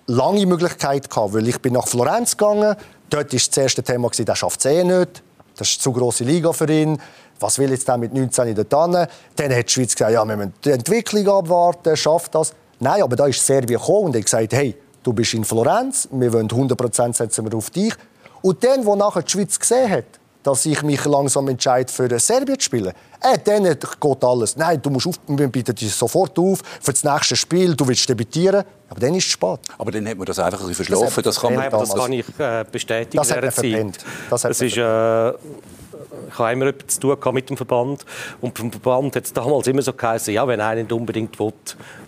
lange 0.07 0.45
Möglichkeit 0.47 1.09
gehabt, 1.09 1.35
weil 1.35 1.47
ich 1.49 1.59
bin 1.61 1.75
nach 1.75 1.87
Florenz 1.87 2.37
gegangen. 2.37 2.77
Dort 3.11 3.33
war 3.33 3.41
das 3.41 3.57
erste 3.57 3.83
Thema, 3.83 4.09
der 4.09 4.35
schafft 4.35 4.61
es 4.61 4.67
eh 4.67 4.85
nicht. 4.85 5.23
Das 5.57 5.69
ist 5.69 5.79
eine 5.79 5.83
zu 5.83 5.93
grosse 5.93 6.25
Liga 6.25 6.53
für 6.53 6.71
ihn. 6.71 7.01
Was 7.41 7.59
will 7.59 7.71
jetzt 7.71 7.89
der 7.89 7.99
mit 7.99 8.15
19 8.15 8.55
dort 8.55 8.95
hin? 8.95 9.07
Dann 9.37 9.55
hat 9.55 9.69
die 9.69 9.73
Schweiz 9.73 9.95
gesagt, 9.95 10.13
ja, 10.13 10.25
wir 10.25 10.37
müssen 10.37 10.55
die 10.65 10.71
Entwicklung 10.71 11.29
abwarten, 11.29 11.97
schafft 11.97 12.35
das. 12.35 12.53
Nein, 12.79 13.03
aber 13.03 13.17
da 13.17 13.27
ist 13.27 13.45
Serbien 13.45 13.79
gekommen 13.79 14.07
und 14.07 14.17
hat 14.17 14.25
gesagt, 14.25 14.53
hey, 14.53 14.77
du 15.03 15.13
bist 15.13 15.35
in 15.35 15.45
Florenz, 15.45 16.09
wir 16.13 16.33
wollen 16.33 16.49
100% 16.49 17.15
setzen 17.15 17.51
wir 17.51 17.57
auf 17.57 17.71
dich. 17.71 17.95
Und 18.43 18.63
dann, 18.65 18.85
wo 18.87 18.95
nachher 18.97 19.23
die 19.23 19.31
Schweiz 19.31 19.59
gesehen 19.59 19.91
hat, 19.91 20.05
dass 20.43 20.65
ich 20.65 20.83
mich 20.83 21.05
langsam 21.05 21.49
entscheide, 21.49 21.93
für 21.93 22.19
Serbien 22.19 22.59
zu 22.59 22.65
spielen. 22.65 22.93
Äh, 23.21 23.39
dann 23.45 23.65
geht 23.65 24.25
alles. 24.25 24.57
Nein, 24.57 24.81
du 24.81 24.91
musst 24.91 25.07
auf, 25.07 25.17
wir 25.27 25.49
bieten 25.49 25.75
dich 25.75 25.95
sofort 25.95 26.39
auf 26.39 26.61
für 26.81 26.93
das 26.93 27.05
nächste 27.05 27.37
Spiel, 27.37 27.75
du 27.75 27.87
willst 27.87 28.09
debütieren. 28.09 28.65
Aber 28.91 29.01
dann 29.01 29.15
ist 29.15 29.25
es 29.27 29.31
spät. 29.33 29.61
Aber 29.79 29.91
dann 29.93 30.07
hat 30.09 30.19
man 30.19 30.27
das 30.27 30.39
einfach 30.41 30.61
ein 30.61 30.67
bisschen 30.69 30.85
Das 30.87 30.99
verschlafen. 30.99 31.17
hat 31.17 31.27
Das 31.27 31.41
kann 31.41 31.55
man, 31.55 31.63
Nein, 31.63 31.71
das 31.81 31.95
kann 31.95 32.13
ich 32.13 32.27
äh, 32.39 32.65
bestätigen. 32.71 33.17
Das 33.17 33.31
hat 33.31 33.41
man 33.43 33.51
verpennt. 33.53 33.99
Das 34.29 34.45
hat 34.45 34.51
Das 34.51 34.59
man 34.61 34.69
ist, 34.69 34.77
äh, 34.77 35.33
ich 36.29 36.39
habe 36.39 36.53
immer 36.53 36.67
etwas 36.67 36.95
zu 36.95 37.01
tun 37.01 37.17
gehabt 37.19 37.35
mit 37.35 37.51
dem 37.51 37.57
Verband. 37.57 38.05
Und 38.41 38.59
vom 38.59 38.71
Verband 38.71 39.17
hat 39.17 39.25
es 39.25 39.33
damals 39.33 39.67
immer 39.67 39.83
so 39.83 39.93
geheißen, 39.93 40.33
ja, 40.35 40.47
wenn 40.47 40.61
einer 40.61 40.83
nicht 40.83 40.93
unbedingt 40.93 41.39
will, 41.39 41.53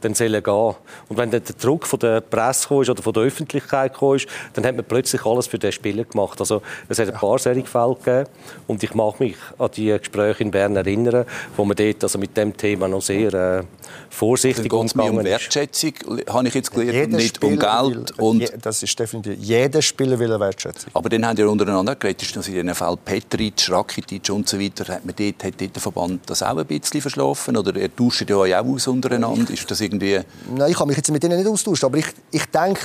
dann 0.00 0.14
soll 0.14 0.34
er 0.34 0.42
gehen. 0.42 0.74
Und 1.08 1.16
wenn 1.16 1.30
dann 1.30 1.42
der 1.44 1.54
Druck 1.56 1.86
von 1.86 1.98
der 1.98 2.20
Presse 2.20 2.68
kam 2.68 2.78
oder 2.78 3.02
von 3.02 3.12
der 3.12 3.22
Öffentlichkeit 3.22 3.94
kam, 3.94 4.16
dann 4.54 4.64
hat 4.64 4.76
man 4.76 4.84
plötzlich 4.84 5.24
alles 5.24 5.46
für 5.46 5.58
den 5.58 5.72
Spieler 5.72 6.04
gemacht. 6.04 6.40
Also 6.40 6.62
es 6.88 6.98
hat 6.98 7.08
ein 7.08 7.14
paar 7.14 7.38
solche 7.38 7.64
Fälle 7.66 7.96
gegeben. 7.96 8.28
Und 8.66 8.82
ich 8.82 8.94
mag 8.94 9.20
mich 9.20 9.36
an 9.58 9.70
die 9.76 9.96
Gespräche 9.98 10.42
in 10.42 10.50
Bern 10.50 10.76
erinnern, 10.76 11.24
wo 11.56 11.64
man 11.64 11.76
dort 11.76 12.02
also 12.02 12.18
mit 12.18 12.36
dem 12.36 12.56
Thema 12.56 12.88
noch 12.88 13.02
sehr 13.02 13.32
äh, 13.34 13.62
vorsichtig 14.10 14.72
um 14.72 14.80
umgegangen 14.80 15.26
ist. 15.26 15.32
Wertschätzung, 15.32 15.92
habe 16.28 16.48
ich 16.48 16.54
jetzt 16.54 16.70
gelernt, 16.70 16.92
Jeder 16.92 17.04
und 17.06 17.12
nicht 17.16 17.42
um 17.42 17.50
Spieler 17.52 17.82
Geld. 17.82 18.18
will, 18.18 18.24
Und, 18.24 18.40
je, 18.40 18.48
das 18.60 18.82
ist 18.82 18.98
definitiv. 18.98 19.36
Jeder 19.38 19.82
Spieler 19.82 20.18
will 20.18 20.30
eine 20.30 20.40
Wertschätzung. 20.40 20.90
aber 20.94 21.08
dann 21.08 21.26
haben 21.26 21.36
wir 21.36 21.50
untereinander 21.50 21.94
geredet, 21.96 22.22
ist 22.22 22.36
das 22.36 22.48
in 22.48 22.66
den 22.66 22.74
Fall 22.74 22.96
Petric, 22.96 23.68
Rakitic 23.92 24.30
und 24.30 24.48
so 24.48 24.58
weiter, 24.58 24.94
hat, 24.94 25.04
man 25.04 25.14
dort, 25.16 25.44
hat 25.44 25.60
dort 25.60 25.74
der 25.74 25.82
Verband 25.82 26.20
das 26.26 26.42
auch 26.42 26.56
ein 26.56 26.66
bisschen 26.66 27.00
verschlafen? 27.00 27.56
Oder 27.56 27.76
ihr 27.76 27.94
tauscht 27.94 28.28
ja 28.28 28.36
euch 28.36 28.54
auch 28.54 28.66
aus 28.66 28.86
untereinander? 28.86 29.52
Ist 29.52 29.70
das 29.70 29.80
irgendwie... 29.80 30.20
Nein, 30.54 30.70
ich 30.70 30.78
habe 30.78 30.88
mich 30.88 30.96
jetzt 30.96 31.10
mit 31.10 31.22
ihnen 31.24 31.38
nicht 31.38 31.48
austauscht, 31.48 31.84
aber 31.84 31.98
ich, 31.98 32.06
ich 32.30 32.46
denke, 32.46 32.80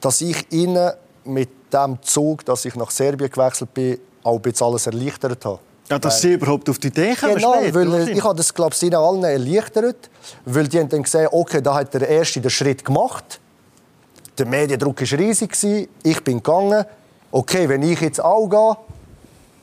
dass 0.00 0.20
ich 0.20 0.50
ihnen 0.52 0.92
mit 1.24 1.50
dem 1.72 1.98
Zug, 2.02 2.44
dass 2.44 2.64
ich 2.64 2.74
nach 2.76 2.90
Serbien 2.90 3.30
gewechselt 3.30 3.74
bin, 3.74 3.98
auch 4.22 4.36
ein 4.36 4.42
bisschen 4.42 4.66
alles 4.66 4.86
erleichtert 4.86 5.44
habe. 5.44 5.58
Ja, 5.88 5.98
dass 6.00 6.20
Sie 6.20 6.32
überhaupt 6.32 6.68
auf 6.68 6.78
die 6.78 6.88
Idee 6.88 7.14
kommen. 7.14 7.36
Genau, 7.36 7.54
später, 7.54 7.74
weil 7.74 8.08
äh, 8.08 8.10
ich 8.10 8.24
habe 8.24 8.34
das 8.34 8.52
glaube 8.52 8.74
ich 8.74 8.82
ihnen 8.82 8.96
allen 8.96 9.22
erleichtert, 9.22 10.10
weil 10.44 10.66
die 10.66 10.80
haben 10.80 10.88
dann 10.88 11.04
gesehen, 11.04 11.28
okay, 11.30 11.62
da 11.62 11.74
hat 11.74 11.94
der 11.94 12.08
erste 12.08 12.40
den 12.40 12.50
Schritt 12.50 12.84
gemacht. 12.84 13.38
Der 14.36 14.46
Mediendruck 14.46 15.00
war 15.00 15.18
riesig 15.18 15.52
gewesen. 15.52 15.88
Ich 16.02 16.22
bin 16.24 16.38
gegangen. 16.38 16.84
Okay, 17.30 17.68
wenn 17.68 17.82
ich 17.82 18.00
jetzt 18.00 18.22
auch 18.22 18.48
gehe, 18.48 18.76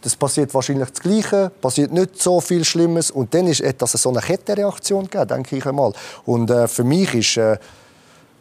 das 0.04 0.16
passiert 0.16 0.54
wahrscheinlich 0.54 0.90
das 0.90 1.02
Gleiche, 1.02 1.52
passiert 1.62 1.92
nicht 1.92 2.22
so 2.22 2.42
viel 2.42 2.64
Schlimmes 2.64 3.10
und 3.10 3.34
dann 3.34 3.48
ist 3.48 3.62
etwas 3.62 3.94
so 3.94 4.10
eine 4.10 4.20
Kettenreaktion 4.20 5.06
gegeben, 5.06 5.28
denke 5.28 5.58
ich 5.58 5.66
einmal. 5.66 5.94
Und 6.26 6.50
äh, 6.50 6.68
für 6.68 6.84
mich 6.84 7.14
ist 7.16 7.38
äh, 7.38 7.58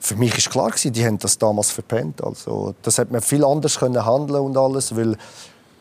für 0.02 0.16
mich 0.16 0.36
ist 0.36 0.50
klar 0.50 0.70
gewesen, 0.70 0.92
die 0.92 1.06
haben 1.06 1.18
das 1.18 1.38
damals 1.38 1.70
verpennt. 1.70 2.22
Also 2.24 2.74
das 2.82 2.98
hätte 2.98 3.12
man 3.12 3.22
viel 3.22 3.44
anders 3.44 3.78
können 3.78 4.04
handeln 4.04 4.40
und 4.40 4.56
alles, 4.56 4.96
weil 4.96 5.16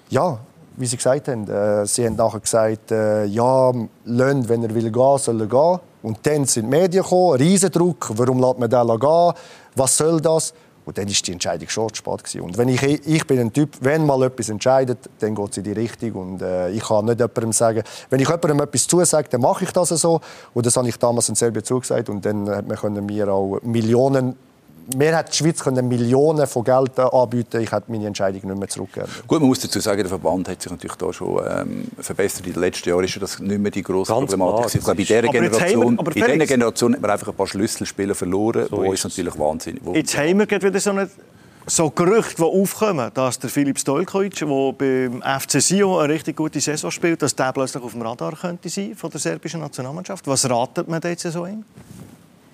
ja, 0.10 0.38
wie 0.78 0.86
sie 0.86 0.98
gesagt 0.98 1.28
haben, 1.28 1.50
äh, 1.50 1.86
sie 1.88 2.06
haben 2.06 2.16
nachher 2.16 2.40
gesagt, 2.40 2.92
äh, 2.92 3.26
ja, 3.26 3.72
Lönn, 4.06 4.48
wenn 4.48 4.64
er 4.64 4.76
will 4.76 4.92
gehen, 4.92 5.18
soll 5.18 5.42
er 5.42 5.48
gehen. 5.48 5.80
Und 6.04 6.20
dann 6.24 6.46
sind 6.46 6.66
die 6.66 6.70
Medien 6.70 7.04
gekommen, 7.04 7.38
Riesendruck, 7.38 8.12
warum 8.16 8.40
lässt 8.40 8.60
man 8.60 8.70
den 8.70 9.00
gehen, 9.00 9.34
was 9.76 9.98
soll 9.98 10.22
das? 10.22 10.54
Und 10.92 10.98
dann 10.98 11.08
war 11.08 11.14
die 11.26 11.32
Entscheidung 11.32 11.70
schon 11.70 11.88
zu 11.94 11.96
spät. 11.96 12.42
Und 12.42 12.58
wenn 12.58 12.68
ich, 12.68 12.84
ich 12.84 13.26
bin 13.26 13.40
ein 13.40 13.54
Typ, 13.54 13.78
wenn 13.80 14.06
mal 14.06 14.24
etwas 14.24 14.50
entscheidet, 14.50 15.10
dann 15.20 15.34
geht 15.36 15.52
es 15.52 15.58
in 15.58 15.64
die 15.64 15.72
Richtung. 15.72 16.12
Und 16.16 16.42
äh, 16.42 16.70
ich 16.72 16.84
kann 16.84 17.06
nicht 17.06 17.18
jemandem 17.18 17.54
sagen, 17.54 17.82
wenn 18.10 18.20
ich 18.20 18.28
jemandem 18.28 18.60
etwas 18.60 18.88
zusage, 18.88 19.30
dann 19.30 19.40
mache 19.40 19.64
ich 19.64 19.72
das 19.72 19.88
so. 19.88 20.20
Und 20.54 20.66
das 20.66 20.76
habe 20.76 20.90
ich 20.90 20.98
damals 20.98 21.30
in 21.30 21.36
Serbien 21.36 21.64
zugesagt. 21.64 22.10
Und 22.10 22.26
dann 22.26 22.44
man 22.92 23.06
mir 23.06 23.30
auch 23.30 23.62
Millionen 23.62 24.36
mir 24.96 25.16
hat 25.16 25.32
die 25.32 25.38
Schweiz 25.38 25.60
können 25.60 25.88
Millionen 25.88 26.48
von 26.48 26.64
Geld 26.64 27.00
anbieten. 27.00 27.62
Ich 27.62 27.72
hätte 27.72 27.92
meine 27.92 28.08
Entscheidung 28.08 28.42
nicht 28.50 28.60
mehr 28.60 28.68
zurückgegeben. 28.68 29.12
Gut, 29.28 29.40
man 29.40 29.48
muss 29.48 29.60
dazu 29.60 29.80
sagen, 29.80 30.00
der 30.00 30.10
Verband 30.10 30.48
hat 30.50 30.62
sich 30.62 30.72
natürlich 30.72 30.96
da 30.96 31.14
schon 31.14 31.42
ähm, 31.48 31.88
verbessert. 32.00 32.46
In 32.48 32.54
den 32.54 32.62
letzten 32.62 32.90
Jahren 32.90 33.04
ist 33.04 33.22
das 33.22 33.40
nicht 33.40 33.60
mehr 33.60 33.72
die 33.72 33.84
grosse 33.84 34.12
Ganz 34.12 34.32
Problematik. 34.32 34.76
Ich 34.76 34.84
glaube, 34.84 35.02
in 35.02 35.08
dieser 35.08 35.22
Generation, 35.22 35.98
wir, 35.98 36.16
in 36.16 36.34
dieser 36.34 36.46
Generation 36.46 36.94
hat 36.94 37.02
man 37.02 37.12
einfach 37.12 37.28
ein 37.28 37.34
paar 37.36 37.48
Schlüsselspieler 37.48 38.16
verloren, 38.16 38.68
so 38.70 38.78
wo 38.78 38.94
ist 38.94 39.04
natürlich 39.04 39.38
wahnsinnig. 39.38 39.82
Wo 39.84 39.94
Jetzt 39.94 40.18
haben 40.18 40.40
wir 40.40 40.50
wieder 40.50 40.80
so 40.80 40.90
eine 40.90 41.10
so 41.68 41.90
Gerüchte, 41.90 42.38
die 42.38 42.44
aufkommen, 42.44 43.12
dass 43.14 43.40
der 43.40 43.50
Filip 43.50 43.80
Stojkovic, 43.80 44.36
der 44.36 44.74
beim 44.74 45.22
FC 45.22 45.62
Sion 45.62 46.00
eine 46.00 46.14
richtig 46.14 46.36
gute 46.36 46.60
Saison 46.60 46.92
spielt, 46.92 47.22
dass 47.22 47.36
der 47.36 47.54
plötzlich 47.54 47.84
auf 47.84 47.92
dem 47.92 48.02
Radar 48.02 48.36
könnte 48.36 48.68
sein 48.70 48.96
von 48.96 49.12
der 49.12 49.20
serbischen 49.20 49.62
Nationalmannschaft. 49.62 50.28
Was 50.28 50.50
ratet 50.50 50.88
man 50.88 51.02
jetzt 51.04 51.24
so 51.24 51.46
ihm? 51.46 51.64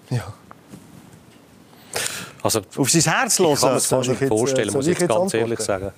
Ja. 0.09 0.33
Also, 2.55 2.61
auf 2.77 2.89
sein 2.89 3.01
Herz 3.01 3.39
hören? 3.39 3.53
Ich 3.53 3.59
kann 3.59 3.69
mir 3.69 3.75
das 3.75 3.85
fast 3.87 4.09
nicht 4.09 4.23
vorstellen, 4.25 4.73
muss 4.73 4.87
ich 4.87 4.99
jetzt 4.99 5.09
ganz 5.09 5.33
ehrlich 5.33 5.59
sagen. 5.59 5.91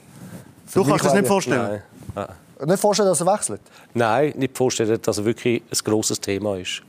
Du 0.73 0.83
kannst 0.83 1.05
das 1.05 1.13
nicht 1.13 1.27
vorstellen? 1.27 1.81
Nein. 2.15 2.27
Nicht 2.65 2.79
vorstellen, 2.79 3.09
dass 3.09 3.21
er 3.21 3.27
wechselt? 3.27 3.61
Nein, 3.93 4.33
nicht 4.35 4.57
vorstellen, 4.57 4.99
dass 5.01 5.17
er 5.19 5.25
wirklich 5.25 5.61
ein 5.61 5.77
grosses 5.83 6.19
Thema 6.19 6.57
ist. 6.57 6.81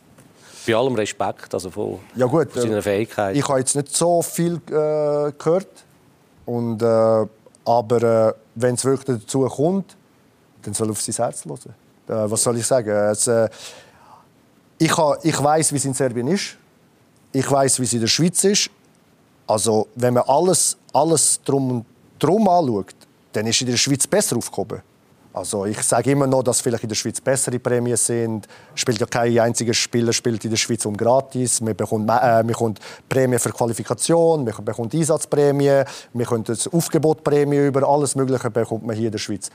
Bei 0.66 0.74
allem 0.74 0.94
Respekt 0.94 1.52
also 1.54 1.70
von, 1.70 1.98
ja 2.16 2.26
gut, 2.26 2.50
von 2.50 2.62
seiner 2.62 2.82
Fähigkeit. 2.82 3.36
Ich 3.36 3.46
habe 3.46 3.58
jetzt 3.58 3.76
nicht 3.76 3.94
so 3.94 4.22
viel 4.22 4.54
äh, 4.54 5.32
gehört. 5.38 5.68
Und, 6.46 6.82
äh, 6.82 7.26
aber 7.64 8.02
äh, 8.02 8.32
wenn 8.54 8.74
es 8.74 8.84
wirklich 8.84 9.20
dazu 9.20 9.46
kommt, 9.46 9.94
dann 10.62 10.74
soll 10.74 10.88
er 10.88 10.92
auf 10.92 11.00
sein 11.00 11.14
Herz 11.14 11.44
hören. 11.44 11.74
Äh, 12.08 12.30
was 12.30 12.42
soll 12.42 12.56
ich 12.56 12.66
sagen? 12.66 12.90
Es, 12.90 13.26
äh, 13.26 13.48
ich, 14.78 14.92
ich 15.22 15.42
weiß, 15.42 15.72
wie 15.72 15.76
es 15.76 15.84
in 15.84 15.94
Serbien 15.94 16.28
ist. 16.28 16.56
Ich 17.32 17.48
weiß, 17.48 17.78
wie 17.78 17.84
es 17.84 17.92
in 17.92 18.00
der 18.00 18.08
Schweiz 18.08 18.42
ist. 18.44 18.70
Also, 19.50 19.88
wenn 19.96 20.14
man 20.14 20.22
alles, 20.28 20.76
alles 20.92 21.40
drum, 21.42 21.84
drum 22.20 22.48
anschaut, 22.48 22.94
dann 23.32 23.48
ist 23.48 23.60
in 23.60 23.66
der 23.66 23.76
Schweiz 23.76 24.06
besser 24.06 24.36
aufgehoben. 24.36 24.80
Also 25.32 25.64
ich 25.64 25.82
sage 25.82 26.12
immer 26.12 26.28
noch, 26.28 26.44
dass 26.44 26.60
vielleicht 26.60 26.84
in 26.84 26.88
der 26.88 26.94
Schweiz 26.94 27.20
bessere 27.20 27.58
Prämien 27.58 27.96
sind. 27.96 28.46
Spielt 28.76 29.00
ja 29.00 29.06
kein 29.06 29.36
einziger 29.40 29.74
Spieler 29.74 30.12
spielt 30.12 30.44
in 30.44 30.50
der 30.50 30.56
Schweiz 30.56 30.86
um 30.86 30.96
gratis. 30.96 31.60
Man 31.60 31.74
bekommt, 31.74 32.08
äh, 32.08 32.12
man 32.12 32.46
bekommt 32.46 32.78
Prämie 33.08 33.38
für 33.40 33.50
Qualifikation, 33.50 34.44
man 34.44 34.64
bekommt 34.64 34.94
Einsatzprämie, 34.94 35.82
man 36.12 36.24
bekommt 36.24 36.48
das 36.48 36.68
Aufgebotprämie 36.72 37.66
über 37.66 37.88
alles 37.88 38.14
Mögliche 38.14 38.50
bekommt 38.50 38.86
man 38.86 38.94
hier 38.94 39.06
in 39.06 39.12
der 39.12 39.18
Schweiz. 39.18 39.50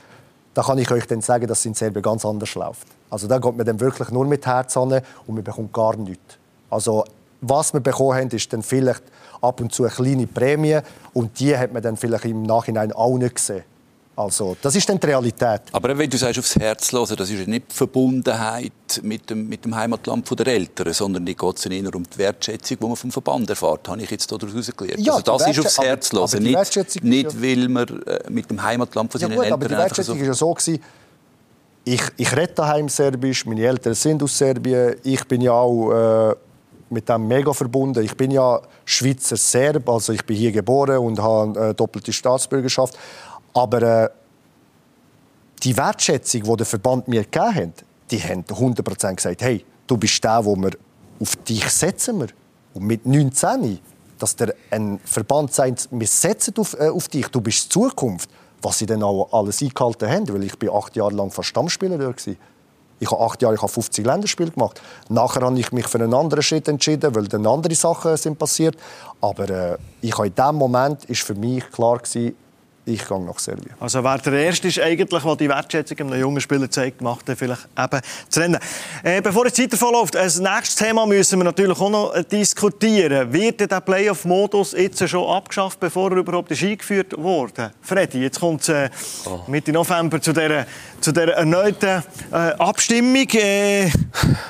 Da 0.52 0.62
kann 0.62 0.76
ich 0.76 0.90
euch 0.90 1.06
dann 1.06 1.22
sagen, 1.22 1.46
dass 1.46 1.60
es 1.60 1.66
in 1.66 1.74
Serbien 1.74 2.02
ganz 2.02 2.24
anders 2.26 2.54
läuft. 2.54 2.86
Also 3.08 3.28
da 3.28 3.38
geht 3.38 3.56
man 3.56 3.64
dann 3.64 3.80
wirklich 3.80 4.10
nur 4.10 4.26
mit 4.26 4.44
Herz 4.44 4.76
an 4.76 4.92
und 4.92 5.34
man 5.34 5.44
bekommt 5.44 5.72
gar 5.72 5.96
nichts. 5.96 6.36
Also 6.68 7.04
was 7.40 7.72
wir 7.72 7.80
bekommen 7.80 8.18
haben, 8.18 8.30
ist 8.30 8.52
dann 8.52 8.62
vielleicht 8.62 9.02
ab 9.40 9.60
und 9.60 9.72
zu 9.72 9.84
eine 9.84 9.92
kleine 9.92 10.26
Prämie 10.26 10.78
und 11.12 11.38
die 11.38 11.56
hat 11.56 11.72
man 11.72 11.82
dann 11.82 11.96
vielleicht 11.96 12.24
im 12.24 12.42
Nachhinein 12.42 12.92
auch 12.92 13.16
nicht 13.16 13.36
gesehen. 13.36 13.64
Also, 14.18 14.56
das 14.62 14.74
ist 14.74 14.88
dann 14.88 14.98
die 14.98 15.06
Realität. 15.08 15.60
Aber 15.72 15.96
wenn 15.96 16.08
du 16.08 16.16
sagst, 16.16 16.38
aufs 16.38 16.56
Herz 16.56 16.90
hören, 16.90 17.16
das 17.16 17.28
ist 17.28 17.46
nicht 17.46 17.70
die 17.70 17.74
Verbundenheit 17.74 18.72
mit 19.02 19.28
dem, 19.28 19.46
mit 19.46 19.62
dem 19.66 19.76
Heimatland 19.76 20.26
der 20.38 20.46
Eltern, 20.46 20.90
sondern 20.94 21.26
die 21.26 21.36
geht 21.36 21.66
eher 21.66 21.94
um 21.94 22.02
die 22.02 22.18
Wertschätzung, 22.18 22.78
die 22.80 22.86
man 22.86 22.96
vom 22.96 23.10
Verband 23.10 23.50
erfahrt, 23.50 23.86
habe 23.88 24.00
ich 24.00 24.10
jetzt 24.10 24.32
daraus 24.32 24.72
gelernt. 24.74 25.00
Ja, 25.00 25.16
also 25.16 25.22
das 25.22 25.48
ist 25.48 25.58
aufs 25.58 25.78
Herz 25.78 26.12
hören, 26.12 26.42
nicht, 26.42 27.04
nicht 27.04 27.32
ja... 27.34 27.42
weil 27.42 27.68
man 27.68 28.02
äh, 28.06 28.20
mit 28.30 28.50
dem 28.50 28.62
Heimatland 28.62 29.12
von 29.12 29.20
seinen 29.20 29.32
ja, 29.32 29.36
gut, 29.36 29.44
Eltern... 29.44 29.60
aber 29.60 29.68
die 29.68 29.76
Wertschätzung 29.76 30.18
war 30.18 30.24
so... 30.24 30.28
ja 30.28 30.34
so, 30.34 30.54
gewesen, 30.54 30.82
ich, 31.84 32.02
ich 32.16 32.34
rede 32.34 32.54
daheim 32.54 32.88
Serbisch, 32.88 33.44
meine 33.44 33.66
Eltern 33.66 33.94
sind 33.94 34.22
aus 34.22 34.38
Serbien, 34.38 34.96
ich 35.02 35.26
bin 35.26 35.42
ja 35.42 35.52
auch... 35.52 36.30
Äh, 36.30 36.36
mit 36.90 37.08
dem 37.08 37.26
mega 37.26 37.52
verbunden. 37.52 38.04
Ich 38.04 38.16
bin 38.16 38.30
ja 38.30 38.60
Schweizer 38.84 39.36
Serb, 39.36 39.88
also 39.88 40.12
ich 40.12 40.24
bin 40.24 40.36
hier 40.36 40.52
geboren 40.52 40.98
und 40.98 41.20
habe 41.20 41.60
eine 41.60 41.74
doppelte 41.74 42.12
Staatsbürgerschaft. 42.12 42.96
Aber 43.54 43.82
äh, 43.82 44.08
die 45.62 45.76
Wertschätzung, 45.76 46.42
die 46.42 46.56
der 46.56 46.66
Verband 46.66 47.08
mir 47.08 47.24
gegeben 47.24 47.54
hat, 47.54 47.84
die 48.10 48.22
haben 48.22 48.42
100% 48.42 49.14
gesagt, 49.16 49.42
hey, 49.42 49.64
du 49.86 49.96
bist 49.96 50.22
der, 50.22 50.44
wo 50.44 50.54
wir 50.56 50.70
auf 51.20 51.36
dich 51.36 51.68
setzen 51.68 52.20
wir. 52.20 52.28
Und 52.74 52.84
mit 52.84 53.06
19, 53.06 53.78
dass 54.18 54.36
der 54.36 54.54
ein 54.70 55.00
Verband 55.04 55.52
sagt, 55.52 55.88
wir 55.90 56.06
setzen 56.06 56.54
auf, 56.58 56.74
äh, 56.78 56.88
auf 56.88 57.08
dich, 57.08 57.28
du 57.28 57.40
bist 57.40 57.64
die 57.64 57.68
Zukunft, 57.70 58.30
was 58.62 58.78
sie 58.78 58.86
dann 58.86 59.02
auch 59.02 59.32
alles 59.32 59.62
eingehalten 59.62 60.08
haben, 60.08 60.28
weil 60.28 60.44
ich 60.44 60.58
bin 60.58 60.70
acht 60.70 60.96
Jahre 60.96 61.14
lang 61.14 61.30
fast 61.30 61.48
Stammspieler 61.48 61.98
war. 61.98 62.14
Ich 62.98 63.10
habe 63.10 63.22
acht 63.22 63.42
Jahre, 63.42 63.54
ich 63.54 63.62
habe 63.62 63.72
50 63.72 64.06
Länderspiele 64.06 64.50
gemacht. 64.50 64.80
Nachher 65.08 65.42
habe 65.42 65.58
ich 65.58 65.70
mich 65.72 65.86
für 65.86 65.98
einen 65.98 66.14
anderen 66.14 66.42
Schritt 66.42 66.68
entschieden, 66.68 67.14
weil 67.14 67.24
dann 67.24 67.46
andere 67.46 67.74
Sachen 67.74 68.16
sind 68.16 68.38
passiert. 68.38 68.76
Aber 69.20 69.48
äh, 69.50 69.76
ich 70.00 70.16
habe 70.16 70.28
in 70.28 70.34
dem 70.34 70.54
Moment 70.54 71.04
ist 71.06 71.22
für 71.22 71.34
mich 71.34 71.68
klar 71.70 71.98
gewesen, 71.98 72.34
ich 72.86 73.06
gehe 73.06 73.20
nach 73.20 73.38
Serbien. 73.38 73.74
Also 73.80 74.02
wer 74.02 74.18
der 74.18 74.32
Erste 74.32 74.68
ist, 74.68 74.78
eigentlich, 74.78 75.22
der 75.22 75.36
die 75.36 75.48
Wertschätzung 75.48 75.98
einem 75.98 76.20
jungen 76.20 76.40
Spieler 76.40 76.70
zeigt, 76.70 77.00
macht 77.00 77.28
er 77.28 77.36
vielleicht 77.36 77.66
eben 77.76 78.00
zu 78.28 78.40
rennen. 78.40 78.60
Äh, 79.02 79.20
bevor 79.20 79.44
die 79.44 79.52
Zeit 79.52 79.74
verläuft, 79.74 80.14
als 80.14 80.38
nächstes 80.38 80.76
Thema 80.76 81.04
müssen 81.04 81.40
wir 81.40 81.44
natürlich 81.44 81.78
auch 81.80 81.90
noch 81.90 82.22
diskutieren. 82.22 83.32
Wird 83.32 83.68
der 83.68 83.80
Playoff-Modus 83.80 84.72
jetzt 84.72 85.06
schon 85.08 85.28
abgeschafft, 85.28 85.80
bevor 85.80 86.12
er 86.12 86.18
überhaupt 86.18 86.52
ist 86.52 86.62
eingeführt 86.62 87.12
wurde? 87.18 87.72
Freddy, 87.82 88.20
jetzt 88.20 88.38
kommt 88.38 88.62
es 88.62 88.68
äh, 88.68 88.88
oh. 89.26 89.40
Mitte 89.48 89.72
November 89.72 90.20
zu 90.22 90.32
dieser, 90.32 90.64
zu 91.00 91.12
dieser 91.12 91.34
erneuten 91.34 92.02
äh, 92.32 92.34
Abstimmung. 92.34 93.28
Äh, 93.32 93.90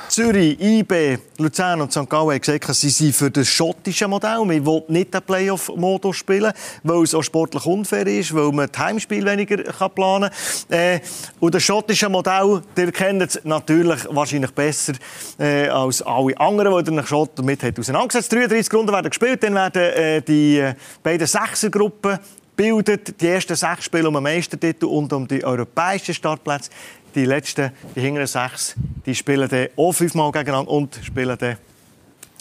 Zürich, 0.09 0.59
IB, 0.61 1.18
Luzern 1.38 1.82
und 1.82 1.92
St. 1.92 2.09
Gallen 2.09 2.30
haben 2.30 2.40
gesagt, 2.40 2.74
sie 2.74 2.88
sind 2.88 3.14
für 3.14 3.30
das 3.30 3.48
schottische 3.48 4.09
Modell. 4.09 4.48
Wir 4.48 4.64
wollen 4.64 4.85
nicht 4.88 5.12
den 5.12 5.20
Playoff-Modus 5.20 6.16
spielen, 6.16 6.52
weil 6.82 7.02
es 7.02 7.14
auch 7.14 7.22
sportlich 7.22 7.66
unfair 7.66 8.06
ist 8.06 8.35
weil 8.35 8.50
man 8.52 8.68
das 8.72 8.82
Heimspiel 8.82 9.24
weniger 9.26 9.62
kann 9.62 9.90
planen 9.90 10.30
kann. 10.30 10.78
Äh, 10.78 11.00
und 11.40 11.54
das 11.54 11.62
schottische 11.62 12.09
Modell, 12.09 12.62
ihr 12.78 12.92
kennt 12.92 13.22
es 13.22 13.40
natürlich 13.44 14.06
wahrscheinlich 14.11 14.52
besser 14.52 14.94
äh, 15.38 15.68
als 15.68 16.00
alle 16.02 16.38
anderen, 16.40 16.85
die 16.85 16.94
ihr 16.94 17.06
Schott 17.06 17.32
damit 17.35 17.62
hat 17.62 17.78
auseinandergesetzt. 17.78 18.32
33 18.32 18.72
Runden 18.72 18.92
werden 18.92 19.11
gespielt, 19.11 19.42
dann 19.42 19.54
werden 19.54 19.82
äh, 19.82 20.22
die 20.22 20.59
äh, 20.59 20.74
beiden 21.02 21.26
Sechsergruppen 21.26 22.18
bildet 22.57 23.21
die 23.21 23.29
ersten 23.29 23.55
sechs 23.55 23.85
Spiele 23.85 24.09
um 24.09 24.14
den 24.14 24.23
Meistertitel 24.23 24.87
und 24.87 25.12
um 25.12 25.29
die 25.29 25.45
europäischen 25.45 26.14
Startplätze. 26.14 26.71
Die 27.14 27.25
letzten, 27.25 27.71
die 27.95 28.01
hinteren 28.01 28.27
sechs, 28.27 28.75
die 29.05 29.14
spielen 29.14 29.49
dann 29.49 29.69
auch 29.77 29.92
fünfmal 29.92 30.33
gegeneinander 30.33 30.71
und 30.71 30.99
spielen 31.03 31.37
dann 31.38 31.57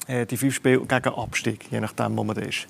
äh, 0.08 0.26
die 0.26 0.38
fünf 0.38 0.56
Spiele 0.56 0.80
gegen 0.80 1.10
Abstieg, 1.10 1.66
je 1.72 1.80
nachdem, 1.80 2.18
wo 2.18 2.24
man 2.24 2.38
ist. 2.38 2.68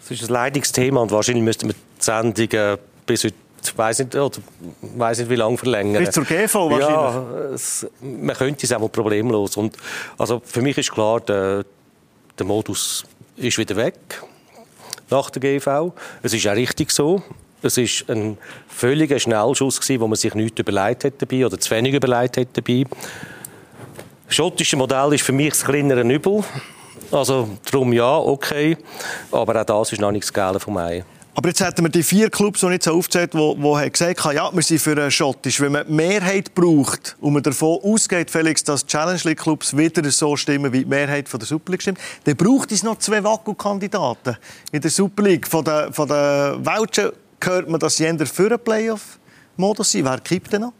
Das 0.00 0.10
ist 0.10 0.28
ein 0.28 0.32
Leidigungsthema 0.32 1.00
und 1.00 1.10
wahrscheinlich 1.10 1.44
müsste 1.44 1.66
man 1.66 1.74
die 1.74 2.02
Sendung 2.04 2.50
äh, 2.58 2.78
bis 3.06 3.24
heute 3.24 3.34
ich 3.60 3.76
weiß 3.76 3.98
nicht, 3.98 4.14
oder, 4.14 4.38
nicht, 5.18 5.30
wie 5.30 5.34
lange 5.34 5.58
verlängern. 5.58 6.04
Bis 6.04 6.14
zur 6.14 6.24
GV 6.24 6.70
wahrscheinlich? 6.70 6.88
Ja, 6.88 7.54
es, 7.54 7.86
man 8.00 8.36
könnte 8.36 8.64
es 8.64 8.72
auch 8.72 8.88
problemlos. 8.88 9.56
Und, 9.56 9.76
also 10.16 10.40
für 10.44 10.62
mich 10.62 10.78
ist 10.78 10.92
klar, 10.92 11.20
der, 11.20 11.64
der 12.38 12.46
Modus 12.46 13.04
ist 13.36 13.58
wieder 13.58 13.74
weg 13.74 14.22
nach 15.10 15.30
der 15.30 15.40
GV. 15.40 15.92
Es 16.22 16.32
ist 16.32 16.46
auch 16.46 16.54
richtig 16.54 16.90
so. 16.90 17.22
Es 17.62 17.76
war 17.76 18.14
ein 18.14 18.38
völliger 18.68 19.18
Schnellschuss, 19.18 19.80
gewesen, 19.80 20.00
wo 20.00 20.06
man 20.06 20.16
sich 20.16 20.34
nichts 20.34 20.60
überlegt 20.60 21.04
hat 21.04 21.14
dabei 21.18 21.44
oder 21.44 21.58
zu 21.58 21.70
wenig 21.72 21.94
überlegt 21.94 22.36
hat 22.36 22.48
dabei. 22.52 22.84
Das 24.26 24.36
schottische 24.36 24.76
Modell 24.76 25.14
ist 25.14 25.24
für 25.24 25.32
mich 25.32 25.50
das 25.50 25.64
kleinere 25.64 26.02
Übel. 26.02 26.44
Also 27.10 27.48
darum 27.70 27.92
ja, 27.92 28.16
okay. 28.16 28.76
Aber 29.32 29.60
auch 29.60 29.64
das 29.64 29.92
ist 29.92 30.00
noch 30.00 30.12
nicht 30.12 30.36
das 30.36 30.62
vom 30.62 30.76
Ei. 30.76 31.04
Aber 31.38 31.50
jetzt 31.50 31.60
hätten 31.60 31.84
wir 31.84 31.88
die 31.88 32.02
vier 32.02 32.30
Clubs, 32.30 32.62
die 32.62 32.66
jetzt 32.66 32.86
so 32.86 32.94
aufgezählt 32.94 33.32
haben, 33.32 33.62
die, 33.62 33.90
gesagt 33.92 34.24
haben, 34.24 34.34
ja, 34.34 34.50
wir 34.52 34.60
sind 34.60 34.80
für 34.80 34.90
einen 34.90 35.08
Schottisch. 35.08 35.60
Wenn 35.60 35.70
man 35.70 35.88
Mehrheit 35.88 36.52
braucht 36.52 37.16
und 37.20 37.32
man 37.32 37.44
davon 37.44 37.78
ausgeht, 37.80 38.28
Felix, 38.28 38.64
dass 38.64 38.84
Challenge 38.84 39.20
League 39.22 39.38
Clubs 39.38 39.76
wieder 39.76 40.10
so 40.10 40.34
stimmen, 40.34 40.72
wie 40.72 40.80
die 40.80 40.84
Mehrheit 40.84 41.28
von 41.28 41.38
der 41.38 41.46
Super 41.46 41.70
League 41.70 41.82
stimmt, 41.82 42.00
dann 42.24 42.36
braucht 42.36 42.72
es 42.72 42.82
noch 42.82 42.98
zwei 42.98 43.22
Wackelkandidaten 43.22 44.36
in 44.72 44.80
der 44.80 44.90
Super 44.90 45.22
League. 45.22 45.46
Von 45.46 45.64
den, 45.64 45.92
von 45.92 46.08
den 46.08 46.66
Welchen 46.66 47.12
hört 47.40 47.68
man, 47.68 47.78
dass 47.78 47.98
sie 47.98 48.12
für 48.26 48.46
einen 48.46 48.58
Playoff 48.58 49.20
Modus 49.56 49.92
sein? 49.92 50.06
Wer 50.06 50.18
kippt 50.18 50.52
denn 50.52 50.62
noch? 50.62 50.72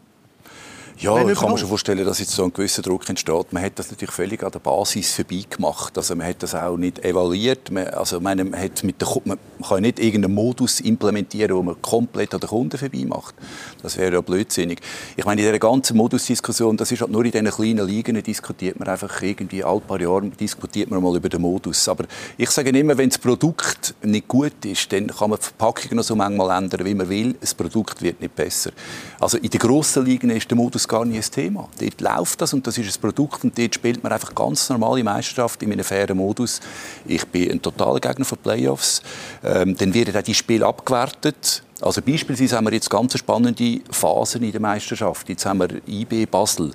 Ja, 1.01 1.17
ich 1.25 1.39
kann 1.39 1.49
mir 1.51 1.57
schon 1.57 1.69
vorstellen, 1.69 2.03
dass 2.03 2.19
jetzt 2.19 2.31
so 2.31 2.43
ein 2.43 2.51
gewisser 2.51 2.81
Druck 2.81 3.07
entsteht. 3.07 3.53
Man 3.53 3.63
hat 3.63 3.79
das 3.79 3.89
natürlich 3.89 4.13
völlig 4.13 4.43
an 4.43 4.51
der 4.51 4.59
Basis 4.59 5.13
vorbei 5.13 5.45
gemacht. 5.49 5.97
Also 5.97 6.13
man 6.13 6.27
hat 6.27 6.43
das 6.43 6.53
auch 6.53 6.75
nicht 6.75 6.99
evaluiert. 7.05 7.71
Man, 7.71 7.87
also 7.87 8.19
meine, 8.19 8.43
man, 8.43 8.59
hat 8.59 8.83
mit 8.83 8.99
der, 8.99 9.07
man 9.23 9.37
kann 9.65 9.81
nicht 9.81 9.97
irgendeinen 9.97 10.35
Modus 10.35 10.81
implementieren, 10.81 11.55
wo 11.55 11.63
man 11.63 11.81
komplett 11.81 12.33
an 12.33 12.41
den 12.41 12.49
Kunden 12.49 12.77
vorbei 12.77 13.05
macht. 13.07 13.33
Das 13.81 13.97
wäre 13.97 14.15
ja 14.15 14.19
blödsinnig. 14.19 14.81
Ich 15.15 15.23
meine, 15.23 15.39
in 15.39 15.47
dieser 15.47 15.59
ganzen 15.59 15.95
Modusdiskussion, 15.95 16.75
das 16.75 16.91
ist 16.91 16.99
halt 16.99 17.11
nur 17.11 17.23
in 17.23 17.31
diesen 17.31 17.49
kleinen 17.49 17.87
Ligen, 17.87 18.21
diskutiert 18.21 18.77
man 18.77 18.89
einfach 18.89 19.21
irgendwie 19.21 19.63
alle 19.63 19.79
paar 19.79 20.01
Jahre 20.01 20.27
diskutiert 20.27 20.91
man 20.91 21.01
mal 21.01 21.15
über 21.15 21.29
den 21.29 21.41
Modus. 21.41 21.87
Aber 21.87 22.03
ich 22.37 22.49
sage 22.49 22.77
immer, 22.77 22.97
wenn 22.97 23.07
das 23.07 23.19
Produkt 23.19 23.95
nicht 24.03 24.27
gut 24.27 24.65
ist, 24.65 24.91
dann 24.91 25.07
kann 25.07 25.29
man 25.29 25.39
die 25.39 25.45
Verpackung 25.45 25.95
noch 25.95 26.03
so 26.03 26.17
manchmal 26.17 26.61
ändern, 26.61 26.85
wie 26.85 26.93
man 26.93 27.07
will. 27.07 27.35
Das 27.39 27.53
Produkt 27.53 28.01
wird 28.01 28.19
nicht 28.19 28.35
besser. 28.35 28.71
Also 29.17 29.37
in 29.37 29.49
den 29.49 29.61
grossen 29.61 30.03
Ligen 30.03 30.29
ist 30.31 30.51
der 30.51 30.57
Modus 30.57 30.88
gar 30.89 31.05
nie 31.05 31.15
ein 31.15 31.21
Thema. 31.21 31.69
Dort 31.79 32.01
läuft 32.01 32.41
das 32.41 32.53
und 32.53 32.67
das 32.67 32.77
ist 32.77 32.97
ein 32.97 33.01
Produkt 33.01 33.45
und 33.45 33.57
dort 33.57 33.75
spielt 33.75 34.03
man 34.03 34.11
einfach 34.11 34.35
ganz 34.35 34.67
normale 34.69 35.01
Meisterschaft 35.03 35.63
in 35.63 35.71
einem 35.71 35.85
fairen 35.85 36.17
Modus. 36.17 36.59
Ich 37.05 37.25
bin 37.27 37.49
ein 37.49 37.61
totaler 37.61 38.01
Gegner 38.01 38.25
von 38.25 38.37
Playoffs. 38.39 39.01
Ähm, 39.41 39.77
dann 39.77 39.93
werden 39.93 40.17
auch 40.17 40.21
die 40.21 40.33
Spiele 40.33 40.65
abgewertet. 40.65 41.63
Also 41.79 42.01
beispielsweise 42.01 42.57
haben 42.57 42.65
wir 42.65 42.73
jetzt 42.73 42.89
ganz 42.89 43.17
spannende 43.17 43.79
Phasen 43.89 44.43
in 44.43 44.51
der 44.51 44.59
Meisterschaft. 44.59 45.29
Jetzt 45.29 45.45
haben 45.45 45.59
wir 45.59 45.69
IB 45.87 46.25
Basel. 46.25 46.71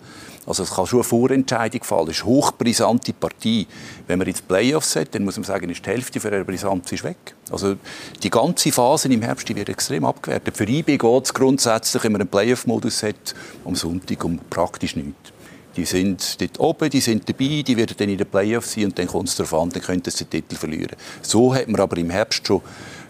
Also 0.46 0.62
es 0.62 0.70
kann 0.70 0.86
schon 0.86 1.00
eine 1.00 1.04
Vorentscheidung 1.04 1.82
fallen. 1.84 2.08
Es 2.08 2.18
ist 2.18 2.22
eine 2.22 2.30
hochbrisante 2.32 3.12
Partie. 3.12 3.66
Wenn 4.06 4.18
man 4.18 4.28
jetzt 4.28 4.46
Playoffs 4.46 4.96
hat, 4.96 5.14
dann 5.14 5.24
muss 5.24 5.36
man 5.36 5.44
sagen, 5.44 5.70
ist 5.70 5.84
die 5.84 5.90
Hälfte 5.90 6.20
für 6.20 6.28
eine 6.28 6.44
Brisanz 6.44 6.92
ist 6.92 7.04
weg. 7.04 7.34
Also 7.50 7.76
die 8.22 8.30
ganze 8.30 8.72
Phase 8.72 9.08
im 9.08 9.22
Herbst 9.22 9.54
wird 9.54 9.68
extrem 9.68 10.04
abgewertet. 10.04 10.56
Für 10.56 10.68
IB 10.68 10.98
geht 10.98 11.24
es 11.24 11.32
grundsätzlich, 11.32 12.04
wenn 12.04 12.12
man 12.12 12.22
einen 12.22 12.30
Playoff-Modus 12.30 13.02
hat, 13.02 13.34
am 13.64 13.74
Sonntag 13.74 14.24
um 14.24 14.38
praktisch 14.50 14.96
nichts. 14.96 15.32
Die 15.76 15.84
sind 15.84 16.40
dort 16.40 16.60
oben, 16.60 16.88
die 16.88 17.00
sind 17.00 17.28
dabei, 17.28 17.62
die 17.66 17.76
werden 17.76 17.96
dann 17.98 18.08
in 18.08 18.18
den 18.18 18.28
Playoffs 18.28 18.74
sein 18.74 18.84
und 18.84 18.98
dann 18.98 19.08
kommt 19.08 19.28
es 19.28 19.36
darauf 19.36 19.54
an, 19.54 19.70
dann 19.70 19.82
könnten 19.82 20.10
sie 20.10 20.24
den 20.24 20.42
Titel 20.42 20.54
verlieren. 20.54 20.96
So 21.20 21.52
hat 21.52 21.66
man 21.68 21.80
aber 21.80 21.96
im 21.96 22.10
Herbst 22.10 22.46
schon 22.46 22.62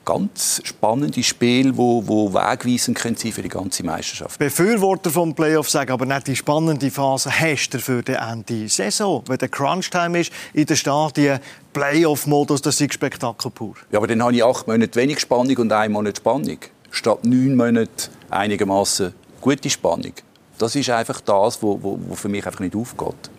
ganz 0.04 0.60
spannende 0.64 1.22
Spiele, 1.22 1.76
wo, 1.76 2.06
wo 2.06 2.32
wegweisend 2.32 2.98
können 2.98 3.16
sein 3.16 3.32
für 3.32 3.42
die 3.42 3.48
ganze 3.48 3.84
Meisterschaft. 3.84 4.38
Befürworter 4.38 5.10
vom 5.10 5.34
Playoff 5.34 5.70
sagen 5.70 5.92
aber 5.92 6.06
nicht 6.06 6.26
die 6.26 6.36
spannende 6.36 6.90
Phase 6.90 7.30
hast 7.30 7.70
du 7.70 7.78
für 7.78 8.02
den 8.02 8.16
Ende 8.16 8.68
Saison, 8.68 9.22
wenn 9.26 9.38
der 9.38 9.48
Crunch-Time 9.48 10.20
ist 10.20 10.32
in 10.52 10.66
den 10.66 10.76
Stadien. 10.76 11.40
Playoff-Modus, 11.72 12.62
das 12.62 12.80
ist 12.80 12.94
Spektakel 12.94 13.50
pur. 13.50 13.74
Ja, 13.90 13.98
aber 13.98 14.06
dann 14.06 14.22
habe 14.22 14.34
ich 14.34 14.44
acht 14.44 14.66
Monate 14.66 14.94
wenig 14.98 15.20
Spannung 15.20 15.56
und 15.56 15.72
einen 15.72 15.92
Monat 15.92 16.18
Spannung. 16.18 16.58
Statt 16.90 17.24
neun 17.24 17.56
Monate 17.56 18.10
einigermaßen 18.30 19.12
gute 19.40 19.68
Spannung. 19.68 20.12
Das 20.58 20.76
ist 20.76 20.88
einfach 20.90 21.20
das, 21.20 21.56
was 21.56 21.62
wo, 21.62 21.98
wo 22.06 22.14
für 22.14 22.28
mich 22.28 22.46
einfach 22.46 22.60
nicht 22.60 22.76
aufgeht. 22.76 23.30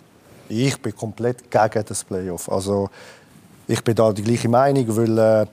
Ich 0.50 0.78
bin 0.80 0.96
komplett 0.96 1.50
gegen 1.50 1.86
das 1.86 2.04
Playoff. 2.04 2.52
Also 2.52 2.90
ich 3.68 3.84
bin 3.84 3.96
da 3.96 4.12
die 4.12 4.22
gleiche 4.22 4.50
Meinung, 4.50 4.86
weil 4.96 5.18
äh, 5.18 5.46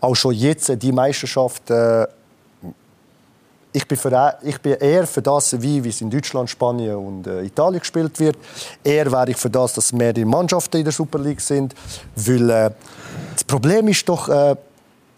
auch 0.00 0.14
schon 0.14 0.34
jetzt 0.34 0.70
die 0.82 0.92
Meisterschaft. 0.92 1.70
Äh, 1.70 2.06
ich 3.72 3.86
bin, 3.86 3.98
für, 3.98 4.38
ich 4.42 4.60
bin 4.60 4.74
eher 4.74 5.06
für 5.06 5.20
das, 5.20 5.60
wie, 5.60 5.82
wie 5.84 5.90
es 5.90 6.00
in 6.00 6.10
Deutschland, 6.10 6.48
Spanien 6.48 6.96
und 6.96 7.26
äh, 7.26 7.42
Italien 7.42 7.80
gespielt 7.80 8.18
wird. 8.18 8.36
Eher 8.82 9.10
wäre 9.12 9.30
ich 9.30 9.36
für 9.36 9.50
das, 9.50 9.74
dass 9.74 9.92
mehrere 9.92 10.24
Mannschaften 10.24 10.78
in 10.78 10.84
der 10.84 10.92
Super 10.92 11.18
League 11.18 11.40
sind. 11.40 11.74
Weil, 12.16 12.50
äh, 12.50 12.70
das 13.34 13.44
Problem 13.44 13.86
ist 13.88 14.08
doch, 14.08 14.28
äh, 14.28 14.56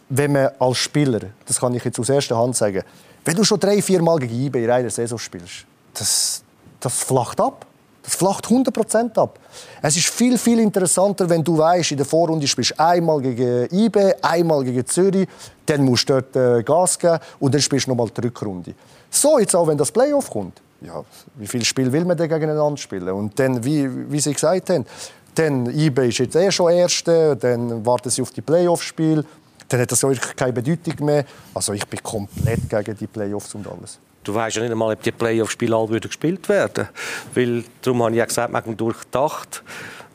wenn 0.09 0.33
man 0.33 0.51
als 0.59 0.79
Spieler, 0.79 1.21
das 1.47 1.61
kann 1.61 1.75
ich 1.75 1.85
jetzt 1.85 1.99
aus 2.01 2.09
erster 2.09 2.37
Hand 2.37 2.57
sagen, 2.57 2.83
wenn 3.25 3.37
du 3.37 3.45
schon 3.45 3.61
drei, 3.61 3.81
vier 3.81 4.03
Mal 4.03 4.19
gegen 4.19 4.35
IB 4.35 4.65
in 4.65 4.71
einer 4.71 4.91
Saison 4.91 5.19
spielst, 5.19 5.65
das, 5.95 6.43
das 6.81 7.05
flacht 7.05 7.41
ab. 7.41 7.67
Das 8.03 8.15
flacht 8.15 8.47
100% 8.47 9.19
ab. 9.19 9.39
Es 9.83 9.97
ist 9.97 10.09
viel, 10.09 10.39
viel 10.39 10.59
interessanter, 10.61 11.29
wenn 11.29 11.45
du 11.45 11.59
weißt, 11.59 11.91
in 11.93 11.97
der 11.99 12.07
Vorrunde 12.07 12.47
spielst 12.47 12.73
du 12.73 12.81
einmal 12.81 13.21
gegen 13.21 13.69
IB, 13.71 14.15
einmal 14.23 14.65
gegen 14.65 14.87
Zürich, 14.87 15.29
dann 15.67 15.85
musst 15.85 16.09
du 16.09 16.15
dort 16.15 16.35
äh, 16.37 16.63
Gas 16.63 16.99
geben 16.99 17.19
und 17.39 17.55
dann 17.55 17.61
spielst 17.61 17.87
du 17.87 17.91
nochmal 17.91 18.09
die 18.09 18.21
Rückrunde. 18.23 18.75
So 19.11 19.39
jetzt 19.39 19.55
auch, 19.55 19.67
wenn 19.67 19.77
das 19.79 19.93
Playoff 19.93 20.31
kommt. 20.31 20.61
Ja, 20.81 21.05
wie 21.35 21.47
viele 21.47 21.65
Spiele 21.65 21.93
will 21.93 22.07
man 22.07 22.17
denn 22.17 22.29
gegeneinander 22.29 22.79
spielen? 22.79 23.11
Und 23.11 23.39
dann, 23.39 23.63
wie, 23.63 24.11
wie 24.11 24.21
Sie 24.21 24.33
gesagt 24.33 24.71
haben, 24.71 24.87
dann 25.35 25.67
IB 25.67 26.09
ist 26.09 26.19
jetzt 26.19 26.37
eh 26.37 26.51
schon 26.51 26.73
Erste, 26.73 27.37
dann 27.37 27.85
warten 27.85 28.11
sie 28.11 28.23
auf 28.23 28.31
die 28.31 28.41
Playoff-Spiele, 28.41 29.25
dann 29.69 29.81
hat 29.81 29.93
das 29.93 30.03
wirklich 30.03 30.35
keine 30.35 30.53
Bedeutung 30.53 31.05
mehr. 31.05 31.25
Also 31.55 31.73
ich 31.73 31.87
bin 31.87 32.03
komplett 32.03 32.69
gegen 32.69 32.97
die 32.97 33.07
Playoffs 33.07 33.55
und 33.55 33.67
alles. 33.67 33.99
Du 34.23 34.35
weißt 34.35 34.57
ja 34.57 34.63
nicht 34.63 34.73
einmal, 34.73 34.93
ob 34.93 35.03
die 35.03 35.13
Playoff-Spiele 35.13 35.75
alle 35.75 36.01
gespielt 36.01 36.49
werden 36.49 36.89
Weil, 37.35 37.65
darum 37.83 38.03
habe 38.03 38.13
ich 38.13 38.19
ja 38.19 38.27
gesagt, 38.27 38.53
man 38.53 38.77
durchdacht. 38.77 39.63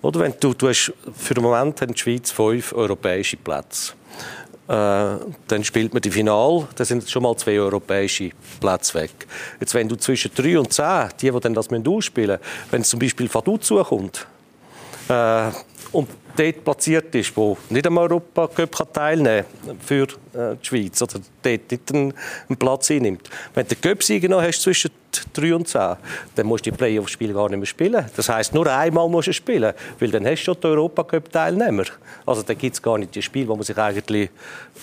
Oder 0.02 0.20
wenn 0.20 0.34
du, 0.40 0.54
du 0.54 0.70
hast 0.70 0.94
für 1.18 1.34
den 1.34 1.44
Moment 1.44 1.82
in 1.82 1.88
der 1.88 1.98
Schweiz 1.98 2.32
fünf 2.32 2.74
europäische 2.74 3.38
Plätze. 3.38 3.94
Äh, 4.68 5.18
dann 5.48 5.64
spielt 5.64 5.94
man 5.94 6.02
die 6.02 6.12
Final, 6.12 6.68
da 6.76 6.86
sind 6.86 7.08
schon 7.10 7.24
mal 7.24 7.36
zwei 7.38 7.60
europäische 7.60 8.32
Plätze 8.60 8.96
weg. 8.96 9.12
Jetzt, 9.60 9.74
wenn 9.74 9.88
du 9.88 9.96
zwischen 9.96 10.32
drei 10.34 10.58
und 10.58 10.74
zehn, 10.74 11.10
die, 11.22 11.32
die 11.32 11.40
dann 11.40 11.54
das 11.54 11.70
ausspielen 11.70 12.40
müssen, 12.40 12.72
wenn 12.72 12.82
es 12.82 12.90
zum 12.90 13.00
Beispiel 13.00 13.30
Fadu 13.30 13.58
zukommt, 13.58 14.26
äh, 15.08 15.52
und 15.92 16.10
dort 16.36 16.64
platziert 16.64 17.14
ist, 17.16 17.36
wo 17.36 17.58
nicht 17.70 17.86
am 17.88 17.98
Europacup 17.98 18.94
teilnehmen 18.94 19.46
kann 19.66 19.80
für 19.80 20.04
äh, 20.04 20.56
die 20.62 20.66
Schweiz 20.66 21.02
oder 21.02 21.20
dort 21.42 21.72
nicht 21.72 21.94
einen, 21.94 22.14
Platz 22.60 22.92
einnimmt. 22.92 23.30
Wenn 23.54 23.68
du 23.68 23.76
den 23.76 23.82
Cup-Sieger 23.82 24.30
noch 24.30 24.42
hast 24.42 24.62
zwischen 24.62 24.92
3 25.34 25.56
und 25.56 25.68
10, 25.68 25.96
dann 26.36 26.46
musst 26.46 26.66
du 26.66 26.72
die 26.72 26.78
Playoff-Spiele 26.78 27.34
gar 27.34 27.50
nicht 27.50 27.58
mehr 27.58 27.66
spielen. 27.66 28.06
Das 28.16 28.30
heisst, 28.30 28.54
nur 28.54 28.68
einmal 28.68 29.08
musst 29.08 29.28
du 29.28 29.34
spielen, 29.34 29.74
weil 30.00 30.12
dann 30.12 30.26
hast 30.26 30.42
du 30.42 30.46
schon 30.46 30.62
den 30.62 30.72
Europacup-Teilnehmer. 30.72 31.86
Also 32.26 32.42
dann 32.42 32.58
gibt 32.58 32.76
es 32.76 32.82
gar 32.82 32.98
nicht 32.98 33.16
die 33.16 33.22
Spiele, 33.22 33.46
die 33.46 33.52
man 33.52 33.64
sich 33.64 33.78
eigentlich 33.78 34.30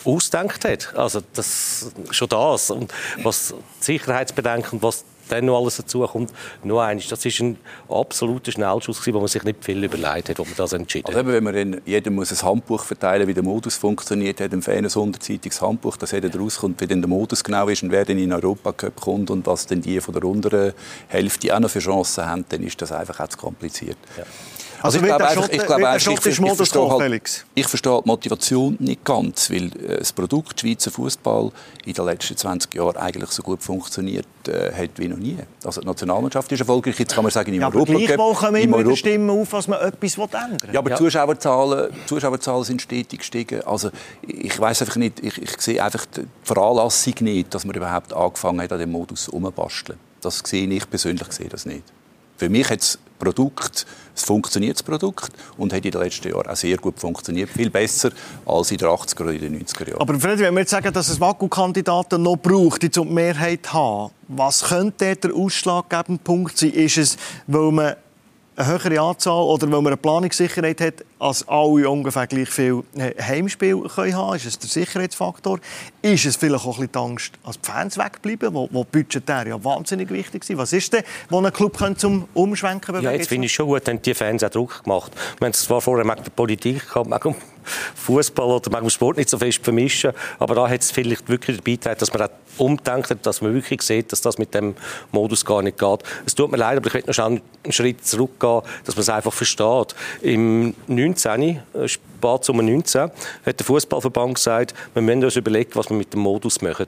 ausdenkt 0.04 0.64
hat. 0.64 0.94
Also 0.96 1.20
das, 1.32 1.92
schon 2.10 2.28
das. 2.28 2.70
Und 2.70 2.92
was 3.22 3.54
die 3.80 3.84
Sicherheitsbedenken, 3.84 4.82
was 4.82 5.04
dann 5.28 5.46
noch 5.46 5.60
alles 5.60 5.76
dazu 5.76 6.00
kommt. 6.06 6.32
Nur 6.62 6.82
eines, 6.82 7.08
das 7.08 7.24
ist 7.24 7.40
ein 7.40 7.56
absoluter 7.88 8.52
Schnellschuss, 8.52 9.06
wo 9.06 9.18
man 9.18 9.28
sich 9.28 9.42
nicht 9.44 9.64
viel 9.64 9.82
überlegt 9.82 10.28
hat, 10.28 10.38
wo 10.38 10.44
man 10.44 10.54
das 10.56 10.72
entschieden 10.72 11.06
also, 11.06 11.26
wenn 11.26 11.44
man 11.44 11.54
dann, 11.54 11.80
jeder 11.84 12.10
muss 12.10 12.32
ein 12.32 12.48
Handbuch 12.48 12.84
verteilen, 12.84 13.26
wie 13.28 13.34
der 13.34 13.42
Modus 13.42 13.76
funktioniert, 13.76 14.40
hat 14.40 14.52
ein 14.52 14.62
ein 14.66 14.88
hundertseitiges 14.88 15.60
Handbuch, 15.60 15.96
dass 15.96 16.12
jeder 16.12 16.34
rauskommt, 16.34 16.80
wie 16.80 16.86
denn 16.86 17.00
der 17.00 17.08
Modus 17.08 17.44
genau 17.44 17.68
ist 17.68 17.82
und 17.82 17.90
wer 17.90 18.04
denn 18.04 18.18
in 18.18 18.30
den 18.30 18.32
Europacup 18.32 19.00
kommt 19.00 19.30
und 19.30 19.46
was 19.46 19.66
denn 19.66 19.82
die 19.82 20.00
von 20.00 20.14
der 20.14 20.24
unteren 20.24 20.72
Hälfte 21.08 21.54
auch 21.54 21.60
noch 21.60 21.70
für 21.70 21.80
Chancen 21.80 22.24
haben, 22.24 22.44
dann 22.48 22.62
ist 22.62 22.80
das 22.80 22.92
einfach 22.92 23.20
auch 23.20 23.28
zu 23.28 23.38
kompliziert. 23.38 23.96
Ja. 24.16 24.24
Also, 24.82 24.98
also 24.98 24.98
ich 24.98 25.04
glaube 25.04 25.28
einfach, 25.28 25.48
ich, 25.48 25.66
glaube 25.66 25.88
einfach, 25.88 26.12
ich, 26.12 26.26
ich, 26.26 26.40
ich, 26.40 26.54
verstehe 26.54 26.90
halt, 26.90 27.44
ich 27.54 27.66
verstehe 27.68 28.00
die 28.02 28.08
Motivation 28.08 28.76
nicht 28.80 29.04
ganz, 29.04 29.50
weil 29.50 29.66
äh, 29.66 29.98
das 29.98 30.12
Produkt 30.12 30.60
Schweizer 30.60 30.90
Fußball 30.90 31.52
in 31.84 31.92
den 31.92 32.04
letzten 32.04 32.36
20 32.36 32.74
Jahren 32.74 32.96
eigentlich 32.96 33.30
so 33.30 33.42
gut 33.42 33.62
funktioniert 33.62 34.26
äh, 34.48 34.72
hat 34.72 34.90
wie 34.96 35.08
noch 35.08 35.18
nie. 35.18 35.38
Also 35.64 35.80
die 35.80 35.86
Nationalmannschaft 35.86 36.50
ist 36.50 36.60
erfolgreich. 36.60 36.98
Jetzt 36.98 37.14
kann 37.14 37.22
man 37.22 37.30
sagen, 37.30 37.52
im 37.54 37.60
ja, 37.60 37.68
Europa 37.68 37.92
aber 37.92 38.00
gleichwohl 38.00 38.34
kommen 38.34 38.62
immer 38.62 38.76
Europa 38.78 38.96
Stimmen 38.96 39.30
auf, 39.30 39.50
dass 39.50 39.68
man 39.68 39.80
etwas 39.80 40.18
ändern 40.18 40.58
will. 40.62 40.74
Ja, 40.74 40.80
aber 40.80 40.90
ja. 40.90 40.96
Die, 40.96 41.04
Zuschauerzahlen, 41.04 41.92
die 41.92 42.06
Zuschauerzahlen 42.06 42.64
sind 42.64 42.82
stetig 42.82 43.20
gestiegen. 43.20 43.62
Also 43.62 43.90
ich 44.26 44.58
weiß 44.58 44.82
einfach 44.82 44.96
nicht, 44.96 45.24
ich, 45.24 45.40
ich 45.40 45.60
sehe 45.60 45.82
einfach 45.82 46.06
die 46.06 46.26
Veranlassung 46.42 47.14
nicht, 47.20 47.54
dass 47.54 47.64
man 47.64 47.76
überhaupt 47.76 48.12
angefangen 48.12 48.60
hat, 48.60 48.72
an 48.72 48.80
dem 48.80 48.90
Modus 48.90 49.28
umzubasteln. 49.28 49.98
Das 50.20 50.40
sehe 50.44 50.68
ich 50.68 50.90
persönlich 50.90 51.30
sehe 51.32 51.48
das 51.48 51.66
nicht. 51.66 51.84
Für 52.36 52.48
mich 52.48 52.68
hat 52.70 52.80
das 52.80 52.98
Produkt, 53.18 53.86
es 54.14 54.24
funktioniert 54.24 54.76
das 54.76 54.82
Produkt 54.82 55.32
und 55.56 55.72
hat 55.72 55.84
in 55.84 55.90
den 55.90 56.00
letzten 56.00 56.28
Jahren 56.28 56.46
auch 56.46 56.56
sehr 56.56 56.76
gut 56.76 56.98
funktioniert. 56.98 57.50
Viel 57.50 57.70
besser 57.70 58.10
als 58.46 58.70
in 58.70 58.78
den 58.78 58.88
80er 58.88 59.22
oder 59.22 59.32
in 59.32 59.40
den 59.40 59.64
90er 59.64 59.88
Jahren. 59.88 60.00
Aber 60.00 60.18
Freddy, 60.18 60.42
wenn 60.42 60.54
wir 60.54 60.60
jetzt 60.60 60.70
sagen, 60.70 60.92
dass 60.92 61.08
es 61.08 61.20
Vakuumkandidaten 61.20 62.22
noch 62.22 62.36
braucht, 62.36 62.82
die 62.82 62.90
zum 62.90 63.12
Mehrheit 63.12 63.72
haben, 63.72 64.12
was 64.28 64.64
könnte 64.64 65.16
der 65.16 65.34
ausschlaggebende 65.34 66.22
Punkt 66.22 66.58
sein? 66.58 66.70
Ist 66.70 66.98
es, 66.98 67.16
weil 67.46 67.72
man 67.72 67.94
eine 68.54 68.66
höhere 68.66 69.00
Anzahl 69.00 69.42
oder 69.42 69.66
weil 69.66 69.80
man 69.80 69.88
eine 69.88 69.96
Planungssicherheit 69.96 70.80
hat, 70.80 70.94
als 71.22 71.46
alle 71.46 71.88
ungefähr 71.88 72.26
gleich 72.26 72.48
viel 72.48 72.82
äh, 72.96 73.12
Heimspiel 73.22 73.80
können 73.82 74.16
haben 74.16 74.36
Ist 74.36 74.44
es 74.44 74.58
der 74.58 74.68
Sicherheitsfaktor? 74.68 75.60
Ist 76.02 76.24
es 76.24 76.34
vielleicht 76.34 76.66
auch 76.66 76.78
ein 76.78 76.88
bisschen 76.88 76.92
die 76.92 76.98
Angst, 76.98 77.32
als 77.44 77.60
die 77.60 77.70
Fans 77.70 77.96
wegbleiben, 77.96 78.52
wo, 78.52 78.68
wo 78.72 78.82
budgetär 78.82 79.46
ja 79.46 79.62
wahnsinnig 79.62 80.10
wichtig 80.10 80.42
sind? 80.42 80.58
Was 80.58 80.72
ist 80.72 80.92
denn, 80.92 81.04
wo 81.30 81.40
ein 81.40 81.52
Club 81.52 81.78
zum 81.96 82.26
Umschwenken 82.34 82.92
bewegen 82.92 83.04
Ja, 83.04 83.12
jetzt 83.12 83.28
finde 83.28 83.46
ich 83.46 83.52
schon 83.52 83.66
gut, 83.66 83.88
haben 83.88 84.02
die 84.02 84.14
Fans 84.14 84.42
auch 84.42 84.50
Druck 84.50 84.82
gemacht. 84.82 85.12
Wir 85.38 85.46
haben 85.46 85.52
es 85.52 85.62
zwar 85.62 85.80
vorher 85.80 86.04
mit 86.04 86.18
der 86.18 86.30
Politik 86.30 86.88
gehabt, 86.88 87.08
mit 87.08 87.36
Fußball 87.94 88.46
oder 88.46 88.80
dem 88.80 88.90
Sport 88.90 89.18
nicht 89.18 89.30
so 89.30 89.38
fest 89.38 89.60
vermischen, 89.62 90.10
aber 90.40 90.56
da 90.56 90.68
hat 90.68 90.80
es 90.80 90.90
vielleicht 90.90 91.28
wirklich 91.28 91.58
dabei 91.58 91.72
getragen, 91.72 92.00
dass 92.00 92.12
man 92.12 92.22
auch 92.22 92.30
umdenkt 92.58 93.24
dass 93.24 93.40
man 93.40 93.54
wirklich 93.54 93.82
sieht, 93.82 94.10
dass 94.10 94.20
das 94.20 94.36
mit 94.36 94.52
dem 94.52 94.74
Modus 95.12 95.44
gar 95.44 95.62
nicht 95.62 95.78
geht. 95.78 96.00
Es 96.26 96.34
tut 96.34 96.50
mir 96.50 96.56
leid, 96.56 96.76
aber 96.76 96.88
ich 96.88 96.94
möchte 96.94 97.10
noch 97.10 97.24
einen 97.24 97.40
Schritt 97.70 98.04
zurückgehen, 98.04 98.62
dass 98.84 98.96
man 98.96 99.02
es 99.02 99.08
einfach 99.08 99.32
versteht. 99.32 99.94
Im 100.22 100.74
9 100.88 101.11
19, 101.11 101.11
äh, 101.16 101.88
spät 101.88 102.44
Sommer 102.44 102.62
19, 102.62 103.02
hat 103.02 103.58
der 103.58 103.66
Fußballverband 103.66 104.34
gesagt, 104.34 104.74
wir 104.94 105.02
müssen 105.02 105.24
uns 105.24 105.36
überlegen, 105.36 105.70
was 105.74 105.90
wir 105.90 105.96
mit 105.96 106.12
dem 106.12 106.20
Modus 106.20 106.60
machen. 106.62 106.86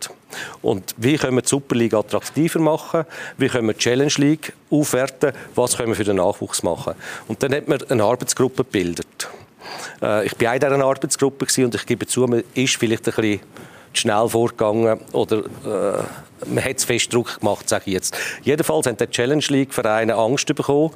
Und 0.63 0.95
wie 0.97 1.17
können 1.17 1.37
wir 1.37 1.43
die 1.43 1.49
Superliga 1.49 1.99
attraktiver 1.99 2.61
machen? 2.61 3.05
Wie 3.37 3.49
können 3.49 3.67
wir 3.67 3.75
die 3.75 3.81
Challenge 3.81 4.13
League 4.17 4.53
aufwerten? 4.71 5.33
Was 5.55 5.77
können 5.77 5.89
wir 5.91 5.97
für 5.97 6.05
den 6.05 6.17
Nachwuchs 6.17 6.63
machen? 6.63 6.95
Und 7.29 7.43
dann 7.43 7.55
hat 7.55 7.69
man 7.69 7.83
eine 7.89 8.03
Arbeitsgruppe 8.03 8.65
gebildet. 8.65 9.29
Äh, 10.03 10.27
ich 10.27 10.41
war 10.41 10.55
in 10.55 10.61
dieser 10.61 10.85
Arbeitsgruppe 10.85 11.47
und 11.65 11.75
ich 11.75 11.87
gebe 11.87 12.07
zu, 12.07 12.27
man 12.27 12.45
ist 12.55 12.77
vielleicht 12.77 13.09
ein 13.09 13.15
bisschen 13.15 13.41
schnell 13.93 14.29
vorgegangen 14.29 15.01
oder 15.13 15.39
äh, 15.39 16.03
man 16.47 16.65
hat 16.65 16.77
es 16.77 16.85
fest 16.85 17.13
Druck 17.13 17.41
gemacht, 17.41 17.69
sage 17.69 17.85
ich 17.87 17.93
jetzt. 17.95 18.17
Jedenfalls 18.43 18.87
haben 18.87 18.97
die 18.97 19.07
Challenge 19.07 19.45
League 19.49 19.73
Vereine 19.73 20.15
Angst 20.15 20.53
bekommen, 20.55 20.91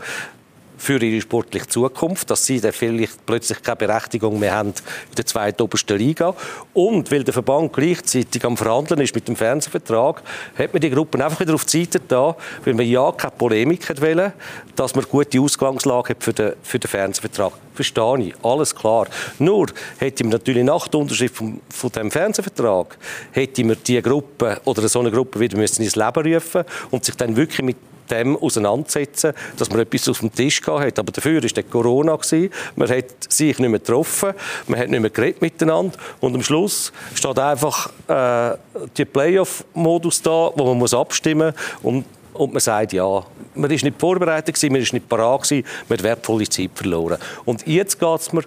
für 0.78 1.02
ihre 1.02 1.20
sportliche 1.20 1.66
Zukunft, 1.66 2.30
dass 2.30 2.46
sie 2.46 2.60
dann 2.60 2.72
vielleicht 2.72 3.26
plötzlich 3.26 3.62
keine 3.62 3.76
Berechtigung 3.76 4.38
mehr 4.38 4.54
haben 4.54 4.70
in 4.70 5.14
der 5.16 5.26
zweiten 5.26 5.60
obersten 5.62 5.98
Liga. 5.98 6.34
Und 6.72 7.10
weil 7.10 7.24
der 7.24 7.34
Verband 7.34 7.72
gleichzeitig 7.72 8.44
am 8.44 8.56
Verhandeln 8.56 9.00
ist 9.00 9.14
mit 9.14 9.28
dem 9.28 9.36
Fernsehvertrag, 9.36 10.22
hat 10.56 10.72
man 10.72 10.80
die 10.80 10.90
Gruppen 10.90 11.20
einfach 11.20 11.40
wieder 11.40 11.54
auf 11.54 11.64
die 11.64 11.84
Seite 11.84 12.00
da, 12.06 12.36
weil 12.64 12.74
man 12.74 12.86
ja 12.86 13.12
keine 13.12 13.32
Polemik 13.32 13.88
wollte, 14.00 14.32
dass 14.76 14.94
man 14.94 15.04
gute 15.04 15.40
Ausgangslage 15.40 16.10
hat 16.10 16.22
für 16.22 16.32
den, 16.32 16.52
für 16.62 16.78
den 16.78 16.88
Fernsehvertrag. 16.88 17.52
Verstehe 17.74 18.20
ich, 18.20 18.34
alles 18.42 18.74
klar. 18.74 19.06
Nur 19.38 19.66
hätte 19.98 20.24
man 20.24 20.32
natürlich 20.32 20.64
nach 20.64 20.88
der 20.88 21.00
Unterschrift 21.00 21.36
von, 21.36 21.60
von 21.68 21.90
dem 21.90 22.10
Fernsehvertrag, 22.10 22.96
hätte 23.32 23.64
man 23.64 23.76
die 23.86 24.00
Gruppe 24.00 24.60
oder 24.64 24.88
so 24.88 25.00
eine 25.00 25.10
Gruppe 25.10 25.40
wieder 25.40 25.56
müssen 25.56 25.82
ins 25.82 25.96
Leben 25.96 26.34
rufen 26.34 26.64
und 26.90 27.04
sich 27.04 27.16
dann 27.16 27.36
wirklich 27.36 27.62
mit 27.62 27.76
dem 28.10 28.36
auseinandersetzen, 28.36 29.32
dass 29.56 29.70
man 29.70 29.80
etwas 29.80 30.08
auf 30.08 30.20
dem 30.20 30.32
Tisch 30.32 30.60
hat. 30.66 30.98
Aber 30.98 31.12
dafür 31.12 31.42
war 31.42 31.62
Corona. 31.64 32.16
Gewesen. 32.16 32.50
Man 32.76 32.88
hat 32.88 33.04
sich 33.28 33.58
nicht 33.58 33.68
mehr 33.68 33.78
getroffen, 33.78 34.32
man 34.66 34.80
hat 34.80 34.88
nicht 34.88 35.00
mehr 35.00 35.10
geredet 35.10 35.42
miteinander. 35.42 35.96
Und 36.20 36.34
am 36.34 36.42
Schluss 36.42 36.92
steht 37.14 37.38
einfach 37.38 37.90
äh, 38.08 38.56
der 38.96 39.04
Playoff-Modus 39.12 40.22
da, 40.22 40.50
wo 40.54 40.64
man 40.64 40.78
muss 40.78 40.94
abstimmen 40.94 41.54
muss. 41.82 42.04
Und 42.34 42.52
man 42.52 42.60
sagt, 42.60 42.92
ja, 42.92 43.24
man 43.54 43.70
ist 43.70 43.82
nicht 43.82 44.00
vorbereitet 44.00 44.54
gewesen, 44.54 44.72
man 44.72 44.82
ist 44.82 44.92
nicht 44.92 45.08
parat 45.08 45.50
man 45.50 45.64
hat 45.98 46.02
wertvolle 46.02 46.48
Zeit 46.48 46.70
verloren. 46.74 47.18
Und 47.44 47.66
jetzt 47.66 47.98
geht 47.98 48.20
es 48.20 48.32
mir 48.32 48.44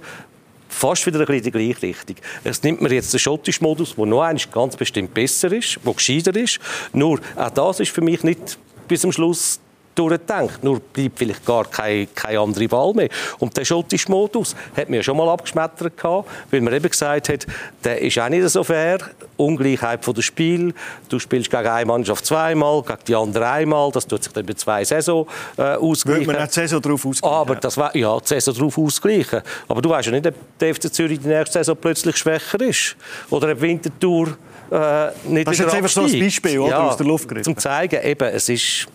fast 0.69 1.05
wieder 1.05 1.29
in 1.29 1.43
die 1.43 1.51
gleiche 1.51 1.81
Richtung. 1.81 2.15
Es 2.43 2.63
nimmt 2.63 2.81
man 2.81 2.91
jetzt 2.91 3.13
den 3.13 3.19
schottischen 3.19 3.63
Modus, 3.63 3.95
der 3.95 4.05
noch 4.05 4.33
ganz 4.51 4.77
bestimmt 4.77 5.13
besser 5.13 5.51
ist, 5.51 5.79
der 5.85 5.93
gescheiter 5.93 6.35
ist. 6.35 6.59
Nur, 6.93 7.19
auch 7.35 7.49
das 7.49 7.81
ist 7.81 7.91
für 7.91 8.01
mich 8.01 8.23
nicht 8.23 8.57
bis 8.91 8.99
zum 8.99 9.13
Schluss 9.13 9.61
durchdenkt. 9.95 10.61
Nur 10.63 10.81
bleibt 10.81 11.17
vielleicht 11.17 11.45
gar 11.45 11.63
keine, 11.63 12.07
keine 12.07 12.39
andere 12.39 12.69
Wahl 12.71 12.93
mehr. 12.93 13.07
Und 13.39 13.55
der 13.55 13.63
schottische 13.63 14.11
Modus 14.11 14.53
hat 14.75 14.89
mir 14.89 15.01
schon 15.01 15.15
mal 15.15 15.29
abgeschmettert 15.29 15.95
gehabt, 15.95 16.29
weil 16.49 16.59
man 16.59 16.73
eben 16.73 16.89
gesagt 16.89 17.29
hat, 17.29 17.47
der 17.85 18.01
ist 18.01 18.19
auch 18.19 18.27
nicht 18.27 18.49
so 18.49 18.65
fair. 18.65 18.99
Ungleichheit 19.37 20.03
von 20.03 20.13
dem 20.13 20.23
Spiel. 20.23 20.73
Du 21.07 21.19
spielst 21.19 21.49
gegen 21.49 21.67
eine 21.67 21.85
Mannschaft 21.85 22.25
zweimal, 22.25 22.81
gegen 22.83 22.99
die 23.07 23.15
andere 23.15 23.49
einmal. 23.49 23.91
Das 23.91 24.05
tut 24.05 24.23
sich 24.23 24.33
dann 24.33 24.45
bei 24.45 24.55
zwei 24.55 24.83
Saison 24.83 25.25
äh, 25.57 25.61
ausgleichen. 25.75 26.27
Würde 26.27 26.39
man 26.39 26.47
die 26.47 26.53
Saison 26.53 26.81
darauf 26.81 27.05
ausgleichen? 27.05 27.37
Aber 27.37 27.55
das 27.55 27.77
war, 27.77 27.95
ja, 27.95 28.19
die 28.19 28.27
Saison 28.27 28.53
darauf 28.55 28.77
ausgleichen. 28.77 29.41
Aber 29.69 29.81
du 29.81 29.89
weißt 29.89 30.07
ja 30.07 30.11
nicht, 30.11 30.27
ob 30.27 30.35
der 30.59 30.75
FC 30.75 30.93
Zürich 30.93 31.19
die 31.21 31.29
nächste 31.29 31.59
Saison 31.59 31.77
plötzlich 31.79 32.17
schwächer 32.17 32.59
ist. 32.59 32.97
Oder 33.29 33.53
ob 33.53 33.61
Winterthur 33.61 34.37
äh, 34.71 35.11
nicht 35.27 35.47
Das 35.47 35.53
ist 35.53 35.59
jetzt 35.59 35.73
einfach 35.73 35.89
so 35.89 36.03
ein 36.03 36.19
Beispiel 36.19 36.59
oder, 36.59 36.69
ja, 36.69 36.79
aus 36.79 36.97
der 36.97 37.05
Luft 37.05 37.27
gegriffen. 37.27 37.43
Zum 37.43 37.57
zeigen, 37.57 38.01
eben, 38.03 38.27
es 38.29 38.47
ist, 38.49 38.87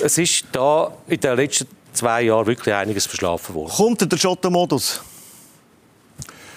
es 0.00 0.18
ist 0.18 0.46
da 0.52 0.92
in 1.06 1.20
den 1.20 1.36
letzten 1.36 1.68
zwei 1.92 2.22
Jahren 2.22 2.46
wirklich 2.46 2.74
einiges 2.74 3.06
verschlafen 3.06 3.54
worden. 3.54 3.70
Kommt 3.70 4.10
der 4.10 4.16
Schottenmodus? 4.16 5.02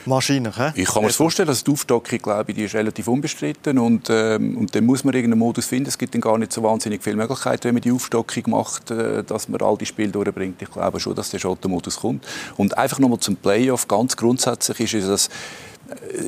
Wahrscheinlich, 0.06 0.56
he? 0.56 0.82
Ich 0.82 0.88
kann 0.88 1.04
mir 1.04 1.10
das 1.10 1.18
vorstellen, 1.18 1.48
dass 1.48 1.64
die 1.64 1.72
Aufstockung, 1.72 2.20
glaube 2.20 2.52
ich, 2.52 2.56
die 2.56 2.64
ist 2.64 2.74
relativ 2.74 3.08
unbestritten 3.08 3.78
und, 3.78 4.10
ähm, 4.10 4.58
und 4.58 4.74
dann 4.74 4.86
muss 4.86 5.04
man 5.04 5.14
irgendeinen 5.14 5.40
Modus 5.40 5.68
finden. 5.68 5.90
Es 5.90 5.98
gibt 5.98 6.14
dann 6.14 6.22
gar 6.22 6.38
nicht 6.38 6.52
so 6.52 6.64
wahnsinnig 6.64 7.04
viele 7.04 7.18
Möglichkeiten, 7.18 7.66
wenn 7.66 7.76
man 7.76 7.82
die 7.82 7.92
Aufstockung 7.92 8.44
macht, 8.48 8.90
äh, 8.90 9.24
dass 9.24 9.48
man 9.48 9.62
all 9.62 9.78
die 9.78 9.86
Spiele 9.86 10.10
durchbringt. 10.10 10.60
Ich 10.62 10.72
glaube 10.72 11.00
schon, 11.00 11.14
dass 11.14 11.30
der 11.30 11.38
Schottenmodus 11.38 11.98
kommt. 11.98 12.26
Und 12.58 12.78
einfach 12.78 12.98
nochmal 12.98 13.20
zum 13.20 13.36
Playoff, 13.36 13.88
ganz 13.88 14.18
grundsätzlich 14.18 14.80
ist 14.80 15.04
es, 15.04 15.08
dass 15.08 15.30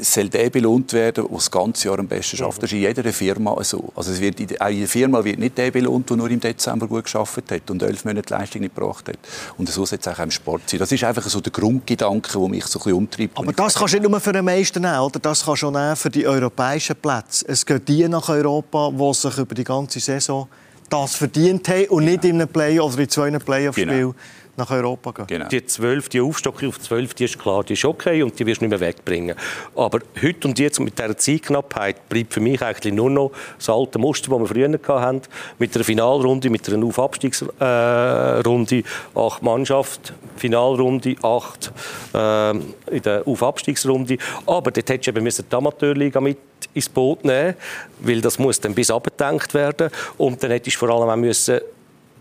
soll 0.01 0.30
der 0.30 0.49
belohnt 0.49 0.91
werden, 0.93 1.26
der 1.26 1.36
das 1.36 1.49
ganze 1.49 1.88
Jahr 1.88 1.99
am 1.99 2.07
besten 2.07 2.38
schafft. 2.38 2.61
Das 2.61 2.70
ist 2.70 2.74
in 2.74 2.82
jeder 2.82 3.14
Firma 3.14 3.64
so. 3.64 3.91
Also 3.95 4.11
es 4.11 4.20
wird, 4.20 4.39
auch 4.61 4.70
in 4.70 4.80
der 4.80 4.88
Firma 4.88 5.24
wird 5.24 5.39
nicht 5.39 5.57
der 5.57 5.72
belohnt, 5.72 6.09
der 6.09 6.18
nur 6.18 6.30
im 6.30 6.39
Dezember 6.39 6.88
gut 6.88 7.05
geschafft 7.05 7.51
hat 7.51 7.70
und 7.70 7.82
elf 7.82 8.05
Monate 8.05 8.34
Leistung 8.34 8.61
nicht 8.61 8.76
gebracht 8.76 9.07
hat. 9.07 9.18
Und 9.57 9.70
so 9.70 9.86
sollte 9.86 10.09
es 10.09 10.16
auch 10.16 10.24
im 10.24 10.32
Sport 10.32 10.70
sein. 10.70 10.80
Das 10.80 10.91
ist 10.91 11.03
einfach 11.03 11.24
so 11.24 11.39
der 11.39 11.51
Grundgedanke, 11.51 12.38
der 12.38 12.49
mich 12.49 12.66
so 12.66 12.80
ein 12.80 12.84
bisschen 12.84 12.93
umtreibt. 12.93 13.38
Aber 13.38 13.53
das 13.53 13.76
kannst 13.76 13.93
du 13.93 13.99
nicht 13.99 14.09
nur 14.09 14.20
für 14.20 14.34
den 14.34 14.45
Meister 14.45 14.80
nehmen, 14.80 14.99
oder? 14.99 15.20
das 15.20 15.45
kannst 15.45 15.64
du 15.64 15.68
auch 15.68 15.97
für 15.97 16.09
die 16.09 16.28
europäischen 16.28 16.95
Plätze. 16.95 17.45
Es 17.47 17.66
geht 17.66 17.88
die 17.88 18.07
nach 18.07 18.30
Europa, 18.30 18.91
die 18.91 19.14
sich 19.14 19.38
über 19.38 19.55
die 19.55 19.64
ganze 19.64 19.99
Saison 19.99 20.47
das 20.89 21.16
verdient 21.16 21.68
haben 21.70 21.88
und 21.88 22.05
nicht 22.05 22.24
in 22.26 22.36
einem 22.36 22.47
Play 22.47 22.80
oder 22.80 22.99
in 22.99 23.09
zwei 23.09 23.32
Playoff-Spielen. 23.32 23.89
Genau 23.89 24.16
nach 24.56 24.70
Europa 24.70 25.12
gehen. 25.12 25.26
Genau. 25.28 25.47
Die 25.47 25.66
12, 25.66 26.10
die 26.10 26.22
Aufstockung 26.22 26.70
auf 26.70 26.80
12, 26.80 27.14
die 27.16 27.26
ist 27.26 27.39
klar, 27.39 27.64
die 27.64 27.74
ist 27.74 27.86
okay 27.86 28.22
und 28.22 28.38
die 28.38 28.45
wirst 28.45 28.62
du 28.62 28.66
nicht 28.66 28.80
mehr 28.80 28.88
wegbringen. 28.88 29.36
Aber 29.76 29.99
heute 30.22 30.47
und 30.47 30.60
jetzt 30.60 30.80
mit 30.80 30.99
dieser 30.99 31.18
Zeitknappheit 31.18 32.08
bleibt 32.08 32.34
für 32.34 32.39
mich 32.39 32.62
eigentlich 32.62 32.93
nur 32.93 33.10
noch 33.10 33.32
das 33.58 33.70
alte 33.70 33.97
Muster, 33.97 34.30
das 34.30 34.39
wir 34.39 34.47
früher 34.47 34.80
hatten, 35.01 35.22
mit 35.58 35.76
einer 35.76 35.84
Finalrunde, 35.84 36.49
mit 36.49 36.70
einer 36.70 36.86
Aufabstiegsrunde, 36.86 38.76
äh, 38.76 38.84
acht 39.16 39.41
Mannschaften, 39.41 40.14
Finalrunde, 40.36 41.16
acht 41.24 41.72
äh, 42.14 42.51
in 42.51 43.01
der 43.04 43.28
Aufabstiegsrunde. 43.28 44.18
Aber 44.45 44.72
dort 44.72 44.89
hättest 44.89 45.08
du 45.08 45.20
eben 45.20 45.28
die 45.28 45.56
Amateurliga 45.56 46.22
mit 46.22 46.38
ins 46.74 46.89
Boot 46.89 47.26
nehmen, 47.26 47.56
weil 47.99 48.22
das 48.22 48.39
muss 48.39 48.60
dann 48.60 48.74
bis 48.74 48.89
abgedenkt 48.91 49.54
werden 49.54 49.89
und 50.18 50.41
dann 50.43 50.51
hättest 50.51 50.76
du 50.76 50.80
vor 50.80 50.89
allem 50.89 51.10
auch 51.10 51.16
müssen 51.16 51.60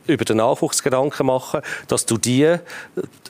über 0.06 0.24
den 0.24 0.38
Nachwuchs 0.38 0.82
Gedanken 0.82 1.26
machen, 1.26 1.60
dass 1.88 2.06
du 2.06 2.18
die 2.18 2.42
äh, 2.42 2.58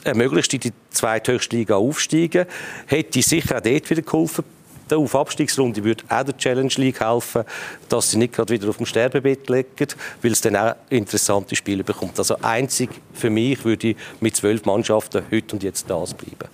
ermöglicht, 0.03 0.53
in 0.53 0.59
die 0.59 0.73
zweithöchste 0.91 1.55
Liga 1.55 1.75
aufsteigen. 1.75 2.45
Hätte 2.87 3.21
sicher 3.21 3.57
auch 3.57 3.61
dort 3.61 3.89
wieder 3.89 4.01
geholfen. 4.01 4.43
Die 4.89 4.95
auf 4.95 5.15
Abstiegsrunde 5.15 5.83
würde 5.83 6.03
auch 6.09 6.23
der 6.23 6.37
Challenge 6.37 6.73
League 6.75 6.99
helfen, 6.99 7.43
dass 7.87 8.11
sie 8.11 8.17
nicht 8.17 8.33
gerade 8.33 8.53
wieder 8.53 8.69
auf 8.69 8.77
dem 8.77 8.85
Sterbebett 8.85 9.49
liegen, 9.49 9.87
weil 10.21 10.31
es 10.31 10.41
dann 10.41 10.57
auch 10.57 10.75
interessante 10.89 11.55
Spiele 11.55 11.83
bekommt. 11.83 12.19
Also 12.19 12.35
einzig 12.41 12.89
für 13.13 13.29
mich 13.29 13.63
würde 13.63 13.89
ich 13.89 13.97
mit 14.19 14.35
zwölf 14.35 14.65
Mannschaften 14.65 15.23
heute 15.31 15.55
und 15.55 15.63
jetzt 15.63 15.89
das 15.89 16.13
bleiben. 16.13 16.49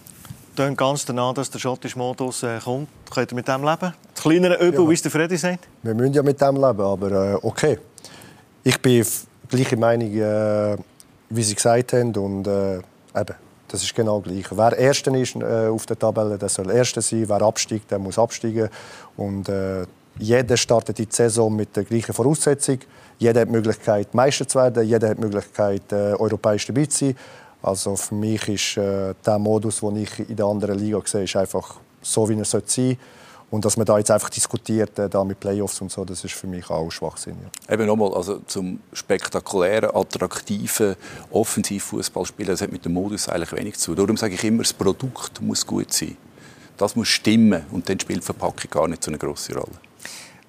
Klingt 0.55 0.77
ganz 0.77 1.05
danach, 1.05 1.33
dass 1.33 1.49
der 1.49 1.59
schottische 1.59 1.97
Modus 1.97 2.43
äh, 2.43 2.59
kommt. 2.61 2.89
Könnt 3.09 3.31
ihr 3.31 3.35
mit 3.35 3.47
dem 3.47 3.63
leben? 3.63 3.93
Das 4.13 4.21
kleinere 4.21 4.55
Übel, 4.55 4.81
ja. 4.81 4.89
wie 4.89 4.93
es 4.93 5.01
der 5.01 5.09
Freddy 5.09 5.37
sagt? 5.37 5.67
Wir 5.83 5.93
müssen 5.93 6.13
ja 6.13 6.21
mit 6.21 6.39
dem 6.41 6.55
leben, 6.55 6.81
aber 6.81 7.11
äh, 7.11 7.35
okay. 7.41 7.79
Ich 8.63 8.77
bin 8.79 9.05
gleiche 9.49 9.77
Meinung, 9.77 10.13
äh, 10.13 10.77
wie 11.29 11.43
Sie 11.43 11.55
gesagt 11.55 11.93
haben. 11.93 12.15
Und 12.15 12.47
äh, 12.47 12.77
eben, 12.77 13.35
das 13.67 13.83
ist 13.83 13.95
genau 13.95 14.19
gleich. 14.19 14.45
Wer 14.51 14.77
Erster 14.77 15.13
ist 15.15 15.35
äh, 15.35 15.67
auf 15.67 15.85
der 15.85 15.97
Tabelle, 15.97 16.37
der 16.37 16.49
soll 16.49 16.71
Erster 16.71 17.01
sein. 17.01 17.27
Wer 17.27 17.41
absteigt, 17.41 17.91
der 17.91 17.99
muss 17.99 18.17
absteigen. 18.17 18.69
Und 19.17 19.49
äh, 19.49 19.85
jeder 20.17 20.57
startet 20.57 20.97
die 20.97 21.07
Saison 21.09 21.55
mit 21.55 21.75
der 21.75 21.83
gleichen 21.83 22.13
Voraussetzung. 22.13 22.79
Jeder 23.17 23.41
hat 23.41 23.47
die 23.47 23.51
Möglichkeit, 23.51 24.13
Meister 24.13 24.47
zu 24.47 24.59
werden. 24.59 24.87
Jeder 24.87 25.09
hat 25.09 25.17
die 25.17 25.21
Möglichkeit, 25.21 25.91
äh, 25.91 26.13
europäisch 26.13 26.65
dabei 26.67 26.85
zu 26.85 27.05
sein. 27.05 27.15
Also 27.61 27.95
für 27.95 28.15
mich 28.15 28.47
ist 28.47 28.77
äh, 28.77 29.13
der 29.25 29.39
Modus, 29.39 29.81
den 29.81 29.97
ich 29.97 30.29
in 30.29 30.35
der 30.35 30.45
anderen 30.45 30.79
Liga 30.79 31.01
sehe, 31.05 31.23
ist 31.23 31.35
einfach 31.35 31.75
so, 32.01 32.27
wie 32.29 32.37
er 32.37 32.45
sein 32.45 32.61
sollte. 32.65 32.97
Und 33.51 33.65
dass 33.65 33.77
man 33.77 33.85
da 33.85 33.97
jetzt 33.97 34.11
einfach 34.11 34.29
diskutiert, 34.29 34.97
äh, 34.99 35.09
da 35.09 35.23
mit 35.23 35.39
Playoffs 35.39 35.81
und 35.81 35.91
so, 35.91 36.05
das 36.05 36.23
ist 36.23 36.35
für 36.35 36.47
mich 36.47 36.69
auch 36.69 36.89
Schwachsinn. 36.91 37.35
Ja. 37.41 37.73
Eben 37.73 37.87
nochmal, 37.87 38.13
also 38.13 38.39
zum 38.45 38.79
spektakulären, 38.93 39.89
attraktiven 39.93 40.95
Offensivfußballspielen, 41.31 42.51
das 42.51 42.61
hat 42.61 42.71
mit 42.71 42.85
dem 42.85 42.93
Modus 42.93 43.27
eigentlich 43.27 43.53
wenig 43.53 43.77
zu 43.77 43.95
tun. 43.95 44.05
Darum 44.05 44.17
sage 44.17 44.35
ich 44.35 44.43
immer, 44.43 44.63
das 44.63 44.73
Produkt 44.73 45.41
muss 45.41 45.65
gut 45.65 45.91
sein. 45.91 46.15
Das 46.77 46.95
muss 46.95 47.07
stimmen 47.07 47.65
und 47.71 47.89
dann 47.89 47.99
spielt 47.99 48.23
Verpackung 48.23 48.69
gar 48.69 48.87
nicht 48.87 49.03
so 49.03 49.11
eine 49.11 49.17
große 49.17 49.53
Rolle. 49.53 49.88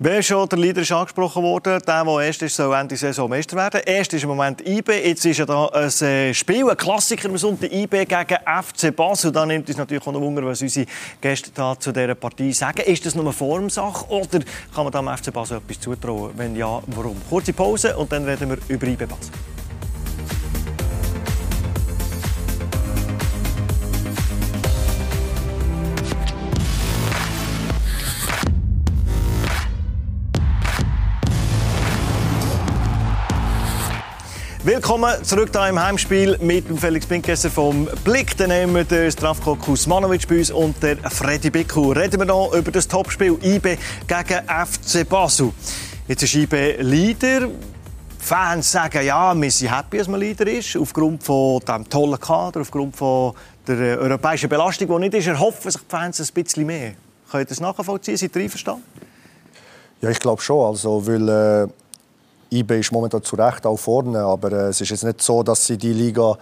Wer 0.03 0.23
schon 0.23 0.49
der 0.49 0.59
Leader 0.59 0.81
ist 0.81 0.93
angesprochen 0.93 1.43
worden, 1.43 1.79
der, 1.87 2.05
der 2.05 2.21
erst 2.23 2.41
ist, 2.41 2.57
soll 2.57 2.75
Ende 2.75 2.97
Saison 2.97 3.29
Meister 3.29 3.55
werden. 3.55 3.83
Erst 3.85 4.15
ist 4.15 4.23
im 4.23 4.31
Moment 4.31 4.67
IB, 4.67 4.91
jetzt 4.93 5.27
ist 5.27 5.37
ja 5.37 5.45
da 5.45 5.67
ein 5.67 5.91
äh, 5.91 6.33
Spiel, 6.33 6.71
ein 6.71 6.77
Klassiker 6.79 7.29
am 7.29 7.37
Sonntag, 7.37 7.71
IB 7.71 8.07
gegen 8.07 8.39
FC 8.63 8.97
Basel. 8.97 9.31
Da 9.31 9.45
nimmt 9.45 9.69
uns 9.69 9.77
natürlich 9.77 10.03
auch 10.07 10.11
noch 10.11 10.23
Wunder, 10.23 10.43
was 10.43 10.63
unsere 10.63 10.87
Gäste 11.21 11.51
da 11.53 11.79
zu 11.79 11.93
dieser 11.93 12.15
Partie 12.15 12.51
sagen. 12.55 12.81
Ist 12.87 13.05
das 13.05 13.15
nur 13.15 13.25
eine 13.25 13.35
Formsache 13.35 14.09
oder 14.09 14.41
kann 14.75 14.85
man 14.85 14.91
dem 14.91 15.19
FC 15.19 15.31
Basel 15.35 15.59
etwas 15.59 15.79
zutrauen? 15.79 16.31
Wenn 16.35 16.57
ja, 16.57 16.83
warum? 16.87 17.17
Kurze 17.29 17.53
Pause 17.53 17.95
und 17.95 18.11
dann 18.11 18.25
reden 18.25 18.49
wir 18.49 18.59
über 18.75 18.87
IB 18.87 19.05
Basel. 19.05 19.35
Willkommen 34.63 35.25
zurück 35.25 35.49
hier 35.53 35.69
im 35.69 35.83
Heimspiel 35.83 36.37
mit 36.43 36.69
dem 36.69 36.77
Felix 36.77 37.07
Pinkesser 37.07 37.49
vom 37.49 37.89
Blick. 38.05 38.37
Dann 38.37 38.53
haben 38.53 38.75
wir 38.75 38.85
den 38.85 39.11
Strafko 39.11 39.57
Kusmanovic 39.57 40.29
bei 40.29 40.41
uns 40.41 40.51
und 40.51 40.83
der 40.83 40.99
Freddy 40.99 41.49
Bicku. 41.49 41.93
Reden 41.93 42.21
wir 42.21 42.27
noch 42.27 42.53
über 42.53 42.71
das 42.71 42.87
Topspiel 42.87 43.39
IB 43.43 43.79
gegen 44.07 44.45
FC 44.47 45.09
Basel. 45.09 45.55
Jetzt 46.07 46.25
ist 46.25 46.35
IB 46.35 46.77
Leader. 46.83 47.49
Fans 48.19 48.71
sagen, 48.71 49.03
ja, 49.03 49.35
wir 49.35 49.51
sind 49.51 49.75
happy, 49.75 49.97
dass 49.97 50.09
man 50.09 50.21
Leader 50.21 50.47
ist, 50.47 50.77
aufgrund 50.77 51.23
von 51.23 51.61
dem 51.61 51.89
tollen 51.89 52.21
Kader, 52.21 52.61
aufgrund 52.61 52.95
von 52.95 53.33
der 53.67 53.99
europäischen 53.99 54.51
Belastung, 54.51 54.89
die 54.89 54.99
nicht 54.99 55.15
ist. 55.15 55.27
Erhoffen 55.29 55.71
sich 55.71 55.81
die 55.81 55.89
Fans 55.89 56.21
ein 56.21 56.29
bisschen 56.35 56.67
mehr. 56.67 56.93
Könnt 57.31 57.45
ihr 57.45 57.47
das 57.47 57.61
nachvollziehen? 57.61 58.19
Seid 58.19 58.37
ihr 58.37 58.43
einverstanden? 58.43 58.85
Ja, 60.03 60.11
ich 60.11 60.19
glaube 60.19 60.43
schon. 60.43 60.67
Also, 60.67 61.07
weil, 61.07 61.29
äh 61.31 61.69
IB 62.53 62.81
ist 62.81 62.93
momentan 62.93 63.23
zu 63.23 63.37
Recht 63.37 63.65
auch 63.65 63.77
vorne, 63.77 64.19
aber 64.19 64.53
äh, 64.53 64.69
es 64.69 64.81
ist 64.81 64.91
jetzt 64.91 65.05
nicht 65.05 65.23
so, 65.23 65.43
dass 65.43 65.67
sie 65.67 65.77
die 65.77 65.93
Liga 65.93 66.37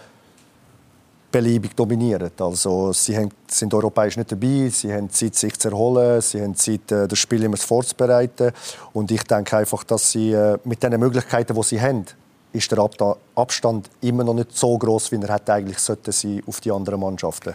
beliebig 1.31 1.75
dominieren. 1.75 2.31
Also 2.39 2.91
sie 2.93 3.15
haben, 3.15 3.29
sind 3.47 3.73
europäisch 3.73 4.17
nicht 4.17 4.31
dabei, 4.31 4.69
sie 4.69 4.91
haben 4.91 5.09
Zeit, 5.09 5.35
sich 5.35 5.57
zu 5.59 5.69
erholen, 5.69 6.21
sie 6.21 6.41
haben 6.41 6.55
Zeit, 6.55 6.91
äh, 6.91 7.07
das 7.07 7.19
Spiel 7.19 7.43
immer 7.43 7.57
vorzubereiten. 7.57 8.51
Und 8.93 9.11
ich 9.11 9.23
denke 9.23 9.57
einfach, 9.57 9.83
dass 9.83 10.11
sie 10.11 10.31
äh, 10.31 10.57
mit 10.63 10.81
den 10.81 10.99
Möglichkeiten, 10.99 11.53
die 11.53 11.63
sie 11.63 11.81
haben, 11.81 12.05
ist 12.51 12.71
der 12.71 12.89
Abstand 13.35 13.89
immer 14.01 14.23
noch 14.23 14.33
nicht 14.33 14.57
so 14.57 14.75
groß, 14.77 15.11
wie 15.11 15.21
er 15.21 15.35
hätte 15.35 15.53
eigentlich 15.53 15.77
sollte 15.77 16.11
sie 16.11 16.43
auf 16.47 16.61
die 16.61 16.71
anderen 16.71 16.99
Mannschaften. 16.99 17.53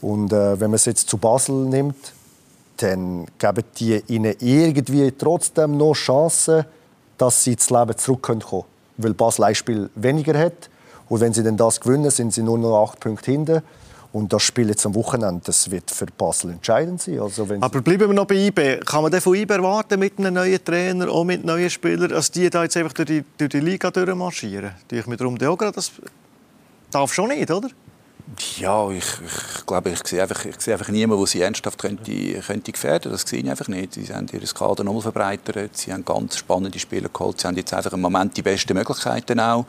Und 0.00 0.32
äh, 0.32 0.58
wenn 0.58 0.70
man 0.70 0.76
es 0.76 0.86
jetzt 0.86 1.08
zu 1.08 1.18
Basel 1.18 1.54
nimmt, 1.66 2.14
dann 2.78 3.26
geben 3.38 3.64
die 3.78 4.02
ihnen 4.06 4.34
irgendwie 4.38 5.12
trotzdem 5.12 5.76
noch 5.76 5.94
Chancen, 5.94 6.64
dass 7.18 7.44
sie 7.44 7.52
ins 7.52 7.70
Leben 7.70 7.96
zurückkommen 7.96 8.40
können. 8.40 8.64
Weil 8.96 9.14
Basel 9.14 9.44
ein 9.44 9.54
Spiel 9.54 9.90
weniger 9.94 10.38
hat. 10.38 10.70
Und 11.08 11.20
wenn 11.20 11.32
sie 11.32 11.42
dann 11.42 11.56
das 11.56 11.80
gewinnen, 11.80 12.10
sind 12.10 12.32
sie 12.32 12.42
nur 12.42 12.58
noch 12.58 12.82
acht 12.82 13.00
Punkte 13.00 13.30
hinten. 13.30 13.62
Und 14.10 14.32
das 14.32 14.42
Spiel 14.42 14.68
jetzt 14.68 14.86
am 14.86 14.94
Wochenende, 14.94 15.42
das 15.44 15.70
wird 15.70 15.90
für 15.90 16.06
Basel 16.06 16.52
entscheidend 16.52 17.02
sein. 17.02 17.20
Also 17.20 17.46
Aber 17.60 17.82
bleiben 17.82 18.08
wir 18.08 18.14
noch 18.14 18.24
bei 18.24 18.36
IB. 18.36 18.80
Kann 18.80 19.02
man 19.02 19.12
von 19.20 19.34
IB 19.34 19.52
erwarten, 19.52 20.00
mit 20.00 20.18
einem 20.18 20.34
neuen 20.34 20.64
Trainer, 20.64 21.10
auch 21.10 21.24
mit 21.24 21.44
neuen 21.44 21.68
Spielern, 21.68 22.08
dass 22.08 22.30
die 22.30 22.48
da 22.48 22.62
jetzt 22.62 22.76
einfach 22.76 22.94
durch 22.94 23.06
die, 23.06 23.24
durch 23.36 23.50
die 23.50 23.60
Liga 23.60 23.90
durchmarschieren? 23.90 24.70
Ich 24.90 25.06
mir 25.06 25.18
darum 25.18 25.34
auch 25.34 25.58
gerade, 25.58 25.72
das 25.72 25.92
darf 26.90 27.12
schon 27.12 27.28
nicht, 27.28 27.50
oder? 27.50 27.68
Ja, 28.58 28.90
ich, 28.90 29.04
ich 29.04 29.66
glaube, 29.66 29.90
ich 29.90 30.06
sehe 30.06 30.20
einfach, 30.20 30.44
ich 30.44 30.60
sehe 30.60 30.74
einfach 30.74 30.88
niemanden, 30.88 31.22
der 31.24 31.26
sie 31.26 31.40
ernsthaft 31.40 31.78
könnte, 31.78 32.12
könnte 32.40 32.72
gefährden 32.72 33.10
Das 33.10 33.22
sehe 33.22 33.40
ich 33.40 33.50
einfach 33.50 33.68
nicht. 33.68 33.94
Sie 33.94 34.12
haben 34.12 34.26
ihr 34.30 34.40
Kader 34.40 34.84
nochmal 34.84 35.02
verbreitert, 35.02 35.76
sie 35.76 35.92
haben 35.92 36.04
ganz 36.04 36.36
spannende 36.36 36.78
Spieler 36.78 37.08
geholt, 37.08 37.40
sie 37.40 37.46
haben 37.46 37.56
jetzt 37.56 37.72
einfach 37.72 37.92
im 37.92 38.00
Moment 38.00 38.36
die 38.36 38.42
besten 38.42 38.74
Möglichkeiten 38.74 39.40
auch. 39.40 39.64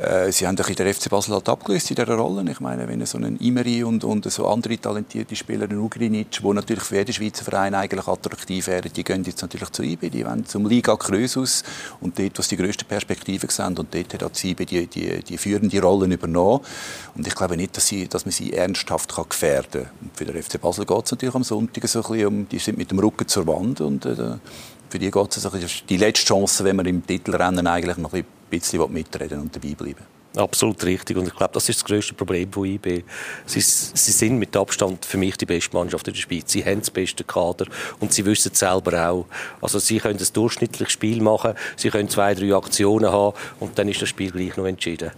Äh, 0.00 0.32
sie 0.32 0.46
haben 0.46 0.56
ein 0.56 0.74
der 0.74 0.94
FC 0.94 1.10
Basel 1.10 1.34
halt 1.34 1.48
abgelöst 1.48 1.90
in 1.90 1.96
dieser 1.96 2.14
Rolle. 2.14 2.50
Ich 2.50 2.60
meine, 2.60 2.88
wenn 2.88 3.04
so 3.04 3.18
ein 3.18 3.36
Imeri 3.36 3.84
und, 3.84 4.02
und 4.02 4.30
so 4.32 4.46
andere 4.46 4.78
talentierte 4.78 5.36
Spieler, 5.36 5.68
ein 5.68 5.76
Ugrinic, 5.76 6.30
die 6.30 6.52
natürlich 6.52 6.84
für 6.84 6.96
jeden 6.96 7.12
Schweizer 7.12 7.44
Verein 7.44 7.74
eigentlich 7.74 8.06
attraktiv 8.08 8.66
wären, 8.66 8.90
die 8.90 9.04
gehen 9.04 9.24
jetzt 9.24 9.42
natürlich 9.42 9.68
zu 9.70 9.82
IB, 9.82 10.08
die 10.08 10.24
wollen 10.24 10.46
zum 10.46 10.66
Liga 10.66 10.96
Krösus 10.96 11.64
und 12.00 12.18
dort, 12.18 12.38
wo 12.38 12.42
sie 12.42 12.56
die 12.56 12.62
grössten 12.62 12.86
Perspektiven 12.86 13.50
sehen 13.50 13.76
und 13.78 13.94
dort 13.94 14.22
hat 14.22 14.44
IB 14.44 14.64
die, 14.64 14.86
die, 14.86 15.22
die 15.22 15.36
führende 15.36 15.82
Rollen 15.82 16.12
übernommen. 16.12 16.60
Und 17.14 17.26
ich 17.26 17.34
glaube 17.34 17.58
nicht, 17.58 17.76
dass, 17.76 17.86
sie, 17.86 18.08
dass 18.08 18.24
man 18.24 18.32
sie 18.32 18.54
ernsthaft 18.54 19.14
kann 19.14 19.26
gefährden 19.28 19.84
kann. 19.84 20.10
Für 20.14 20.24
den 20.24 20.42
FC 20.42 20.58
Basel 20.58 20.86
geht 20.86 21.04
es 21.04 21.10
natürlich 21.10 21.34
am 21.34 21.44
Sonntag 21.44 21.86
so 21.88 22.02
ein 22.02 22.10
bisschen 22.10 22.26
um, 22.26 22.48
die 22.48 22.58
sind 22.58 22.78
mit 22.78 22.90
dem 22.90 23.00
Rücken 23.00 23.28
zur 23.28 23.46
Wand 23.46 23.82
und 23.82 24.06
äh, 24.06 24.14
für 24.88 24.98
die 24.98 25.10
geht 25.10 25.36
es 25.36 25.82
die 25.88 25.96
letzte 25.98 26.26
Chance, 26.26 26.64
wenn 26.64 26.76
man 26.76 26.86
im 26.86 27.06
Titelrennen 27.06 27.66
eigentlich 27.66 27.98
noch 27.98 28.14
ein 28.14 28.22
bisschen 28.22 28.39
mitreden 28.88 29.40
und 29.40 29.54
dabei 29.54 29.74
bleiben. 29.74 30.20
Absolut 30.36 30.84
richtig. 30.84 31.16
Und 31.16 31.26
ich 31.26 31.34
glaube, 31.34 31.52
das 31.54 31.68
ist 31.68 31.80
das 31.80 31.84
größte 31.84 32.14
Problem 32.14 32.52
von 32.52 32.64
IB. 32.64 33.02
Sie, 33.46 33.60
sie, 33.60 34.12
sind 34.12 34.38
mit 34.38 34.56
Abstand 34.56 35.04
für 35.04 35.18
mich 35.18 35.36
die 35.36 35.46
beste 35.46 35.76
Mannschaft 35.76 36.06
in 36.06 36.14
der 36.14 36.20
Schweiz. 36.20 36.52
Sie 36.52 36.64
haben 36.64 36.78
das 36.78 36.90
beste 36.90 37.24
Kader 37.24 37.66
und 37.98 38.12
sie 38.12 38.24
wissen 38.24 38.52
es 38.52 38.60
selber 38.60 39.10
auch. 39.10 39.26
Also 39.60 39.80
sie 39.80 39.98
können 39.98 40.20
ein 40.20 40.26
durchschnittliches 40.32 40.92
Spiel 40.92 41.20
machen, 41.20 41.54
sie 41.74 41.90
können 41.90 42.08
zwei, 42.08 42.34
drei 42.34 42.54
Aktionen 42.54 43.10
haben 43.10 43.36
und 43.58 43.76
dann 43.76 43.88
ist 43.88 44.02
das 44.02 44.08
Spiel 44.08 44.30
gleich 44.30 44.56
noch 44.56 44.66
entschieden. 44.66 45.10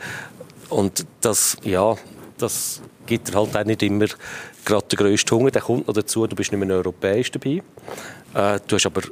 Und 0.71 1.05
das, 1.21 1.59
ja, 1.63 1.95
das 2.39 2.81
gibt 3.05 3.35
halt 3.35 3.55
auch 3.55 3.65
nicht 3.65 3.83
immer 3.83 4.07
gerade 4.65 4.87
den 4.87 4.97
grössten 4.97 5.37
Hunger. 5.37 5.51
Der 5.51 5.61
kommt 5.61 5.87
noch 5.87 5.95
dazu, 5.95 6.27
du 6.27 6.35
bist 6.35 6.53
nicht 6.53 6.65
mehr 6.65 6.77
europäisch 6.77 7.31
dabei. 7.31 7.63
Äh, 8.35 8.61
du 8.67 8.77
hast 8.77 8.87
aber 8.87 9.03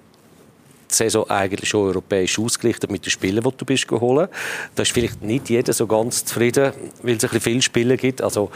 die 0.90 0.94
Saison 0.94 1.28
eigentlich 1.28 1.68
schon 1.68 1.88
europäisch 1.88 2.38
ausgerichtet 2.38 2.90
mit 2.90 3.04
den 3.04 3.10
Spielen, 3.10 3.42
die 3.42 3.56
du 3.56 3.64
bist 3.64 3.88
geholt. 3.88 4.30
Da 4.74 4.82
ist 4.82 4.92
vielleicht 4.92 5.22
nicht 5.22 5.48
jeder 5.48 5.72
so 5.72 5.86
ganz 5.86 6.24
zufrieden, 6.24 6.72
weil 7.02 7.16
es 7.16 7.24
ein 7.24 7.30
bisschen 7.30 7.40
viele 7.40 7.62
Spiele 7.62 7.96
gibt. 7.96 8.22
Also, 8.22 8.50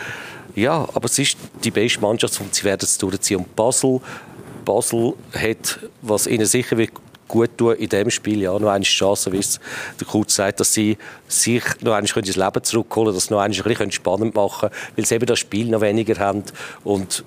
ja, 0.55 0.89
aber 0.95 1.07
es 1.07 1.18
ist 1.18 1.37
die 1.62 1.70
beste 1.70 2.01
Mannschaft 2.01 2.41
und 2.41 2.55
sie 2.55 2.64
werden 2.64 2.82
es 2.82 2.99
durchziehen. 2.99 3.39
Und 3.39 3.57
Basel, 3.57 4.01
Basel 4.64 5.14
hat, 5.32 5.78
was 6.03 6.26
ihnen 6.26 6.47
sicher 6.47 6.76
wird 6.76 6.93
gut 7.35 7.59
tun 7.59 7.74
in 7.74 7.89
diesem 7.89 8.11
Spiel, 8.11 8.43
ja, 8.43 8.57
noch 8.57 8.70
eine 8.70 8.85
Chance, 8.85 9.32
wie 9.32 9.39
es 9.39 9.59
der 9.99 10.07
Kurz 10.07 10.37
sagt, 10.37 10.61
dass 10.61 10.72
sie 10.72 10.97
sich 11.26 11.64
noch 11.80 11.95
einmal 11.95 12.24
ins 12.24 12.37
Leben 12.37 12.62
zurückholen 12.62 13.07
können, 13.07 13.16
dass 13.16 13.24
sie 13.26 13.35
noch 13.35 13.41
ein 13.41 13.51
bisschen 13.51 13.91
spannend 13.91 14.35
machen 14.37 14.70
können, 14.70 14.72
weil 14.97 15.05
sie 15.05 15.16
eben 15.16 15.26
das 15.26 15.41
Spiel 15.41 15.68
noch 15.68 15.80
weniger 15.80 16.18
haben 16.20 16.45
und 16.85 17.24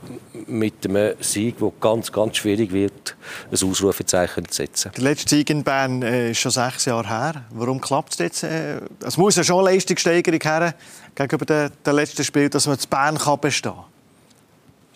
mit 0.47 0.85
einem 0.85 1.15
Sieg, 1.19 1.59
der 1.59 1.71
ganz, 1.81 2.11
ganz 2.11 2.37
schwierig 2.37 2.71
wird, 2.71 3.17
ein 3.51 3.69
Ausrufezeichen 3.69 4.47
zu 4.47 4.55
setzen. 4.55 4.91
Der 4.95 5.03
letzte 5.03 5.35
Sieg 5.35 5.49
in 5.49 5.63
Bern 5.63 6.01
äh, 6.01 6.31
ist 6.31 6.39
schon 6.39 6.51
sechs 6.51 6.85
Jahre 6.85 7.07
her. 7.07 7.43
Warum 7.49 7.81
klappt 7.81 8.13
es 8.13 8.19
jetzt? 8.19 8.43
Äh, 8.43 8.79
es 9.05 9.17
muss 9.17 9.35
ja 9.35 9.43
schon 9.43 9.59
eine 9.65 9.75
Leistungssteigerung 9.75 10.39
her 10.41 10.73
gegenüber 11.15 11.45
dem, 11.45 11.71
dem 11.85 11.95
letzten 11.95 12.23
Spiel, 12.23 12.49
dass 12.49 12.65
man 12.65 12.79
zu 12.79 12.87
Bern 12.87 13.17
kann 13.17 13.39
bestehen 13.41 13.73
kann. 13.73 13.83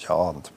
Ja, 0.07 0.16
und 0.16 0.51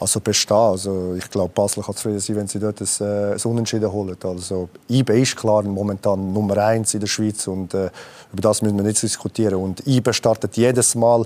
also 0.00 0.20
bestehen. 0.20 0.56
Also 0.56 1.14
ich 1.16 1.30
glaube, 1.30 1.52
Basel 1.54 1.82
kann 1.82 1.94
zufrieden 1.94 2.20
sein, 2.20 2.36
wenn 2.36 2.46
sie 2.48 2.58
dort 2.58 2.80
ein, 2.80 2.88
äh, 3.00 3.34
ein 3.34 3.40
Unentschieden 3.44 3.92
holen. 3.92 4.16
Also 4.22 4.68
IB 4.88 5.22
ist 5.22 5.36
klar 5.36 5.62
momentan 5.62 6.32
Nummer 6.32 6.56
eins 6.58 6.94
in 6.94 7.00
der 7.00 7.06
Schweiz 7.06 7.46
und 7.46 7.74
äh, 7.74 7.90
über 8.32 8.42
das 8.42 8.62
müssen 8.62 8.76
wir 8.76 8.84
nicht 8.84 9.02
diskutieren. 9.02 9.56
Und 9.56 9.86
IB 9.86 10.12
startet 10.12 10.56
jedes 10.56 10.94
Mal 10.94 11.24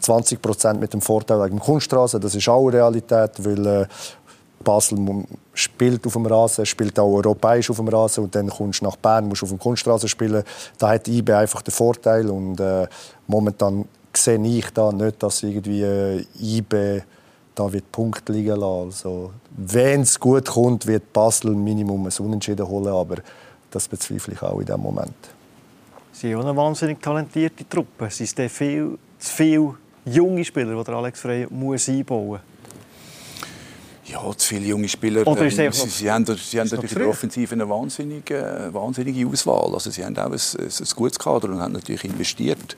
20 0.00 0.40
Prozent 0.40 0.80
mit 0.80 0.92
dem 0.92 1.00
Vorteil 1.00 1.42
wegen 1.44 1.58
Kunststraße. 1.58 2.18
Das 2.18 2.34
ist 2.34 2.48
auch 2.48 2.68
Realität, 2.68 3.32
weil 3.44 3.66
äh, 3.66 3.86
Basel 4.62 4.98
spielt 5.52 6.06
auf 6.06 6.14
dem 6.14 6.26
Rasen, 6.26 6.64
spielt 6.64 6.98
auch 6.98 7.12
europäisch 7.12 7.68
auf 7.70 7.76
dem 7.76 7.88
Rasen 7.88 8.24
und 8.24 8.34
dann 8.34 8.48
kommst 8.48 8.80
du 8.80 8.86
nach 8.86 8.96
Bern, 8.96 9.28
musst 9.28 9.42
auf 9.42 9.50
dem 9.50 9.58
Kunststraße 9.58 10.08
spielen. 10.08 10.42
Da 10.78 10.88
hat 10.88 11.06
IB 11.06 11.30
einfach 11.32 11.60
den 11.60 11.72
Vorteil 11.72 12.30
und 12.30 12.58
äh, 12.58 12.86
momentan 13.26 13.84
sehe 14.16 14.38
ich 14.42 14.70
da 14.70 14.90
nicht, 14.92 15.22
dass 15.22 15.42
irgendwie 15.42 15.82
äh, 15.82 16.24
IB 16.40 17.02
da 17.54 17.72
wird 17.72 17.90
Punkt 17.92 18.28
liegen 18.28 18.56
lassen. 18.56 18.86
Also, 18.86 19.32
wenn 19.56 20.02
es 20.02 20.18
gut 20.18 20.46
kommt, 20.46 20.86
wird 20.86 21.12
Basel 21.12 21.52
Minimum 21.52 22.06
ein 22.06 22.24
Unentschieden 22.24 22.66
holen, 22.66 22.88
aber 22.88 23.16
das 23.70 23.88
bezweifle 23.88 24.34
ich 24.34 24.42
auch 24.42 24.58
in 24.58 24.66
diesem 24.66 24.80
Moment. 24.80 25.14
Sie 26.12 26.34
haben 26.34 26.42
eine 26.42 26.56
wahnsinnig 26.56 27.02
talentierte 27.02 27.68
Truppe. 27.68 28.06
Es 28.06 28.18
sind 28.18 28.50
viel, 28.50 28.98
zu 29.18 29.32
viele 29.32 29.74
junge 30.04 30.44
Spieler, 30.44 30.82
die 30.82 30.92
Alex 30.92 31.20
Frey 31.20 31.46
muss 31.50 31.88
einbauen 31.88 32.26
muss. 32.26 32.40
Ja, 34.06 34.20
zu 34.36 34.48
viele 34.48 34.66
junge 34.66 34.88
Spieler. 34.88 35.26
Oder 35.26 35.46
ist 35.46 35.58
ähm, 35.58 35.72
sie, 35.72 35.88
sie 35.88 36.10
haben, 36.10 36.26
sie 36.26 36.60
haben 36.60 36.68
natürlich 36.68 36.92
in 36.92 36.98
der 36.98 37.08
Offensive 37.08 37.54
eine 37.54 37.68
wahnsinnige, 37.68 38.68
wahnsinnige 38.70 39.26
Auswahl. 39.26 39.72
Also 39.72 39.90
sie 39.90 40.04
haben 40.04 40.16
auch 40.18 40.26
ein, 40.26 40.32
ein, 40.32 40.86
gutes 40.94 41.18
Kader 41.18 41.48
und 41.48 41.58
haben 41.58 41.72
natürlich 41.72 42.04
investiert. 42.04 42.76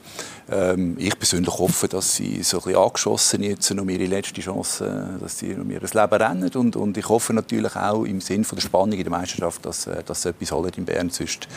Ähm, 0.48 0.94
ich 0.98 1.18
persönlich 1.18 1.52
hoffe, 1.52 1.88
dass 1.88 2.14
sie 2.14 2.44
so 2.44 2.58
ein 2.58 2.62
bisschen 2.62 2.80
angeschossen 2.80 3.42
jetzt 3.42 3.70
um 3.72 3.88
ihre 3.88 4.06
letzte 4.06 4.40
Chance, 4.40 5.18
dass 5.20 5.40
sie 5.40 5.54
um 5.54 5.68
ihr 5.68 5.80
Leben 5.80 5.96
rennen. 5.96 6.50
Und, 6.54 6.76
und 6.76 6.96
ich 6.96 7.08
hoffe 7.08 7.32
natürlich 7.32 7.74
auch 7.74 8.04
im 8.04 8.20
Sinne 8.20 8.46
der 8.48 8.60
Spannung 8.60 8.92
in 8.92 9.02
der 9.02 9.10
Meisterschaft, 9.10 9.66
dass, 9.66 9.88
äh, 9.88 10.04
dass 10.04 10.22
sie 10.22 10.28
etwas 10.28 10.52
holen 10.52 10.72
in 10.76 10.84
Bern. 10.84 11.10
Sonst 11.10 11.48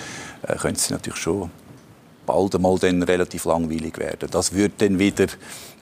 äh, 0.48 0.56
können 0.56 0.78
sie 0.78 0.94
natürlich 0.94 1.20
schon 1.20 1.52
bald 2.26 2.56
einmal 2.56 2.78
dann 2.78 3.04
relativ 3.04 3.46
langweilig 3.46 3.98
werden. 3.98 4.30
Das 4.32 4.54
würde 4.54 4.74
dann 4.78 5.00
wieder 5.00 5.28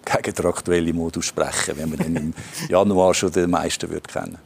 gegen 0.09 0.35
den 0.35 0.45
aktuellen 0.45 0.95
Modus 0.95 1.25
sprechen, 1.25 1.77
wenn 1.77 1.89
man 1.89 1.99
dann 1.99 2.15
im 2.15 2.33
Januar 2.69 3.13
schon 3.13 3.31
den 3.31 3.49
meisten 3.49 3.89
würde 3.89 4.07
kennen. 4.07 4.37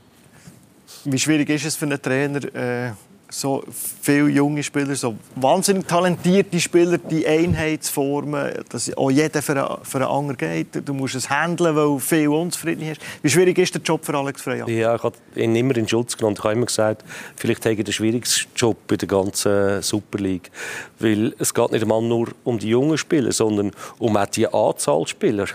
Wie 1.05 1.19
schwierig 1.19 1.49
ist 1.49 1.65
es 1.65 1.75
für 1.75 1.85
einen 1.85 2.01
Trainer, 2.01 2.43
äh, 2.53 2.91
so 3.31 3.63
viele 4.01 4.27
junge 4.29 4.61
Spieler, 4.61 4.95
so 4.95 5.15
wahnsinnig 5.35 5.87
talentierte 5.87 6.59
Spieler, 6.59 6.97
die 6.97 7.25
Einheit 7.25 7.83
zu 7.83 7.93
formen, 7.93 8.51
dass 8.69 8.95
auch 8.97 9.09
jeder 9.09 9.41
für 9.41 9.53
einen, 9.53 9.83
für 9.83 9.97
einen 9.97 10.07
anderen 10.07 10.37
geht. 10.37 10.87
Du 10.87 10.93
musst 10.93 11.15
es 11.15 11.29
handeln, 11.29 11.75
weil 11.75 11.99
viel 11.99 12.27
unzufrieden 12.27 12.89
ist. 12.89 13.01
Wie 13.21 13.29
schwierig 13.29 13.57
ist 13.57 13.73
der 13.73 13.81
Job 13.81 14.05
für 14.05 14.15
Alex 14.15 14.41
Freya? 14.41 14.67
Ja, 14.67 14.95
ich 14.95 15.03
habe 15.03 15.15
ihn 15.35 15.55
immer 15.55 15.75
in 15.77 15.87
Schutz 15.87 16.17
genommen. 16.17 16.35
Ich 16.37 16.43
habe 16.43 16.53
immer 16.53 16.65
gesagt, 16.65 17.03
vielleicht 17.35 17.65
habe 17.65 17.75
ich 17.75 17.83
den 17.83 17.93
schwierigsten 17.93 18.51
Job 18.55 18.77
in 18.91 18.97
der 18.97 19.07
ganzen 19.07 19.81
Super 19.81 20.19
League. 20.19 20.51
Weil 20.99 21.33
es 21.39 21.53
geht 21.53 21.71
nicht 21.71 21.81
einmal 21.81 22.01
nur 22.01 22.29
um 22.43 22.59
die 22.59 22.69
jungen 22.69 22.97
Spieler, 22.97 23.31
sondern 23.31 23.71
um 23.97 24.17
auch 24.17 24.25
die 24.25 24.47
Anzahl 24.47 25.07
Spieler 25.07 25.47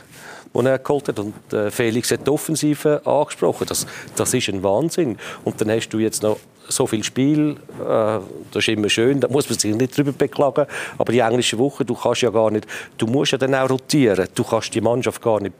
die 0.57 0.67
er 0.67 0.79
geholt 0.79 1.09
hat. 1.09 1.19
Und 1.19 1.53
äh, 1.53 1.71
Felix 1.71 2.11
hat 2.11 2.27
die 2.27 2.31
Offensive 2.31 3.01
angesprochen. 3.05 3.67
Das, 3.69 3.87
das 4.15 4.35
ist 4.35 4.49
ein 4.49 4.63
Wahnsinn. 4.63 5.19
Und 5.45 5.61
dann 5.61 5.71
hast 5.71 5.89
du 5.91 5.99
jetzt 5.99 6.23
noch 6.23 6.39
so 6.69 6.87
viel 6.87 7.05
Spiel, 7.05 7.57
äh, 7.81 7.85
das 7.85 8.23
ist 8.57 8.69
immer 8.69 8.89
schön, 8.89 9.21
da 9.21 9.29
muss 9.29 9.49
man 9.49 9.59
sich 9.59 9.75
nicht 9.75 9.97
drüber 9.97 10.13
beklagen, 10.13 10.67
aber 10.99 11.13
die 11.13 11.21
englische 11.21 11.59
Woche, 11.59 11.85
du 11.85 11.95
kannst 11.95 12.23
ja 12.23 12.31
gar 12.31 12.51
nicht, 12.51 12.67
du 12.99 13.07
musst 13.07 13.33
ja 13.33 13.39
dann 13.39 13.55
auch 13.55 13.71
rotieren, 13.71 14.29
du 14.35 14.45
kannst 14.45 14.75
die 14.75 14.81
Mannschaft 14.81 15.23
gar 15.23 15.41
nicht 15.41 15.55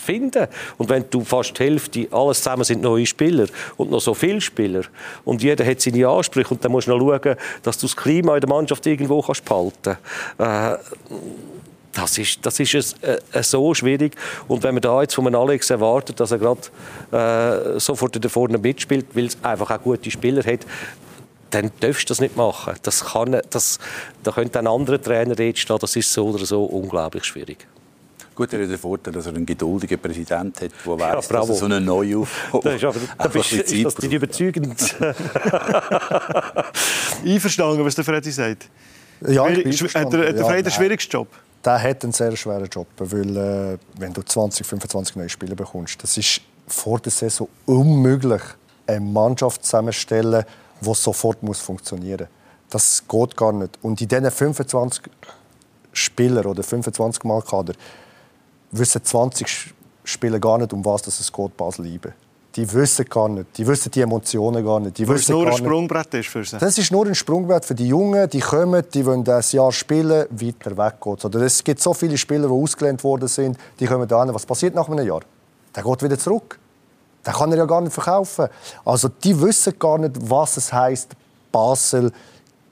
finden. 0.00 0.46
Und 0.78 0.88
wenn 0.88 1.04
du 1.10 1.22
fast 1.22 1.58
die 1.58 1.64
Hälfte, 1.64 2.08
alles 2.10 2.38
zusammen 2.38 2.64
sind 2.64 2.82
neue 2.82 3.06
Spieler 3.06 3.46
und 3.76 3.90
noch 3.90 4.00
so 4.00 4.14
viele 4.14 4.40
Spieler 4.40 4.82
und 5.24 5.42
jeder 5.42 5.64
hat 5.64 5.80
seine 5.80 6.08
Ansprüche 6.08 6.54
und 6.54 6.64
dann 6.64 6.72
musst 6.72 6.88
du 6.88 6.96
noch 6.96 7.20
schauen, 7.20 7.36
dass 7.62 7.78
du 7.78 7.86
das 7.86 7.96
Klima 7.96 8.34
in 8.34 8.40
der 8.40 8.48
Mannschaft 8.48 8.86
irgendwo 8.86 9.22
kannst 9.22 9.44
behalten. 9.44 9.96
Äh, 10.38 10.76
das 11.92 12.18
ist, 12.18 12.44
das 12.46 12.60
ist 12.60 12.74
es, 12.74 12.94
äh, 13.02 13.42
so 13.42 13.74
schwierig. 13.74 14.14
Und 14.48 14.62
wenn 14.62 14.74
man 14.74 14.82
da 14.82 15.02
jetzt 15.02 15.14
von 15.14 15.26
einem 15.26 15.40
Alex 15.40 15.70
erwartet, 15.70 16.20
dass 16.20 16.30
er 16.30 16.38
gerade 16.38 16.60
äh, 17.76 17.80
sofort 17.80 18.22
da 18.22 18.28
vorne 18.28 18.58
mitspielt, 18.58 19.06
weil 19.14 19.26
es 19.26 19.36
einfach 19.42 19.70
auch 19.70 19.82
gute 19.82 20.10
Spieler 20.10 20.44
hat, 20.44 20.60
dann 21.50 21.70
darfst 21.80 22.02
du 22.02 22.12
das 22.12 22.20
nicht 22.20 22.36
machen. 22.36 22.74
Das 22.82 23.04
kann, 23.04 23.40
das, 23.50 23.78
da 24.22 24.30
könnte 24.30 24.58
ein 24.58 24.66
anderer 24.66 25.02
Trainer 25.02 25.38
jetzt 25.38 25.60
stehen. 25.60 25.78
Das 25.80 25.96
ist 25.96 26.12
so 26.12 26.28
oder 26.28 26.46
so 26.46 26.64
unglaublich 26.64 27.24
schwierig. 27.24 27.66
Gut, 28.34 28.52
er 28.52 28.62
hat 28.62 28.70
den 28.70 28.78
Vorteil, 28.78 29.12
dass 29.12 29.26
er 29.26 29.34
einen 29.34 29.44
geduldigen 29.44 29.98
Präsident 29.98 30.60
hat, 30.60 30.70
der 30.86 30.98
weiß, 30.98 31.28
ja, 31.28 31.38
dass 31.38 31.48
er 31.48 31.54
so 31.54 31.64
eine 31.64 31.80
neue 31.80 32.24
Das 32.62 32.74
ist 32.76 32.84
aber, 32.84 33.00
da 33.18 33.28
bist, 33.28 33.52
ist 33.52 33.84
das 33.84 33.98
nicht 33.98 34.12
überzeugend. 34.12 34.80
Einverstanden, 37.26 37.84
was 37.84 37.96
der 37.96 38.04
Freddy 38.04 38.30
sagt? 38.30 38.68
Ja, 39.28 39.46
ich 39.48 39.64
bin 39.64 39.72
hat 39.72 40.12
der, 40.12 40.32
der 40.32 40.44
Freddy 40.46 40.62
den 40.62 40.72
schwierigsten 40.72 41.12
Job? 41.12 41.28
Der 41.64 41.82
hat 41.82 42.02
einen 42.04 42.12
sehr 42.12 42.34
schweren 42.36 42.68
Job, 42.68 42.86
weil 42.98 43.36
äh, 43.36 43.78
wenn 43.98 44.12
du 44.12 44.22
20, 44.22 44.66
25 44.66 45.16
neue 45.16 45.28
Spieler 45.28 45.54
bekommst, 45.54 46.02
das 46.02 46.16
ist 46.16 46.40
vor 46.66 46.98
der 47.00 47.12
Saison 47.12 47.48
unmöglich, 47.66 48.40
eine 48.86 49.00
Mannschaft 49.00 49.64
zusammenstellen, 49.64 50.44
die 50.80 50.94
sofort 50.94 51.42
muss 51.42 51.60
funktionieren 51.60 52.28
muss. 52.28 52.70
Das 52.70 53.04
geht 53.06 53.36
gar 53.36 53.52
nicht. 53.52 53.78
Und 53.82 54.00
in 54.00 54.08
diesen 54.08 54.30
25 54.30 55.04
Spieler 55.92 56.46
oder 56.46 56.62
25 56.62 57.24
Mal 57.24 57.42
Kader 57.42 57.74
wissen 58.70 59.04
20 59.04 59.74
Spieler 60.04 60.38
gar 60.38 60.58
nicht, 60.58 60.72
um 60.72 60.84
was 60.84 61.06
es 61.06 61.32
geht, 61.32 61.56
Basel 61.56 61.84
lieben. 61.84 62.12
Die 62.60 62.70
wissen 62.74 63.06
gar 63.06 63.28
nicht. 63.30 63.56
Die 63.56 63.66
wissen 63.66 63.90
die 63.90 64.02
Emotionen 64.02 64.62
gar 64.62 64.80
nicht. 64.80 64.98
Die 64.98 65.08
Weil 65.08 65.16
es 65.16 65.30
nur 65.30 65.46
ein 65.46 65.56
Sprungbrett 65.56 66.12
ist 66.12 66.28
für 66.28 66.44
sie. 66.44 66.58
Das 66.58 66.76
ist 66.76 66.92
nur 66.92 67.06
ein 67.06 67.14
Sprungbrett 67.14 67.64
für 67.64 67.74
die 67.74 67.88
Jungen. 67.88 68.28
Die 68.28 68.40
kommen, 68.40 68.84
die 68.92 69.06
wollen 69.06 69.24
das 69.24 69.52
Jahr 69.52 69.72
spielen, 69.72 70.26
weiter 70.28 70.76
weg 70.76 71.06
Oder 71.06 71.40
es 71.40 71.64
gibt 71.64 71.80
so 71.80 71.94
viele 71.94 72.18
Spieler, 72.18 72.48
die 72.48 72.52
ausgelernt 72.52 73.02
worden 73.02 73.28
sind, 73.28 73.56
die 73.78 73.86
kommen 73.86 74.06
da 74.06 74.22
hin. 74.22 74.34
Was 74.34 74.44
passiert 74.44 74.74
nach 74.74 74.86
einem 74.90 75.06
Jahr? 75.06 75.22
Der 75.74 75.82
geht 75.82 76.02
wieder 76.02 76.18
zurück. 76.18 76.58
Den 77.26 77.32
kann 77.32 77.50
er 77.50 77.58
ja 77.58 77.64
gar 77.64 77.80
nicht 77.80 77.94
verkaufen. 77.94 78.48
Also 78.84 79.08
die 79.08 79.40
wissen 79.40 79.78
gar 79.78 79.96
nicht, 79.96 80.12
was 80.20 80.58
es 80.58 80.70
heißt, 80.70 81.12
Basel 81.50 82.12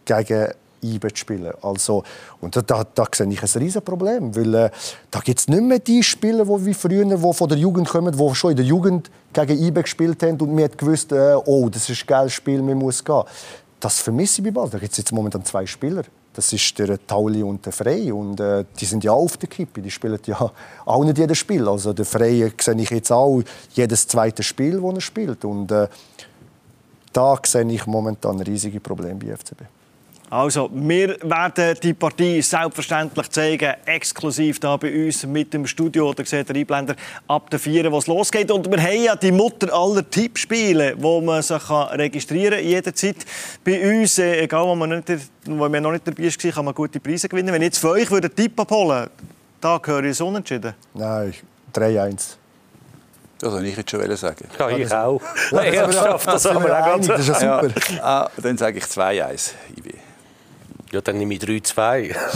gegen 0.05 0.49
IBE 0.83 1.09
zu 1.09 1.17
spielen. 1.17 1.53
Also, 1.63 2.03
und 2.41 2.57
da, 2.57 2.63
da, 2.63 2.85
da 2.85 3.07
sehe 3.13 3.29
ich 3.29 3.43
ein 3.43 3.63
riesen 3.63 3.83
Problem, 3.83 4.35
weil 4.35 4.55
äh, 4.55 4.71
da 5.11 5.21
gibt 5.21 5.41
es 5.41 5.49
nicht 5.49 5.63
mehr 5.63 5.79
die 5.79 6.03
Spieler, 6.03 6.45
die 6.45 6.67
wie 6.67 6.75
früher, 6.75 7.05
die 7.05 7.35
von 7.35 7.49
der 7.49 7.59
Jugend 7.59 7.89
kommen, 7.89 8.17
die 8.17 8.35
schon 8.35 8.53
in 8.53 8.57
der 8.57 8.67
Jugend 8.67 9.11
gegen 9.33 9.63
IBE 9.63 9.83
gespielt 9.83 10.23
haben 10.23 10.41
und 10.41 10.55
man 10.55 10.65
hat 10.65 10.79
gewusst, 10.79 11.13
äh, 11.13 11.35
oh, 11.35 11.69
das 11.69 11.89
ist 11.89 12.03
ein 12.03 12.07
geiles 12.07 12.33
Spiel, 12.33 12.63
man 12.63 12.79
muss 12.79 13.05
gehen. 13.05 13.23
Das 13.81 14.01
vermisse 14.01 14.41
ich 14.41 14.45
bei 14.45 14.51
Basel. 14.51 14.73
Da 14.73 14.79
gibt 14.79 14.93
es 14.93 14.99
jetzt 14.99 15.13
momentan 15.13 15.45
zwei 15.45 15.65
Spieler. 15.65 16.03
Das 16.33 16.53
ist 16.53 16.79
der 16.79 17.05
Tauli 17.07 17.43
und 17.43 17.65
der 17.65 17.73
Frey. 17.73 18.11
Und 18.13 18.41
äh, 18.41 18.65
die 18.79 18.85
sind 18.85 19.05
ja 19.05 19.13
auf 19.13 19.37
der 19.37 19.49
Kippe. 19.49 19.81
Die 19.81 19.91
spielen 19.91 20.19
ja 20.27 20.51
auch 20.85 21.05
nicht 21.05 21.19
jedes 21.19 21.39
Spiel. 21.39 21.69
Also 21.69 21.93
der 21.93 22.05
Frey 22.05 22.53
sehe 22.61 22.77
ich 22.77 22.91
jetzt 22.91 23.13
auch 23.13 23.43
jedes 23.73 24.07
zweite 24.07 24.43
Spiel, 24.43 24.81
das 24.81 24.95
er 24.95 25.01
spielt. 25.01 25.45
Und 25.45 25.71
äh, 25.71 25.89
da 27.13 27.39
sehe 27.45 27.71
ich 27.73 27.87
momentan 27.87 28.41
riesige 28.41 28.81
Probleme 28.81 29.17
bei 29.17 29.37
FCB. 29.37 29.63
Also, 30.31 30.69
wir 30.73 31.17
werden 31.23 31.75
die 31.83 31.95
Partie 31.95 32.43
selbstverständlich 32.43 33.31
zeigen, 33.31 33.75
exklusiv 33.87 34.61
da 34.61 34.77
bei 34.77 35.07
uns 35.07 35.25
mit 35.25 35.55
dem 35.55 35.67
Studio. 35.67 36.13
Da 36.13 36.25
seht 36.25 36.51
ihr 36.51 36.57
Einblender 36.57 36.97
ab 37.27 37.49
der 37.51 37.59
4, 37.59 37.91
wo 37.91 37.99
es 37.99 38.07
losgeht. 38.07 38.51
Und 38.51 38.71
wir 38.71 38.83
haben 38.83 39.03
ja 39.03 39.17
die 39.17 39.33
Mutter 39.33 39.73
aller 39.73 40.09
Tippspiele, 40.09 40.95
wo 40.99 41.21
man 41.21 41.43
sich 41.43 41.71
registrieren 41.71 42.59
kann, 42.59 42.65
jederzeit. 42.65 43.17
Bei 43.65 44.01
uns, 44.01 44.19
äh, 44.19 44.43
egal 44.43 44.67
wo 44.67 44.75
man, 44.75 44.91
nicht, 44.91 45.09
wo 45.47 45.69
man 45.69 45.83
noch 45.83 45.93
nicht 45.93 46.07
dabei 46.07 46.25
war, 46.25 46.53
kann 46.53 46.65
man 46.65 46.75
gute 46.75 47.01
Preise 47.01 47.29
gewinnen. 47.29 47.53
Wenn 47.53 47.63
ich 47.63 47.69
jetzt 47.69 47.79
für 47.79 47.91
euch 47.91 48.11
einen 48.11 48.35
Tipp 48.35 48.59
abholen 48.61 49.09
da 49.61 49.79
gehöre 49.79 50.05
ich 50.05 50.11
es 50.11 50.21
unentschieden. 50.21 50.75
Nein, 50.95 51.35
3-1. 51.75 52.37
Das 53.41 53.53
wollte 53.53 53.67
ich 53.67 53.77
jetzt 53.77 53.91
schon 53.91 54.17
sagen. 54.17 54.49
Ja, 54.59 54.69
ich 54.71 54.93
auch. 54.93 55.21
Ja, 55.53 55.63
Ernsthaft, 55.63 56.27
das, 56.27 56.43
das, 56.43 56.53
das, 56.53 57.07
das 57.07 57.21
ist 57.21 57.43
ja 57.43 57.63
super. 57.63 57.75
Ja. 57.93 58.03
Ah, 58.03 58.31
dann 58.37 58.59
sage 58.59 58.79
ich 58.79 58.85
2-1, 58.85 59.53
IB. 59.77 59.95
Ja, 60.93 61.01
dann 61.01 61.19
nehme 61.19 61.35
ich 61.35 61.41
3-2. 61.41 62.15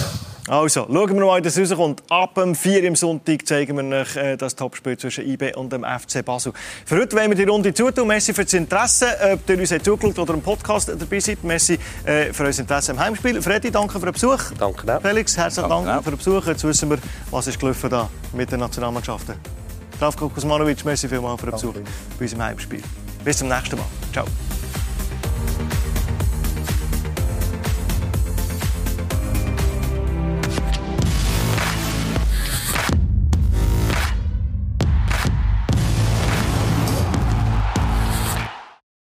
Also, 0.48 0.86
schauen 0.92 1.14
wir 1.14 1.24
mal, 1.24 1.38
wie 1.38 1.42
das 1.42 1.56
rauskommt. 1.56 2.02
Ab 2.10 2.34
dem 2.34 2.56
4 2.56 2.82
im 2.82 2.96
Sonntag 2.96 3.46
zeigen 3.46 3.76
wir 3.76 4.00
euch 4.00 4.16
äh, 4.16 4.36
das 4.36 4.56
Topspiel 4.56 4.98
zwischen 4.98 5.24
IB 5.24 5.54
und 5.54 5.72
dem 5.72 5.84
FC 5.84 6.24
Basel. 6.24 6.52
Für 6.84 6.96
heute 6.96 7.16
wollen 7.16 7.30
wir 7.30 7.36
die 7.36 7.44
Runde 7.44 7.72
zutun. 7.72 8.08
Merci 8.08 8.34
für 8.34 8.42
das 8.42 8.52
Interesse, 8.52 9.06
ob 9.32 9.48
ihr 9.48 9.58
uns 9.58 9.68
zugeschaut 9.68 10.18
oder 10.18 10.34
im 10.34 10.42
Podcast 10.42 10.88
dabei 10.88 11.20
seid. 11.20 11.44
Merci 11.44 11.78
äh, 12.04 12.32
für 12.32 12.42
euer 12.42 12.58
Interesse 12.58 12.90
im 12.90 12.98
Heimspiel. 12.98 13.40
Freddy, 13.40 13.70
danke 13.70 14.00
für 14.00 14.06
den 14.06 14.14
Besuch. 14.14 14.40
Danke. 14.58 14.98
Felix, 15.00 15.36
herzlichen 15.36 15.70
Dank 15.70 15.86
danke. 15.86 16.02
für 16.02 16.10
den 16.10 16.18
Besuch. 16.18 16.46
Jetzt 16.46 16.64
wissen 16.64 16.90
wir, 16.90 16.98
was 17.30 17.46
ist 17.46 17.60
gelaufen 17.60 17.88
da 17.88 18.10
mit 18.32 18.50
den 18.50 18.58
Nationalmannschaften. 18.58 19.36
Zdravko 19.96 20.28
Kuzmanovic, 20.28 20.84
merci 20.84 21.08
vielmals 21.08 21.40
für 21.40 21.46
den 21.46 21.52
Besuch 21.52 21.74
bei 21.74 22.24
unserem 22.24 22.42
Heimspiel. 22.42 22.82
Bis 23.24 23.38
zum 23.38 23.48
nächsten 23.48 23.76
Mal. 23.76 23.86
Ciao. 24.12 24.26